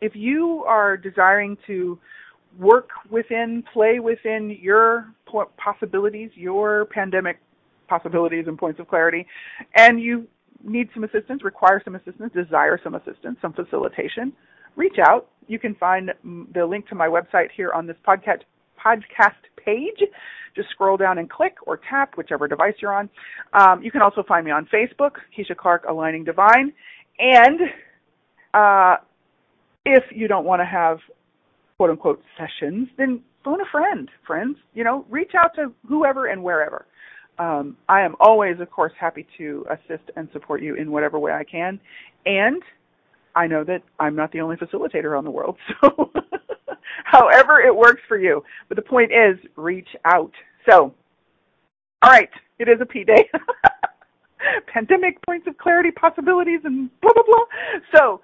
if 0.00 0.14
you 0.14 0.64
are 0.66 0.96
desiring 0.96 1.56
to 1.66 1.98
work 2.58 2.90
within, 3.10 3.64
play 3.72 4.00
within 4.00 4.56
your 4.60 5.12
possibilities, 5.56 6.30
your 6.34 6.84
pandemic 6.86 7.38
possibilities 7.88 8.44
and 8.46 8.58
points 8.58 8.80
of 8.80 8.88
clarity, 8.88 9.26
and 9.76 10.00
you 10.00 10.26
need 10.64 10.88
some 10.94 11.04
assistance, 11.04 11.44
require 11.44 11.80
some 11.84 11.94
assistance, 11.94 12.32
desire 12.32 12.80
some 12.82 12.94
assistance, 12.94 13.38
some 13.40 13.52
facilitation, 13.52 14.32
reach 14.76 14.96
out. 15.06 15.28
You 15.46 15.58
can 15.58 15.74
find 15.74 16.10
the 16.54 16.66
link 16.66 16.88
to 16.88 16.94
my 16.94 17.06
website 17.06 17.48
here 17.56 17.72
on 17.72 17.86
this 17.86 17.96
podcast 18.06 18.42
podcast 18.84 19.36
page. 19.64 20.02
Just 20.54 20.68
scroll 20.70 20.96
down 20.96 21.18
and 21.18 21.28
click 21.28 21.56
or 21.66 21.80
tap 21.88 22.16
whichever 22.16 22.46
device 22.46 22.74
you're 22.80 22.94
on. 22.94 23.08
Um, 23.52 23.82
you 23.82 23.90
can 23.90 24.02
also 24.02 24.22
find 24.26 24.44
me 24.44 24.50
on 24.52 24.68
Facebook, 24.72 25.12
Keisha 25.36 25.56
Clark 25.56 25.84
Aligning 25.88 26.24
Divine, 26.24 26.72
and 27.18 27.60
uh, 28.52 28.96
if 29.84 30.04
you 30.10 30.28
don't 30.28 30.44
want 30.44 30.60
to 30.60 30.66
have 30.66 30.98
quote 31.76 31.90
unquote 31.90 32.22
sessions, 32.38 32.88
then 32.96 33.20
phone 33.44 33.60
a 33.60 33.64
friend, 33.70 34.10
friends. 34.26 34.56
You 34.74 34.84
know, 34.84 35.04
reach 35.10 35.32
out 35.38 35.54
to 35.56 35.72
whoever 35.88 36.26
and 36.26 36.42
wherever. 36.42 36.86
Um, 37.38 37.76
I 37.88 38.02
am 38.02 38.14
always, 38.20 38.60
of 38.60 38.70
course, 38.70 38.92
happy 38.98 39.26
to 39.38 39.66
assist 39.70 40.10
and 40.16 40.28
support 40.32 40.62
you 40.62 40.74
in 40.76 40.90
whatever 40.90 41.18
way 41.18 41.32
I 41.32 41.44
can. 41.44 41.80
And 42.26 42.62
I 43.34 43.46
know 43.46 43.64
that 43.64 43.82
I'm 43.98 44.14
not 44.14 44.30
the 44.32 44.40
only 44.40 44.56
facilitator 44.56 45.18
on 45.18 45.24
the 45.24 45.30
world, 45.30 45.56
so 45.80 46.12
however 47.04 47.60
it 47.60 47.74
works 47.74 48.02
for 48.06 48.18
you. 48.18 48.42
But 48.68 48.76
the 48.76 48.82
point 48.82 49.10
is, 49.12 49.36
reach 49.56 49.88
out. 50.04 50.32
So, 50.68 50.94
all 52.02 52.10
right, 52.10 52.30
it 52.58 52.68
is 52.68 52.80
a 52.80 52.86
P 52.86 53.04
day. 53.04 53.28
Pandemic 54.72 55.24
points 55.26 55.46
of 55.48 55.56
clarity, 55.58 55.90
possibilities, 55.90 56.60
and 56.64 56.88
blah, 57.00 57.12
blah, 57.12 57.22
blah. 57.26 57.44
So, 57.94 58.20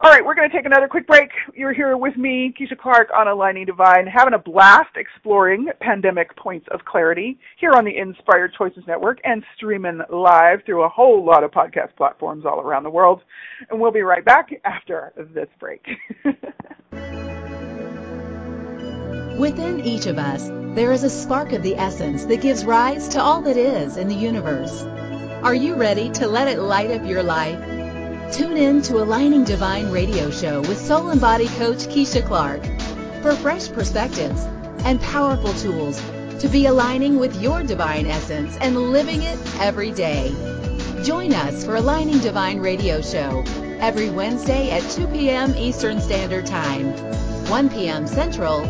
All 0.00 0.10
right, 0.10 0.24
we're 0.24 0.34
going 0.34 0.50
to 0.50 0.54
take 0.54 0.66
another 0.66 0.88
quick 0.88 1.06
break. 1.06 1.30
You're 1.54 1.72
here 1.72 1.96
with 1.96 2.16
me, 2.16 2.52
Keisha 2.58 2.76
Clark, 2.76 3.10
on 3.16 3.28
Aligning 3.28 3.64
Divine, 3.64 4.08
having 4.08 4.34
a 4.34 4.38
blast 4.38 4.96
exploring 4.96 5.68
pandemic 5.80 6.36
points 6.36 6.66
of 6.72 6.84
clarity 6.84 7.38
here 7.58 7.72
on 7.72 7.84
the 7.84 7.96
Inspired 7.96 8.52
Choices 8.58 8.82
Network 8.88 9.20
and 9.24 9.44
streaming 9.56 10.00
live 10.10 10.64
through 10.66 10.82
a 10.82 10.88
whole 10.88 11.24
lot 11.24 11.44
of 11.44 11.52
podcast 11.52 11.94
platforms 11.96 12.44
all 12.44 12.60
around 12.60 12.82
the 12.82 12.90
world. 12.90 13.22
And 13.70 13.80
we'll 13.80 13.92
be 13.92 14.02
right 14.02 14.24
back 14.24 14.50
after 14.64 15.12
this 15.32 15.48
break. 15.60 15.86
Within 19.38 19.80
each 19.80 20.06
of 20.06 20.18
us, 20.18 20.48
there 20.74 20.92
is 20.92 21.04
a 21.04 21.10
spark 21.10 21.52
of 21.52 21.62
the 21.62 21.76
essence 21.76 22.24
that 22.24 22.40
gives 22.40 22.64
rise 22.64 23.08
to 23.10 23.22
all 23.22 23.40
that 23.42 23.56
is 23.56 23.96
in 23.96 24.08
the 24.08 24.14
universe. 24.14 24.82
Are 25.44 25.54
you 25.54 25.76
ready 25.76 26.10
to 26.10 26.26
let 26.26 26.48
it 26.48 26.58
light 26.58 26.90
up 26.90 27.06
your 27.06 27.22
life? 27.22 27.73
Tune 28.34 28.56
in 28.56 28.82
to 28.82 29.00
Aligning 29.00 29.44
Divine 29.44 29.92
radio 29.92 30.28
show 30.28 30.60
with 30.62 30.76
soul 30.76 31.10
and 31.10 31.20
body 31.20 31.46
coach 31.46 31.86
Keisha 31.86 32.26
Clark 32.26 32.64
for 33.22 33.36
fresh 33.36 33.70
perspectives 33.70 34.42
and 34.84 35.00
powerful 35.00 35.54
tools 35.54 36.02
to 36.40 36.48
be 36.48 36.66
aligning 36.66 37.20
with 37.20 37.40
your 37.40 37.62
divine 37.62 38.06
essence 38.06 38.56
and 38.56 38.90
living 38.90 39.22
it 39.22 39.38
every 39.60 39.92
day. 39.92 40.34
Join 41.04 41.32
us 41.32 41.64
for 41.64 41.76
Aligning 41.76 42.18
Divine 42.18 42.58
radio 42.58 43.00
show 43.00 43.44
every 43.78 44.10
Wednesday 44.10 44.72
at 44.72 44.82
2 44.90 45.06
p.m. 45.06 45.54
Eastern 45.56 46.00
Standard 46.00 46.44
Time, 46.44 46.86
1 47.48 47.70
p.m. 47.70 48.08
Central, 48.08 48.62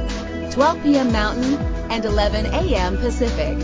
12 0.51 0.83
p.m. 0.83 1.11
Mountain, 1.11 1.55
and 1.91 2.05
11 2.05 2.45
a.m. 2.53 2.99
Pacific 2.99 3.57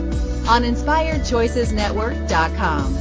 on 0.49 0.63
InspiredChoicesNetwork.com. 0.63 2.97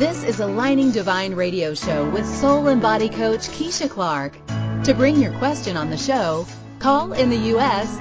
This 0.00 0.24
is 0.24 0.40
Aligning 0.40 0.90
Divine 0.92 1.34
Radio 1.34 1.74
Show 1.74 2.08
with 2.08 2.24
Soul 2.24 2.68
and 2.68 2.80
Body 2.80 3.10
Coach 3.10 3.50
Keisha 3.50 3.90
Clark. 3.90 4.32
To 4.84 4.94
bring 4.94 5.20
your 5.20 5.36
question 5.36 5.76
on 5.76 5.90
the 5.90 5.98
show, 5.98 6.46
call 6.78 7.12
in 7.12 7.28
the 7.28 7.36
U.S. 7.52 7.98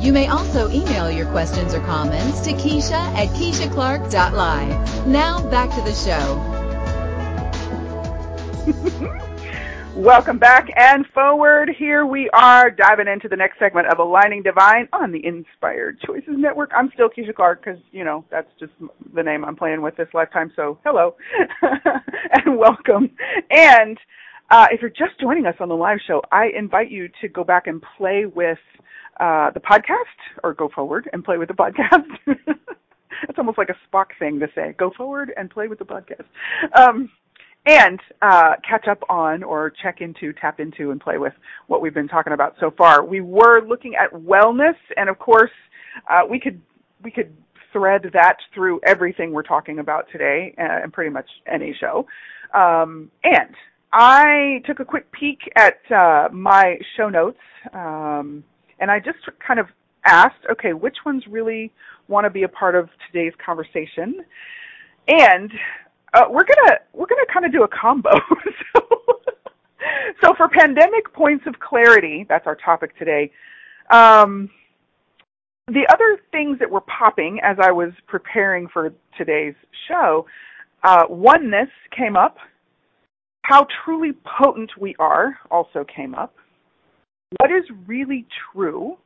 You 0.00 0.12
may 0.12 0.28
also 0.28 0.70
email 0.70 1.10
your 1.10 1.26
questions 1.32 1.74
or 1.74 1.80
comments 1.80 2.42
to 2.42 2.52
Keisha 2.52 2.92
at 2.92 3.30
KeishaClark.live. 3.30 5.08
Now 5.08 5.42
back 5.50 5.74
to 5.74 5.80
the 5.80 5.92
show. 5.92 6.57
Welcome 9.94 10.38
back 10.38 10.68
and 10.76 11.04
forward. 11.14 11.70
Here 11.76 12.06
we 12.06 12.30
are 12.30 12.70
diving 12.70 13.08
into 13.08 13.28
the 13.28 13.36
next 13.36 13.58
segment 13.58 13.88
of 13.88 13.98
Aligning 13.98 14.42
Divine 14.42 14.88
on 14.92 15.10
the 15.12 15.24
Inspired 15.24 15.98
Choices 16.00 16.34
Network. 16.36 16.70
I'm 16.76 16.90
still 16.94 17.08
Keisha 17.08 17.34
Clark 17.34 17.64
because, 17.64 17.80
you 17.90 18.04
know, 18.04 18.24
that's 18.30 18.50
just 18.60 18.72
the 19.14 19.22
name 19.22 19.44
I'm 19.44 19.56
playing 19.56 19.82
with 19.82 19.96
this 19.96 20.08
lifetime. 20.14 20.52
So, 20.54 20.78
hello 20.84 21.16
and 21.62 22.58
welcome. 22.58 23.10
And 23.50 23.98
uh, 24.50 24.66
if 24.70 24.80
you're 24.80 24.90
just 24.90 25.18
joining 25.20 25.46
us 25.46 25.56
on 25.60 25.68
the 25.68 25.76
live 25.76 25.98
show, 26.06 26.22
I 26.30 26.50
invite 26.56 26.90
you 26.90 27.08
to 27.20 27.28
go 27.28 27.42
back 27.44 27.66
and 27.66 27.82
play 27.96 28.24
with 28.26 28.58
uh, 29.20 29.50
the 29.50 29.60
podcast 29.60 30.02
or 30.44 30.54
go 30.54 30.68
forward 30.74 31.08
and 31.12 31.24
play 31.24 31.38
with 31.38 31.48
the 31.48 31.54
podcast. 31.54 32.06
it's 33.28 33.38
almost 33.38 33.58
like 33.58 33.68
a 33.68 33.76
Spock 33.88 34.06
thing 34.18 34.38
to 34.40 34.48
say. 34.54 34.74
Go 34.78 34.90
forward 34.96 35.32
and 35.36 35.50
play 35.50 35.68
with 35.68 35.78
the 35.78 35.84
podcast. 35.84 36.26
Um, 36.78 37.10
and 37.68 38.00
uh, 38.22 38.52
catch 38.66 38.88
up 38.88 39.02
on 39.10 39.42
or 39.42 39.70
check 39.82 40.00
into, 40.00 40.32
tap 40.32 40.58
into, 40.58 40.90
and 40.90 41.00
play 41.00 41.18
with 41.18 41.34
what 41.66 41.82
we've 41.82 41.92
been 41.92 42.08
talking 42.08 42.32
about 42.32 42.54
so 42.58 42.72
far. 42.76 43.04
We 43.04 43.20
were 43.20 43.60
looking 43.60 43.94
at 43.94 44.10
wellness, 44.10 44.76
and 44.96 45.10
of 45.10 45.18
course, 45.18 45.50
uh, 46.08 46.22
we 46.28 46.40
could 46.40 46.60
we 47.04 47.10
could 47.10 47.30
thread 47.70 48.10
that 48.14 48.36
through 48.54 48.80
everything 48.84 49.32
we're 49.32 49.42
talking 49.42 49.80
about 49.80 50.06
today, 50.10 50.54
uh, 50.58 50.82
and 50.82 50.92
pretty 50.92 51.10
much 51.10 51.26
any 51.46 51.76
show. 51.78 52.06
Um, 52.54 53.10
and 53.22 53.54
I 53.92 54.62
took 54.66 54.80
a 54.80 54.84
quick 54.84 55.12
peek 55.12 55.40
at 55.54 55.78
uh, 55.94 56.28
my 56.32 56.78
show 56.96 57.10
notes, 57.10 57.38
um, 57.74 58.42
and 58.80 58.90
I 58.90 58.98
just 58.98 59.18
kind 59.46 59.60
of 59.60 59.66
asked, 60.06 60.46
okay, 60.50 60.72
which 60.72 60.96
ones 61.04 61.22
really 61.28 61.70
want 62.08 62.24
to 62.24 62.30
be 62.30 62.44
a 62.44 62.48
part 62.48 62.74
of 62.74 62.88
today's 63.06 63.34
conversation? 63.44 64.24
And 65.06 65.50
uh, 66.18 66.24
we're 66.28 66.44
gonna 66.44 66.78
we're 66.92 67.06
gonna 67.06 67.26
kind 67.32 67.46
of 67.46 67.52
do 67.52 67.62
a 67.62 67.68
combo. 67.68 68.10
so, 68.74 68.82
so 70.22 70.34
for 70.36 70.48
pandemic 70.48 71.12
points 71.12 71.44
of 71.46 71.54
clarity, 71.60 72.26
that's 72.28 72.46
our 72.46 72.56
topic 72.56 72.96
today. 72.98 73.30
Um, 73.90 74.50
the 75.68 75.86
other 75.92 76.18
things 76.32 76.58
that 76.58 76.70
were 76.70 76.80
popping 76.80 77.40
as 77.42 77.56
I 77.60 77.70
was 77.70 77.92
preparing 78.06 78.68
for 78.72 78.92
today's 79.16 79.54
show, 79.86 80.26
uh, 80.82 81.04
oneness 81.08 81.68
came 81.96 82.16
up. 82.16 82.36
How 83.42 83.66
truly 83.84 84.12
potent 84.38 84.70
we 84.78 84.94
are 84.98 85.38
also 85.50 85.84
came 85.84 86.14
up. 86.14 86.34
What 87.40 87.50
is 87.50 87.64
really 87.86 88.26
true 88.52 88.96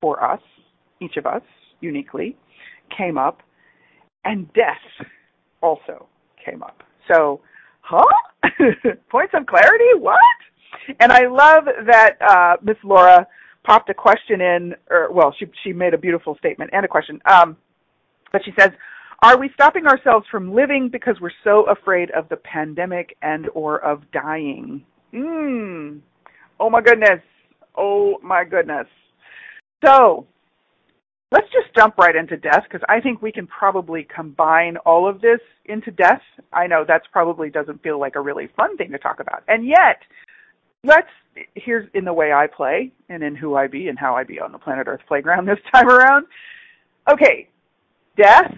for 0.00 0.22
us, 0.22 0.40
each 1.00 1.16
of 1.16 1.26
us 1.26 1.42
uniquely, 1.80 2.36
came 2.96 3.18
up. 3.18 3.42
And 4.24 4.52
death 4.52 5.06
also 5.62 6.06
came 6.48 6.62
up. 6.62 6.82
So, 7.10 7.40
huh? 7.80 8.04
Points 9.10 9.32
of 9.34 9.46
clarity? 9.46 9.98
What? 9.98 10.18
And 11.00 11.12
I 11.12 11.26
love 11.26 11.64
that 11.86 12.16
uh, 12.20 12.56
Miss 12.62 12.76
Laura 12.84 13.26
popped 13.64 13.90
a 13.90 13.94
question 13.94 14.40
in, 14.40 14.74
or 14.90 15.12
well, 15.12 15.34
she 15.38 15.46
she 15.62 15.72
made 15.72 15.94
a 15.94 15.98
beautiful 15.98 16.36
statement 16.38 16.70
and 16.72 16.84
a 16.84 16.88
question. 16.88 17.20
Um, 17.30 17.56
but 18.32 18.42
she 18.44 18.52
says, 18.58 18.70
"Are 19.22 19.38
we 19.38 19.50
stopping 19.54 19.86
ourselves 19.86 20.26
from 20.30 20.54
living 20.54 20.88
because 20.90 21.16
we're 21.20 21.30
so 21.44 21.64
afraid 21.68 22.10
of 22.12 22.28
the 22.28 22.36
pandemic 22.36 23.16
and 23.22 23.48
or 23.54 23.84
of 23.84 24.02
dying?" 24.12 24.82
Hmm. 25.12 25.98
Oh 26.60 26.70
my 26.70 26.80
goodness. 26.80 27.20
Oh 27.76 28.18
my 28.22 28.44
goodness. 28.44 28.86
So, 29.84 30.26
Let's 31.30 31.46
just 31.52 31.74
jump 31.76 31.98
right 31.98 32.16
into 32.16 32.36
death 32.38 32.62
because 32.64 32.84
I 32.88 33.00
think 33.00 33.20
we 33.20 33.32
can 33.32 33.46
probably 33.46 34.06
combine 34.14 34.78
all 34.78 35.08
of 35.08 35.20
this 35.20 35.40
into 35.66 35.90
death. 35.90 36.22
I 36.52 36.66
know 36.66 36.84
that's 36.88 37.06
probably 37.12 37.50
doesn't 37.50 37.82
feel 37.82 38.00
like 38.00 38.16
a 38.16 38.20
really 38.20 38.48
fun 38.56 38.76
thing 38.78 38.90
to 38.92 38.98
talk 38.98 39.20
about. 39.20 39.42
And 39.46 39.66
yet, 39.66 40.00
let's 40.84 41.08
here's 41.54 41.88
in 41.94 42.04
the 42.04 42.12
way 42.12 42.32
I 42.32 42.46
play 42.46 42.92
and 43.08 43.22
in 43.22 43.36
who 43.36 43.54
I 43.54 43.66
be 43.66 43.88
and 43.88 43.98
how 43.98 44.16
I 44.16 44.24
be 44.24 44.40
on 44.40 44.52
the 44.52 44.58
planet 44.58 44.88
Earth 44.88 45.02
playground 45.06 45.46
this 45.46 45.58
time 45.72 45.88
around. 45.88 46.26
Okay, 47.12 47.48
death 48.16 48.54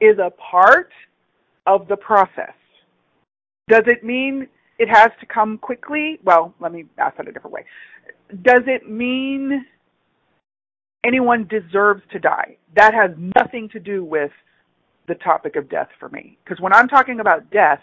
is 0.00 0.18
a 0.18 0.30
part 0.30 0.90
of 1.66 1.88
the 1.88 1.96
process. 1.96 2.52
Does 3.68 3.84
it 3.86 4.04
mean 4.04 4.48
it 4.78 4.88
has 4.88 5.10
to 5.20 5.26
come 5.26 5.58
quickly? 5.58 6.18
Well, 6.24 6.52
let 6.60 6.72
me 6.72 6.84
ask 6.98 7.16
that 7.16 7.28
a 7.28 7.32
different 7.32 7.54
way. 7.54 7.64
Does 8.42 8.62
it 8.66 8.90
mean 8.90 9.64
anyone 11.04 11.48
deserves 11.48 12.02
to 12.12 12.18
die. 12.18 12.56
That 12.76 12.94
has 12.94 13.10
nothing 13.36 13.68
to 13.70 13.80
do 13.80 14.04
with 14.04 14.30
the 15.06 15.14
topic 15.16 15.56
of 15.56 15.68
death 15.68 15.88
for 16.00 16.08
me. 16.08 16.38
Because 16.44 16.60
when 16.60 16.72
I'm 16.72 16.88
talking 16.88 17.20
about 17.20 17.50
death, 17.50 17.80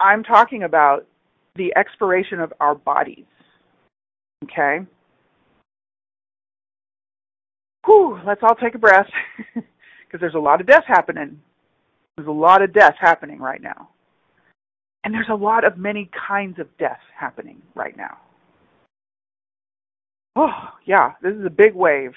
I'm 0.00 0.22
talking 0.22 0.64
about 0.64 1.06
the 1.56 1.72
expiration 1.76 2.40
of 2.40 2.52
our 2.60 2.74
bodies. 2.74 3.26
Okay? 4.44 4.80
Whew, 7.86 8.18
let's 8.26 8.42
all 8.42 8.54
take 8.54 8.74
a 8.74 8.78
breath. 8.78 9.10
Because 10.10 10.22
there's 10.22 10.34
a 10.34 10.40
lot 10.40 10.60
of 10.60 10.66
death 10.66 10.82
happening. 10.88 11.40
There's 12.16 12.26
a 12.26 12.32
lot 12.32 12.62
of 12.62 12.72
death 12.72 12.96
happening 13.00 13.38
right 13.38 13.62
now. 13.62 13.90
And 15.04 15.14
there's 15.14 15.28
a 15.30 15.36
lot 15.36 15.64
of 15.64 15.78
many 15.78 16.10
kinds 16.28 16.58
of 16.58 16.66
death 16.78 16.98
happening 17.16 17.62
right 17.76 17.96
now. 17.96 18.18
Oh, 20.34 20.50
yeah, 20.84 21.12
this 21.22 21.34
is 21.34 21.46
a 21.46 21.50
big 21.50 21.74
wave. 21.74 22.10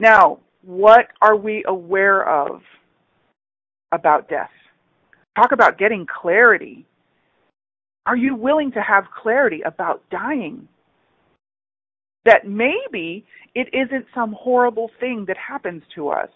Now, 0.00 0.40
what 0.62 1.08
are 1.20 1.36
we 1.36 1.64
aware 1.66 2.28
of 2.28 2.62
about 3.92 4.28
death? 4.28 4.50
Talk 5.36 5.52
about 5.52 5.78
getting 5.78 6.06
clarity. 6.06 6.86
Are 8.06 8.16
you 8.16 8.34
willing 8.34 8.72
to 8.72 8.80
have 8.80 9.04
clarity 9.22 9.62
about 9.62 10.02
dying? 10.10 10.68
That 12.24 12.46
maybe 12.46 13.24
it 13.54 13.68
isn't 13.72 14.06
some 14.14 14.32
horrible 14.38 14.90
thing 15.00 15.24
that 15.28 15.36
happens 15.36 15.82
to 15.94 16.08
us. 16.08 16.30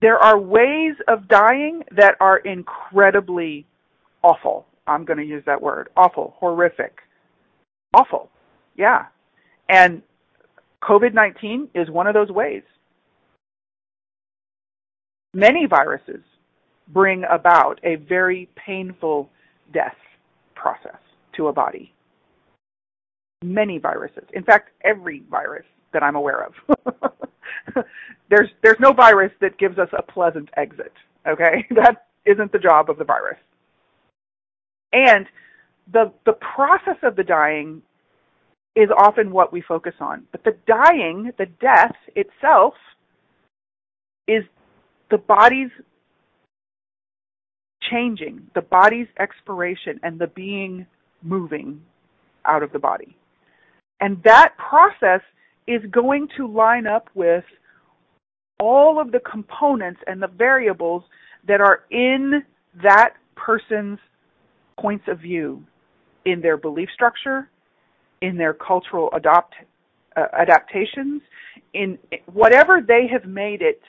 There 0.00 0.18
are 0.18 0.38
ways 0.38 0.94
of 1.06 1.28
dying 1.28 1.82
that 1.96 2.16
are 2.20 2.38
incredibly 2.38 3.66
awful. 4.22 4.66
I'm 4.86 5.04
going 5.04 5.18
to 5.18 5.24
use 5.24 5.44
that 5.46 5.62
word 5.62 5.90
awful, 5.96 6.34
horrific. 6.38 6.98
Awful. 7.94 8.30
Yeah. 8.76 9.06
And 9.68 10.02
COVID 10.82 11.14
19 11.14 11.68
is 11.74 11.90
one 11.90 12.06
of 12.06 12.14
those 12.14 12.30
ways. 12.30 12.62
Many 15.34 15.66
viruses 15.66 16.22
bring 16.88 17.24
about 17.30 17.80
a 17.84 17.96
very 17.96 18.48
painful 18.54 19.30
death 19.72 19.96
process 20.54 20.98
to 21.36 21.48
a 21.48 21.52
body. 21.52 21.92
Many 23.42 23.78
viruses. 23.78 24.24
In 24.34 24.44
fact, 24.44 24.70
every 24.84 25.22
virus 25.30 25.64
that 25.92 26.02
I'm 26.02 26.16
aware 26.16 26.46
of. 26.46 26.94
there's 28.28 28.50
there's 28.62 28.80
no 28.80 28.92
virus 28.92 29.32
that 29.40 29.58
gives 29.58 29.78
us 29.78 29.88
a 29.96 30.02
pleasant 30.02 30.48
exit. 30.56 30.92
Okay? 31.26 31.66
That 31.74 32.06
isn't 32.24 32.52
the 32.52 32.58
job 32.58 32.90
of 32.90 32.98
the 32.98 33.04
virus. 33.04 33.38
And 34.92 35.26
the 35.92 36.12
the 36.24 36.34
process 36.34 36.98
of 37.02 37.16
the 37.16 37.24
dying 37.24 37.82
is 38.74 38.88
often 38.96 39.30
what 39.30 39.52
we 39.52 39.60
focus 39.60 39.94
on. 40.00 40.24
But 40.32 40.44
the 40.44 40.56
dying, 40.66 41.32
the 41.38 41.46
death 41.60 41.94
itself 42.16 42.74
is 44.26 44.44
the 45.10 45.18
body's 45.18 45.70
changing, 47.90 48.46
the 48.54 48.62
body's 48.62 49.08
expiration 49.18 50.00
and 50.02 50.18
the 50.18 50.28
being 50.28 50.86
moving 51.22 51.82
out 52.44 52.62
of 52.62 52.72
the 52.72 52.78
body. 52.78 53.16
And 54.00 54.22
that 54.24 54.54
process 54.56 55.20
is 55.66 55.82
going 55.90 56.28
to 56.36 56.46
line 56.46 56.86
up 56.86 57.08
with 57.14 57.44
all 58.58 59.00
of 59.00 59.12
the 59.12 59.20
components 59.20 60.00
and 60.06 60.22
the 60.22 60.28
variables 60.28 61.02
that 61.46 61.60
are 61.60 61.84
in 61.90 62.42
that 62.82 63.14
person's 63.36 63.98
points 64.80 65.04
of 65.08 65.20
view 65.20 65.62
in 66.24 66.40
their 66.40 66.56
belief 66.56 66.88
structure, 66.94 67.50
in 68.22 68.36
their 68.36 68.54
cultural 68.54 69.10
adopt, 69.14 69.54
uh, 70.16 70.26
adaptations, 70.32 71.20
in 71.74 71.98
whatever 72.32 72.80
they 72.86 73.06
have 73.12 73.26
made 73.26 73.60
it 73.60 73.82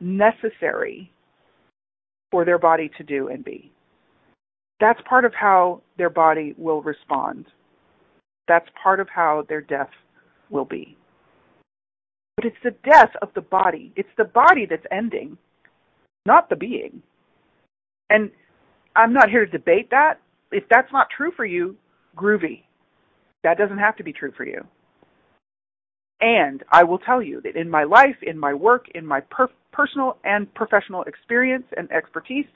necessary 0.00 1.10
for 2.30 2.44
their 2.44 2.58
body 2.58 2.90
to 2.96 3.02
do 3.02 3.28
and 3.28 3.44
be. 3.44 3.70
That's 4.80 5.00
part 5.08 5.24
of 5.24 5.32
how 5.34 5.82
their 5.96 6.10
body 6.10 6.54
will 6.58 6.82
respond. 6.82 7.46
That's 8.46 8.68
part 8.82 9.00
of 9.00 9.08
how 9.08 9.44
their 9.48 9.62
death 9.62 9.90
will 10.50 10.66
be. 10.66 10.96
But 12.36 12.44
it's 12.44 12.56
the 12.62 12.74
death 12.84 13.10
of 13.22 13.30
the 13.34 13.40
body. 13.40 13.92
It's 13.96 14.08
the 14.18 14.24
body 14.24 14.66
that's 14.68 14.86
ending, 14.92 15.38
not 16.26 16.48
the 16.50 16.56
being. 16.56 17.02
And 18.10 18.30
I'm 18.94 19.12
not 19.12 19.30
here 19.30 19.46
to 19.46 19.50
debate 19.50 19.90
that. 19.90 20.20
If 20.52 20.64
that's 20.68 20.92
not 20.92 21.08
true 21.16 21.32
for 21.34 21.46
you, 21.46 21.76
groovy. 22.16 22.62
That 23.44 23.58
doesn't 23.58 23.78
have 23.78 23.96
to 23.96 24.04
be 24.04 24.12
true 24.12 24.32
for 24.36 24.44
you. 24.44 24.66
And 26.20 26.62
I 26.72 26.82
will 26.84 26.98
tell 26.98 27.22
you 27.22 27.40
that 27.42 27.56
in 27.56 27.68
my 27.68 27.84
life, 27.84 28.16
in 28.22 28.38
my 28.38 28.54
work, 28.54 28.86
in 28.94 29.06
my 29.06 29.20
per- 29.20 29.50
personal 29.72 30.16
and 30.24 30.52
professional 30.54 31.02
experience 31.02 31.66
and 31.76 31.90
expertise, 31.92 32.46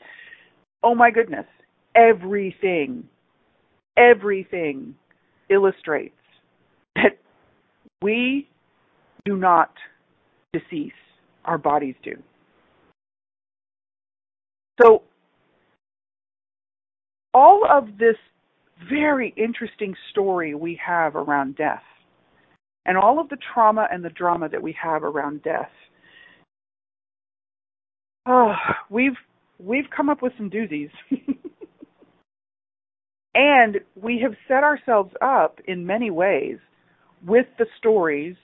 oh 0.83 0.95
my 0.95 1.11
goodness, 1.11 1.45
everything, 1.95 3.05
everything 3.99 4.95
illustrates 5.51 6.15
that 6.97 7.19
we 8.01 8.49
do 9.27 9.37
not 9.37 9.73
decease, 10.55 10.93
our 11.45 11.59
bodies 11.59 11.95
do. 12.03 12.15
So, 14.81 15.03
all 17.35 17.65
of 17.71 17.99
this 17.99 18.17
very 18.89 19.35
interesting 19.37 19.95
story 20.11 20.55
we 20.55 20.79
have 20.85 21.17
around 21.17 21.57
death, 21.57 21.83
and 22.87 22.97
all 22.97 23.21
of 23.21 23.29
the 23.29 23.39
trauma 23.53 23.87
and 23.91 24.05
the 24.05 24.11
drama 24.11 24.49
that 24.49 24.63
we 24.63 24.75
have 24.81 25.03
around 25.03 25.43
death, 25.43 25.71
oh, 28.27 28.55
we've 28.89 29.17
we've 29.59 29.91
come 29.95 30.09
up 30.09 30.23
with 30.23 30.33
some 30.37 30.51
doozies. 30.51 30.91
And 33.35 33.79
we 34.01 34.21
have 34.23 34.35
set 34.49 34.65
ourselves 34.65 35.13
up 35.23 35.61
in 35.67 35.87
many 35.87 36.11
ways 36.11 36.59
with 37.27 37.47
the 37.59 37.67
stories 37.79 38.37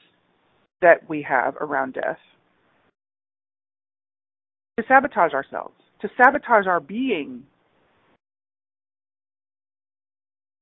that 0.81 1.09
we 1.09 1.23
have 1.23 1.57
around 1.57 1.95
death 1.95 2.19
to 4.79 4.85
sabotage 4.87 5.33
ourselves, 5.33 5.75
to 6.03 6.09
sabotage 6.17 6.67
our 6.67 6.81
being. 6.81 7.43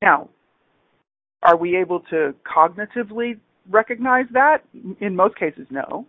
Now, 0.04 0.28
are 1.42 1.56
we 1.56 1.78
able 1.78 2.00
to 2.10 2.34
cognitively 2.44 3.38
recognize 3.70 4.26
that? 4.34 4.58
In 5.00 5.16
most 5.16 5.34
cases, 5.36 5.66
no, 5.70 6.06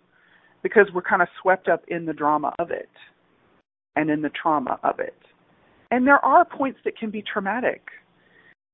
because 0.63 0.87
we're 0.93 1.01
kind 1.01 1.21
of 1.21 1.29
swept 1.41 1.69
up 1.69 1.83
in 1.87 2.05
the 2.05 2.11
drama 2.11 2.53
of 2.59 2.71
it 2.71 2.89
and 3.95 4.09
in 4.09 4.21
the 4.21 4.31
trauma 4.41 4.77
of 4.83 4.99
it. 4.99 5.15
And 5.91 6.05
there 6.05 6.23
are 6.25 6.43
points 6.43 6.79
that 6.83 6.97
can 6.97 7.09
be 7.09 7.21
traumatic. 7.21 7.83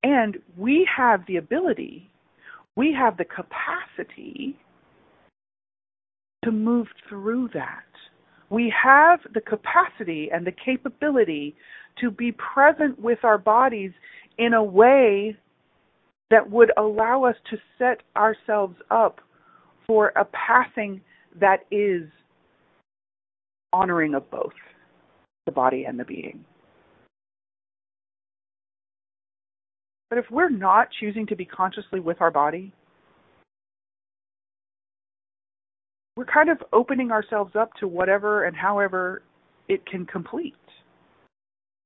And 0.01 0.39
we 0.57 0.87
have 0.97 1.21
the 1.27 1.37
ability, 1.37 2.09
we 2.75 2.91
have 2.91 3.17
the 3.17 3.25
capacity 3.25 4.57
to 6.43 6.51
move 6.51 6.87
through 7.07 7.49
that. 7.53 7.83
We 8.49 8.73
have 8.83 9.19
the 9.35 9.41
capacity 9.41 10.29
and 10.33 10.47
the 10.47 10.51
capability 10.51 11.55
to 11.99 12.09
be 12.09 12.31
present 12.31 12.99
with 12.99 13.19
our 13.23 13.37
bodies 13.37 13.91
in 14.37 14.53
a 14.53 14.63
way 14.63 15.35
that 16.29 16.49
would 16.49 16.71
allow 16.77 17.25
us 17.25 17.35
to 17.49 17.57
set 17.77 18.01
ourselves 18.15 18.75
up 18.89 19.19
for 19.85 20.13
a 20.15 20.25
passing 20.25 21.01
that 21.39 21.65
is 21.71 22.03
honoring 23.73 24.15
of 24.15 24.29
both 24.31 24.53
the 25.45 25.51
body 25.51 25.85
and 25.85 25.99
the 25.99 26.05
being. 26.05 26.43
But 30.09 30.19
if 30.19 30.25
we're 30.29 30.49
not 30.49 30.89
choosing 30.99 31.25
to 31.27 31.35
be 31.35 31.45
consciously 31.45 31.99
with 31.99 32.21
our 32.21 32.31
body, 32.31 32.73
we're 36.15 36.25
kind 36.25 36.49
of 36.49 36.57
opening 36.73 37.11
ourselves 37.11 37.55
up 37.55 37.73
to 37.79 37.87
whatever 37.87 38.43
and 38.43 38.55
however 38.55 39.23
it 39.69 39.85
can 39.85 40.05
complete. 40.05 40.53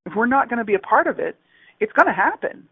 If 0.06 0.14
we're 0.16 0.26
not 0.26 0.48
going 0.48 0.58
to 0.58 0.64
be 0.64 0.74
a 0.74 0.80
part 0.80 1.06
of 1.06 1.18
it, 1.20 1.36
it's 1.80 1.92
going 1.92 2.06
to 2.06 2.12
happen. 2.12 2.66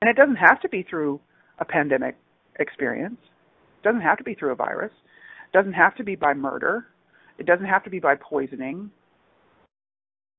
And 0.00 0.10
it 0.10 0.16
doesn't 0.16 0.36
have 0.36 0.60
to 0.60 0.68
be 0.68 0.82
through 0.82 1.20
a 1.58 1.64
pandemic 1.64 2.16
experience. 2.58 3.18
It 3.82 3.86
doesn't 3.86 4.02
have 4.02 4.18
to 4.18 4.24
be 4.24 4.34
through 4.34 4.52
a 4.52 4.56
virus. 4.56 4.92
It 5.52 5.56
doesn't 5.56 5.72
have 5.72 5.94
to 5.96 6.04
be 6.04 6.16
by 6.16 6.34
murder. 6.34 6.86
It 7.38 7.46
doesn't 7.46 7.66
have 7.66 7.84
to 7.84 7.90
be 7.90 7.98
by 7.98 8.14
poisoning. 8.16 8.90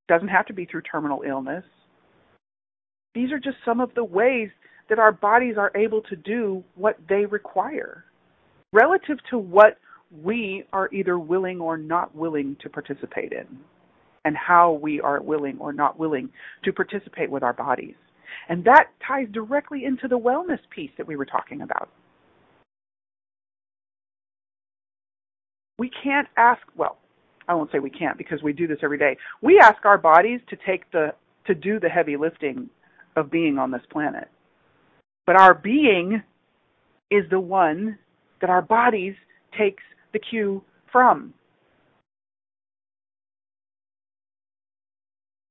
It 0.07 0.13
doesn't 0.13 0.27
have 0.27 0.45
to 0.47 0.53
be 0.53 0.65
through 0.65 0.81
terminal 0.81 1.23
illness. 1.27 1.63
These 3.13 3.31
are 3.31 3.39
just 3.39 3.57
some 3.65 3.79
of 3.79 3.93
the 3.95 4.03
ways 4.03 4.49
that 4.89 4.99
our 4.99 5.11
bodies 5.11 5.55
are 5.57 5.71
able 5.75 6.01
to 6.03 6.15
do 6.15 6.63
what 6.75 6.97
they 7.09 7.25
require 7.25 8.05
relative 8.73 9.17
to 9.29 9.37
what 9.37 9.77
we 10.23 10.63
are 10.71 10.89
either 10.93 11.19
willing 11.19 11.59
or 11.59 11.77
not 11.77 12.15
willing 12.15 12.55
to 12.61 12.69
participate 12.69 13.31
in, 13.33 13.45
and 14.27 14.35
how 14.35 14.73
we 14.73 14.99
are 14.99 15.21
willing 15.21 15.57
or 15.57 15.71
not 15.71 15.97
willing 15.97 16.29
to 16.65 16.73
participate 16.73 17.31
with 17.31 17.43
our 17.43 17.53
bodies. 17.53 17.95
And 18.49 18.61
that 18.65 18.87
ties 19.07 19.27
directly 19.31 19.85
into 19.85 20.09
the 20.09 20.19
wellness 20.19 20.59
piece 20.69 20.91
that 20.97 21.07
we 21.07 21.15
were 21.15 21.25
talking 21.25 21.61
about. 21.61 21.87
We 25.79 25.89
can't 26.03 26.27
ask, 26.35 26.59
well, 26.75 26.97
I 27.47 27.53
won't 27.53 27.71
say 27.71 27.79
we 27.79 27.89
can't 27.89 28.17
because 28.17 28.43
we 28.43 28.51
do 28.51 28.67
this 28.67 28.79
every 28.83 28.97
day. 28.97 29.15
We 29.41 29.59
ask 29.59 29.85
our 29.85 29.97
bodies 29.97 30.41
to 30.49 30.57
take 30.65 30.91
the 30.91 31.13
to 31.45 31.55
do 31.55 31.79
the 31.79 31.87
heavy 31.87 32.17
lifting 32.17 32.69
of 33.15 33.31
being 33.31 33.57
on 33.57 33.71
this 33.71 33.83
planet. 33.89 34.27
But 35.25 35.37
our 35.37 35.53
being 35.53 36.21
is 37.09 37.23
the 37.29 37.39
one 37.39 37.97
that 38.41 38.49
our 38.49 38.61
bodies 38.61 39.15
takes 39.57 39.83
the 40.11 40.19
cue 40.19 40.61
from. 40.91 41.33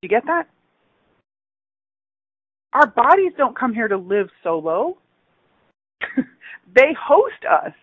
You 0.07 0.09
get 0.09 0.25
that? 0.27 0.47
Our 2.71 2.87
bodies 2.87 3.33
don't 3.37 3.59
come 3.59 3.73
here 3.73 3.89
to 3.89 3.97
live 3.97 4.29
solo. 4.41 4.97
they 6.73 6.95
host 6.97 7.43
us. 7.49 7.73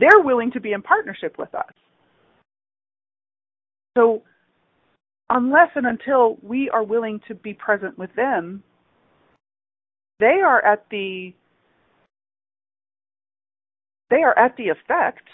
They're 0.00 0.18
willing 0.18 0.50
to 0.50 0.60
be 0.60 0.72
in 0.72 0.82
partnership 0.82 1.38
with 1.38 1.54
us. 1.54 1.72
So, 3.96 4.22
unless 5.30 5.68
and 5.76 5.86
until 5.86 6.38
we 6.42 6.70
are 6.70 6.82
willing 6.82 7.20
to 7.28 7.36
be 7.36 7.54
present 7.54 7.96
with 7.96 8.12
them, 8.16 8.64
they 10.18 10.40
are 10.44 10.64
at 10.64 10.86
the 10.90 11.32
they 14.10 14.24
are 14.24 14.36
at 14.36 14.56
the 14.56 14.70
effect 14.70 15.28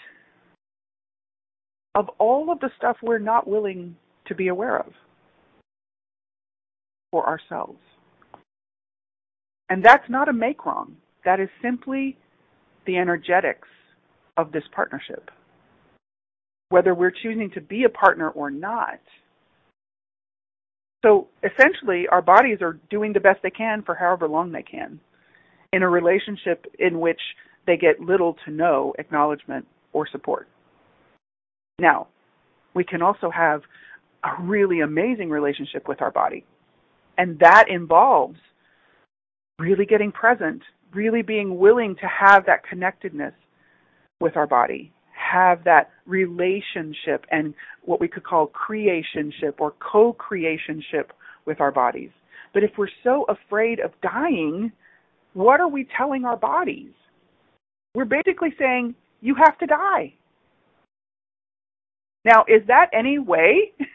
of 1.95 2.09
all 2.19 2.51
of 2.51 2.59
the 2.59 2.69
stuff 2.77 2.97
we're 3.01 3.17
not 3.17 3.47
willing 3.47 3.95
to 4.27 4.35
be 4.35 4.49
aware 4.49 4.77
of 4.77 4.93
for 7.15 7.25
ourselves. 7.25 7.79
And 9.69 9.85
that's 9.85 10.09
not 10.09 10.27
a 10.27 10.33
make 10.33 10.65
wrong. 10.65 10.97
That 11.23 11.39
is 11.39 11.47
simply 11.61 12.17
the 12.85 12.97
energetics 12.97 13.69
of 14.35 14.51
this 14.51 14.63
partnership. 14.73 15.31
whether 16.69 16.93
we're 16.93 17.11
choosing 17.11 17.49
to 17.51 17.61
be 17.61 17.83
a 17.83 17.89
partner 17.89 18.29
or 18.29 18.49
not. 18.49 18.99
So 21.03 21.27
essentially, 21.43 22.07
our 22.11 22.21
bodies 22.21 22.57
are 22.61 22.79
doing 22.89 23.13
the 23.13 23.19
best 23.19 23.41
they 23.43 23.51
can 23.51 23.83
for 23.83 23.93
however 23.93 24.27
long 24.27 24.51
they 24.51 24.63
can 24.63 24.99
in 25.71 25.83
a 25.83 25.89
relationship 25.89 26.65
in 26.79 26.99
which 26.99 27.21
they 27.67 27.77
get 27.77 27.99
little 27.99 28.35
to 28.45 28.51
no 28.51 28.93
acknowledgement 28.97 29.67
or 29.93 30.07
support. 30.07 30.47
Now, 31.79 32.07
we 32.73 32.83
can 32.83 33.01
also 33.01 33.29
have 33.29 33.61
a 34.23 34.41
really 34.41 34.81
amazing 34.81 35.29
relationship 35.29 35.87
with 35.87 36.01
our 36.01 36.11
body. 36.11 36.43
And 37.17 37.39
that 37.39 37.65
involves 37.69 38.37
really 39.59 39.85
getting 39.85 40.11
present, 40.11 40.61
really 40.93 41.21
being 41.21 41.57
willing 41.57 41.95
to 41.95 42.07
have 42.07 42.45
that 42.45 42.63
connectedness 42.67 43.33
with 44.19 44.35
our 44.35 44.47
body, 44.47 44.91
have 45.13 45.63
that 45.63 45.91
relationship 46.05 47.25
and 47.31 47.53
what 47.83 47.99
we 47.99 48.07
could 48.07 48.23
call 48.23 48.49
creationship 48.49 49.55
or 49.59 49.73
co 49.79 50.13
creationship 50.13 51.09
with 51.45 51.61
our 51.61 51.71
bodies. 51.71 52.09
But 52.53 52.63
if 52.63 52.71
we're 52.77 52.87
so 53.03 53.25
afraid 53.27 53.79
of 53.79 53.91
dying, 54.01 54.71
what 55.33 55.59
are 55.59 55.67
we 55.67 55.87
telling 55.97 56.25
our 56.25 56.37
bodies? 56.37 56.91
We're 57.93 58.05
basically 58.05 58.53
saying, 58.57 58.95
you 59.21 59.35
have 59.35 59.57
to 59.59 59.65
die. 59.65 60.13
Now, 62.23 62.43
is 62.47 62.65
that 62.67 62.89
any 62.93 63.19
way 63.19 63.71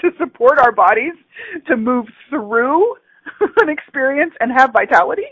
to 0.00 0.10
support 0.18 0.58
our 0.58 0.72
bodies 0.72 1.14
to 1.66 1.76
move 1.76 2.06
through 2.30 2.96
an 3.58 3.68
experience 3.68 4.34
and 4.40 4.52
have 4.52 4.72
vitality? 4.72 5.26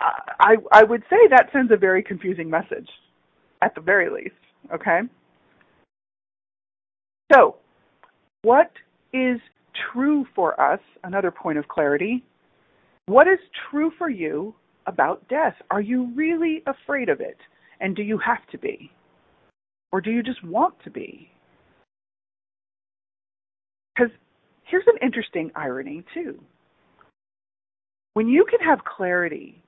I, 0.00 0.56
I 0.72 0.84
would 0.84 1.02
say 1.08 1.16
that 1.30 1.48
sends 1.52 1.72
a 1.72 1.76
very 1.76 2.02
confusing 2.02 2.50
message, 2.50 2.88
at 3.62 3.74
the 3.74 3.80
very 3.80 4.10
least. 4.10 4.34
Okay? 4.74 5.00
So, 7.32 7.56
what 8.42 8.70
is 9.12 9.40
true 9.92 10.26
for 10.34 10.60
us? 10.60 10.80
Another 11.02 11.30
point 11.30 11.58
of 11.58 11.66
clarity. 11.68 12.22
What 13.06 13.26
is 13.26 13.38
true 13.70 13.90
for 13.96 14.10
you 14.10 14.54
about 14.86 15.26
death? 15.28 15.54
Are 15.70 15.80
you 15.80 16.12
really 16.14 16.62
afraid 16.66 17.08
of 17.08 17.20
it? 17.20 17.38
And 17.80 17.96
do 17.96 18.02
you 18.02 18.18
have 18.18 18.46
to 18.52 18.58
be? 18.58 18.90
Or 19.92 20.00
do 20.00 20.10
you 20.10 20.22
just 20.22 20.42
want 20.44 20.74
to 20.84 20.90
be? 20.90 21.30
Because 23.96 24.12
here's 24.64 24.86
an 24.86 24.98
interesting 25.02 25.50
irony, 25.54 26.04
too. 26.12 26.38
When 28.14 28.28
you 28.28 28.46
can 28.48 28.60
have 28.60 28.84
clarity 28.84 29.62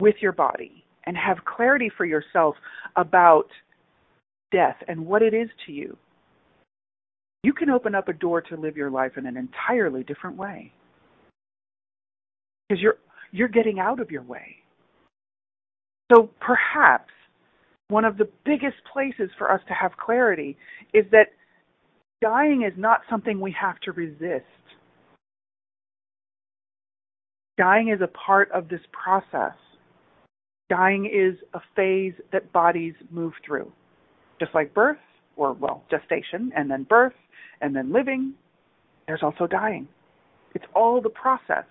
with 0.00 0.16
your 0.20 0.32
body 0.32 0.84
and 1.06 1.16
have 1.16 1.44
clarity 1.44 1.90
for 1.96 2.04
yourself 2.04 2.56
about 2.96 3.48
death 4.50 4.76
and 4.88 5.06
what 5.06 5.22
it 5.22 5.34
is 5.34 5.48
to 5.66 5.72
you, 5.72 5.96
you 7.42 7.52
can 7.52 7.68
open 7.68 7.94
up 7.94 8.08
a 8.08 8.12
door 8.12 8.40
to 8.40 8.56
live 8.56 8.76
your 8.76 8.90
life 8.90 9.12
in 9.16 9.26
an 9.26 9.36
entirely 9.36 10.02
different 10.02 10.36
way. 10.36 10.72
Because 12.68 12.82
you're 12.82 12.96
you're 13.32 13.48
getting 13.48 13.78
out 13.80 14.00
of 14.00 14.10
your 14.10 14.22
way. 14.22 14.56
So 16.10 16.30
perhaps 16.40 17.10
one 17.88 18.04
of 18.04 18.16
the 18.16 18.28
biggest 18.44 18.76
places 18.90 19.30
for 19.36 19.52
us 19.52 19.60
to 19.68 19.74
have 19.74 19.92
clarity 19.96 20.56
is 20.92 21.04
that 21.10 21.32
dying 22.20 22.62
is 22.62 22.72
not 22.76 23.00
something 23.08 23.40
we 23.40 23.54
have 23.60 23.78
to 23.80 23.92
resist. 23.92 24.44
Dying 27.56 27.88
is 27.88 28.00
a 28.00 28.08
part 28.08 28.50
of 28.52 28.68
this 28.68 28.80
process. 28.92 29.56
Dying 30.68 31.06
is 31.06 31.36
a 31.54 31.60
phase 31.76 32.14
that 32.32 32.52
bodies 32.52 32.94
move 33.10 33.32
through. 33.46 33.70
Just 34.40 34.54
like 34.54 34.74
birth, 34.74 34.98
or, 35.36 35.52
well, 35.52 35.84
gestation, 35.90 36.52
and 36.56 36.70
then 36.70 36.84
birth, 36.84 37.12
and 37.60 37.76
then 37.76 37.92
living, 37.92 38.34
there's 39.06 39.22
also 39.22 39.46
dying. 39.46 39.86
It's 40.54 40.64
all 40.74 41.00
the 41.00 41.10
process. 41.10 41.64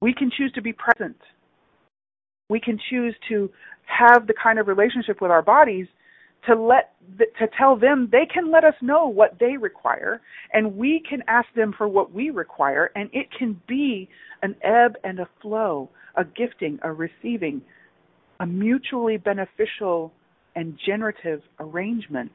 We 0.00 0.14
can 0.14 0.30
choose 0.30 0.52
to 0.52 0.62
be 0.62 0.72
present. 0.72 1.16
We 2.48 2.60
can 2.60 2.78
choose 2.88 3.14
to 3.28 3.50
have 3.84 4.26
the 4.26 4.34
kind 4.40 4.58
of 4.58 4.68
relationship 4.68 5.20
with 5.20 5.30
our 5.30 5.42
bodies 5.42 5.86
to 6.46 6.54
let 6.54 6.94
to 7.38 7.48
tell 7.58 7.76
them 7.76 8.08
they 8.12 8.26
can 8.32 8.50
let 8.50 8.64
us 8.64 8.74
know 8.80 9.08
what 9.08 9.38
they 9.40 9.56
require 9.56 10.20
and 10.52 10.76
we 10.76 11.02
can 11.08 11.22
ask 11.26 11.48
them 11.56 11.74
for 11.76 11.88
what 11.88 12.12
we 12.12 12.30
require 12.30 12.90
and 12.94 13.10
it 13.12 13.26
can 13.36 13.60
be 13.66 14.08
an 14.42 14.54
ebb 14.62 14.94
and 15.04 15.18
a 15.18 15.28
flow 15.42 15.88
a 16.16 16.24
gifting 16.24 16.78
a 16.82 16.92
receiving 16.92 17.62
a 18.40 18.46
mutually 18.46 19.16
beneficial 19.16 20.12
and 20.54 20.78
generative 20.84 21.40
arrangement. 21.60 22.32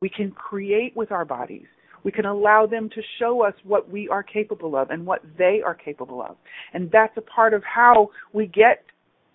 We 0.00 0.08
can 0.08 0.30
create 0.30 0.96
with 0.96 1.10
our 1.10 1.24
bodies. 1.24 1.66
We 2.04 2.12
can 2.12 2.26
allow 2.26 2.66
them 2.66 2.88
to 2.90 3.02
show 3.18 3.44
us 3.44 3.54
what 3.64 3.90
we 3.90 4.08
are 4.08 4.22
capable 4.22 4.76
of 4.76 4.90
and 4.90 5.04
what 5.04 5.22
they 5.36 5.60
are 5.64 5.74
capable 5.74 6.22
of. 6.22 6.36
And 6.72 6.88
that's 6.92 7.16
a 7.16 7.20
part 7.20 7.52
of 7.52 7.62
how 7.64 8.10
we 8.32 8.46
get 8.46 8.84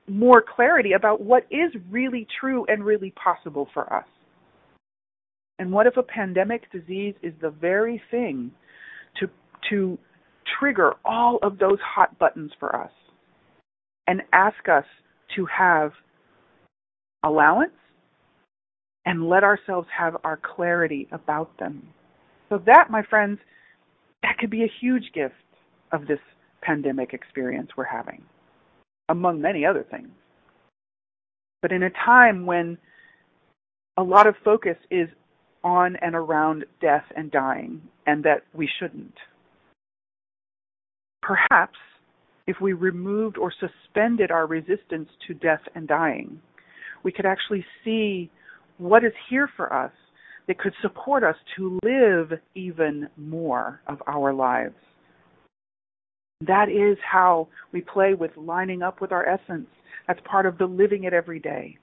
more 0.07 0.43
clarity 0.43 0.93
about 0.93 1.21
what 1.21 1.45
is 1.49 1.71
really 1.89 2.27
true 2.39 2.65
and 2.67 2.83
really 2.83 3.11
possible 3.11 3.67
for 3.73 3.91
us. 3.91 4.05
And 5.59 5.71
what 5.71 5.87
if 5.87 5.97
a 5.97 6.03
pandemic 6.03 6.69
disease 6.71 7.15
is 7.21 7.33
the 7.41 7.49
very 7.49 8.01
thing 8.11 8.51
to 9.19 9.27
to 9.69 9.97
trigger 10.59 10.93
all 11.05 11.39
of 11.41 11.57
those 11.57 11.77
hot 11.81 12.17
buttons 12.19 12.51
for 12.59 12.75
us 12.75 12.91
and 14.07 14.21
ask 14.33 14.67
us 14.69 14.83
to 15.35 15.45
have 15.45 15.91
allowance 17.23 17.71
and 19.05 19.29
let 19.29 19.43
ourselves 19.43 19.87
have 19.97 20.17
our 20.23 20.37
clarity 20.37 21.07
about 21.11 21.57
them. 21.59 21.87
So 22.49 22.61
that, 22.65 22.89
my 22.89 23.03
friends, 23.03 23.39
that 24.21 24.37
could 24.37 24.49
be 24.49 24.63
a 24.63 24.71
huge 24.81 25.11
gift 25.13 25.33
of 25.91 26.07
this 26.07 26.19
pandemic 26.61 27.13
experience 27.13 27.69
we're 27.77 27.83
having 27.85 28.23
among 29.09 29.41
many 29.41 29.65
other 29.65 29.85
things. 29.89 30.09
But 31.61 31.71
in 31.71 31.83
a 31.83 31.89
time 31.89 32.45
when 32.45 32.77
a 33.97 34.03
lot 34.03 34.27
of 34.27 34.35
focus 34.43 34.77
is 34.89 35.07
on 35.63 35.95
and 35.97 36.15
around 36.15 36.65
death 36.81 37.05
and 37.15 37.31
dying, 37.31 37.81
and 38.05 38.23
that 38.23 38.43
we 38.53 38.69
shouldn't. 38.79 39.13
Perhaps 41.21 41.77
if 42.47 42.57
we 42.59 42.73
removed 42.73 43.37
or 43.37 43.53
suspended 43.59 44.29
our 44.29 44.45
resistance 44.45 45.07
to 45.27 45.33
death 45.33 45.61
and 45.75 45.87
dying, 45.87 46.41
we 47.03 47.11
could 47.11 47.25
actually 47.25 47.65
see 47.83 48.29
what 48.77 49.05
is 49.05 49.13
here 49.29 49.49
for 49.55 49.71
us 49.71 49.91
that 50.47 50.59
could 50.59 50.73
support 50.81 51.23
us 51.23 51.37
to 51.55 51.79
live 51.83 52.37
even 52.55 53.07
more 53.15 53.79
of 53.87 54.01
our 54.07 54.33
lives. 54.33 54.75
That 56.47 56.69
is 56.69 56.97
how 57.09 57.47
we 57.71 57.81
play 57.81 58.13
with 58.15 58.31
lining 58.35 58.81
up 58.81 59.01
with 59.01 59.11
our 59.11 59.27
essence. 59.27 59.67
That's 60.07 60.19
part 60.25 60.45
of 60.45 60.57
the 60.57 60.65
living 60.65 61.03
it 61.05 61.13
every 61.13 61.39
day. 61.39 61.77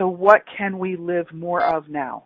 So, 0.00 0.08
what 0.08 0.42
can 0.56 0.78
we 0.78 0.96
live 0.96 1.26
more 1.32 1.62
of 1.62 1.88
now? 1.88 2.24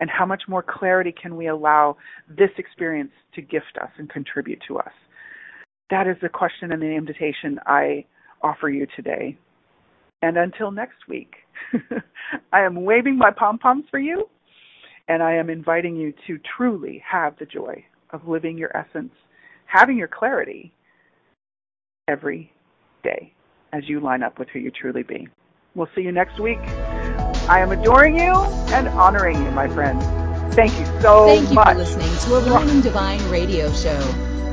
And 0.00 0.10
how 0.10 0.26
much 0.26 0.42
more 0.48 0.62
clarity 0.62 1.12
can 1.12 1.36
we 1.36 1.48
allow 1.48 1.96
this 2.28 2.50
experience 2.56 3.10
to 3.34 3.42
gift 3.42 3.78
us 3.80 3.90
and 3.98 4.08
contribute 4.08 4.62
to 4.68 4.78
us? 4.78 4.92
That 5.90 6.06
is 6.06 6.16
the 6.22 6.28
question 6.28 6.72
and 6.72 6.82
the 6.82 6.86
invitation 6.86 7.58
I 7.66 8.04
offer 8.42 8.68
you 8.68 8.86
today. 8.94 9.36
And 10.22 10.36
until 10.36 10.70
next 10.70 11.08
week, 11.08 11.34
I 12.52 12.60
am 12.60 12.84
waving 12.84 13.16
my 13.16 13.30
pom 13.30 13.58
poms 13.58 13.84
for 13.90 13.98
you, 13.98 14.28
and 15.08 15.22
I 15.22 15.34
am 15.34 15.50
inviting 15.50 15.96
you 15.96 16.12
to 16.26 16.38
truly 16.56 17.02
have 17.10 17.38
the 17.38 17.46
joy 17.46 17.84
of 18.10 18.26
living 18.26 18.58
your 18.58 18.76
essence, 18.76 19.12
having 19.66 19.96
your 19.96 20.08
clarity 20.08 20.72
every 22.08 22.52
day 23.02 23.32
as 23.72 23.88
you 23.88 24.00
line 24.00 24.22
up 24.22 24.38
with 24.38 24.48
who 24.48 24.58
you 24.58 24.70
truly 24.70 25.02
be. 25.02 25.28
We'll 25.74 25.88
see 25.94 26.02
you 26.02 26.12
next 26.12 26.38
week. 26.40 26.58
I 27.48 27.60
am 27.60 27.70
adoring 27.70 28.18
you 28.18 28.34
and 28.72 28.88
honoring 28.88 29.42
you, 29.42 29.50
my 29.52 29.68
friends. 29.68 30.04
Thank 30.54 30.78
you 30.78 30.86
so 31.00 31.26
much. 31.26 31.36
Thank 31.36 31.48
you 31.50 31.54
much. 31.54 31.68
for 31.68 31.74
listening 31.74 32.10
to 32.26 32.38
Aligning 32.38 32.80
Divine 32.80 33.22
Radio 33.30 33.70
Show. 33.72 34.00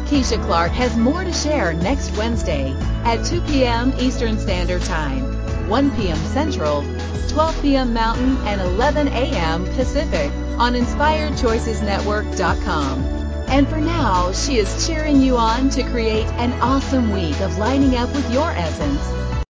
Keisha 0.06 0.44
Clark 0.46 0.72
has 0.72 0.96
more 0.96 1.24
to 1.24 1.34
share 1.34 1.74
next 1.74 2.16
Wednesday 2.16 2.72
at 3.06 3.26
2 3.26 3.42
p.m. 3.42 3.92
Eastern 3.98 4.38
Standard 4.38 4.84
Time, 4.84 5.24
1 5.68 5.96
p.m. 5.96 6.18
Central, 6.18 6.84
12 7.30 7.60
p.m. 7.64 7.92
Mountain, 7.92 8.38
and 8.46 8.62
11 8.62 9.08
a.m. 9.08 9.66
Pacific 9.74 10.32
on 10.60 10.74
InspiredChoicesNetwork.com. 10.74 13.25
And 13.48 13.68
for 13.68 13.80
now, 13.80 14.32
she 14.32 14.58
is 14.58 14.88
cheering 14.88 15.22
you 15.22 15.38
on 15.38 15.70
to 15.70 15.84
create 15.84 16.28
an 16.40 16.54
awesome 16.62 17.12
week 17.12 17.40
of 17.42 17.58
lining 17.58 17.96
up 17.96 18.14
with 18.14 18.32
your 18.32 18.52
essence 18.52 19.45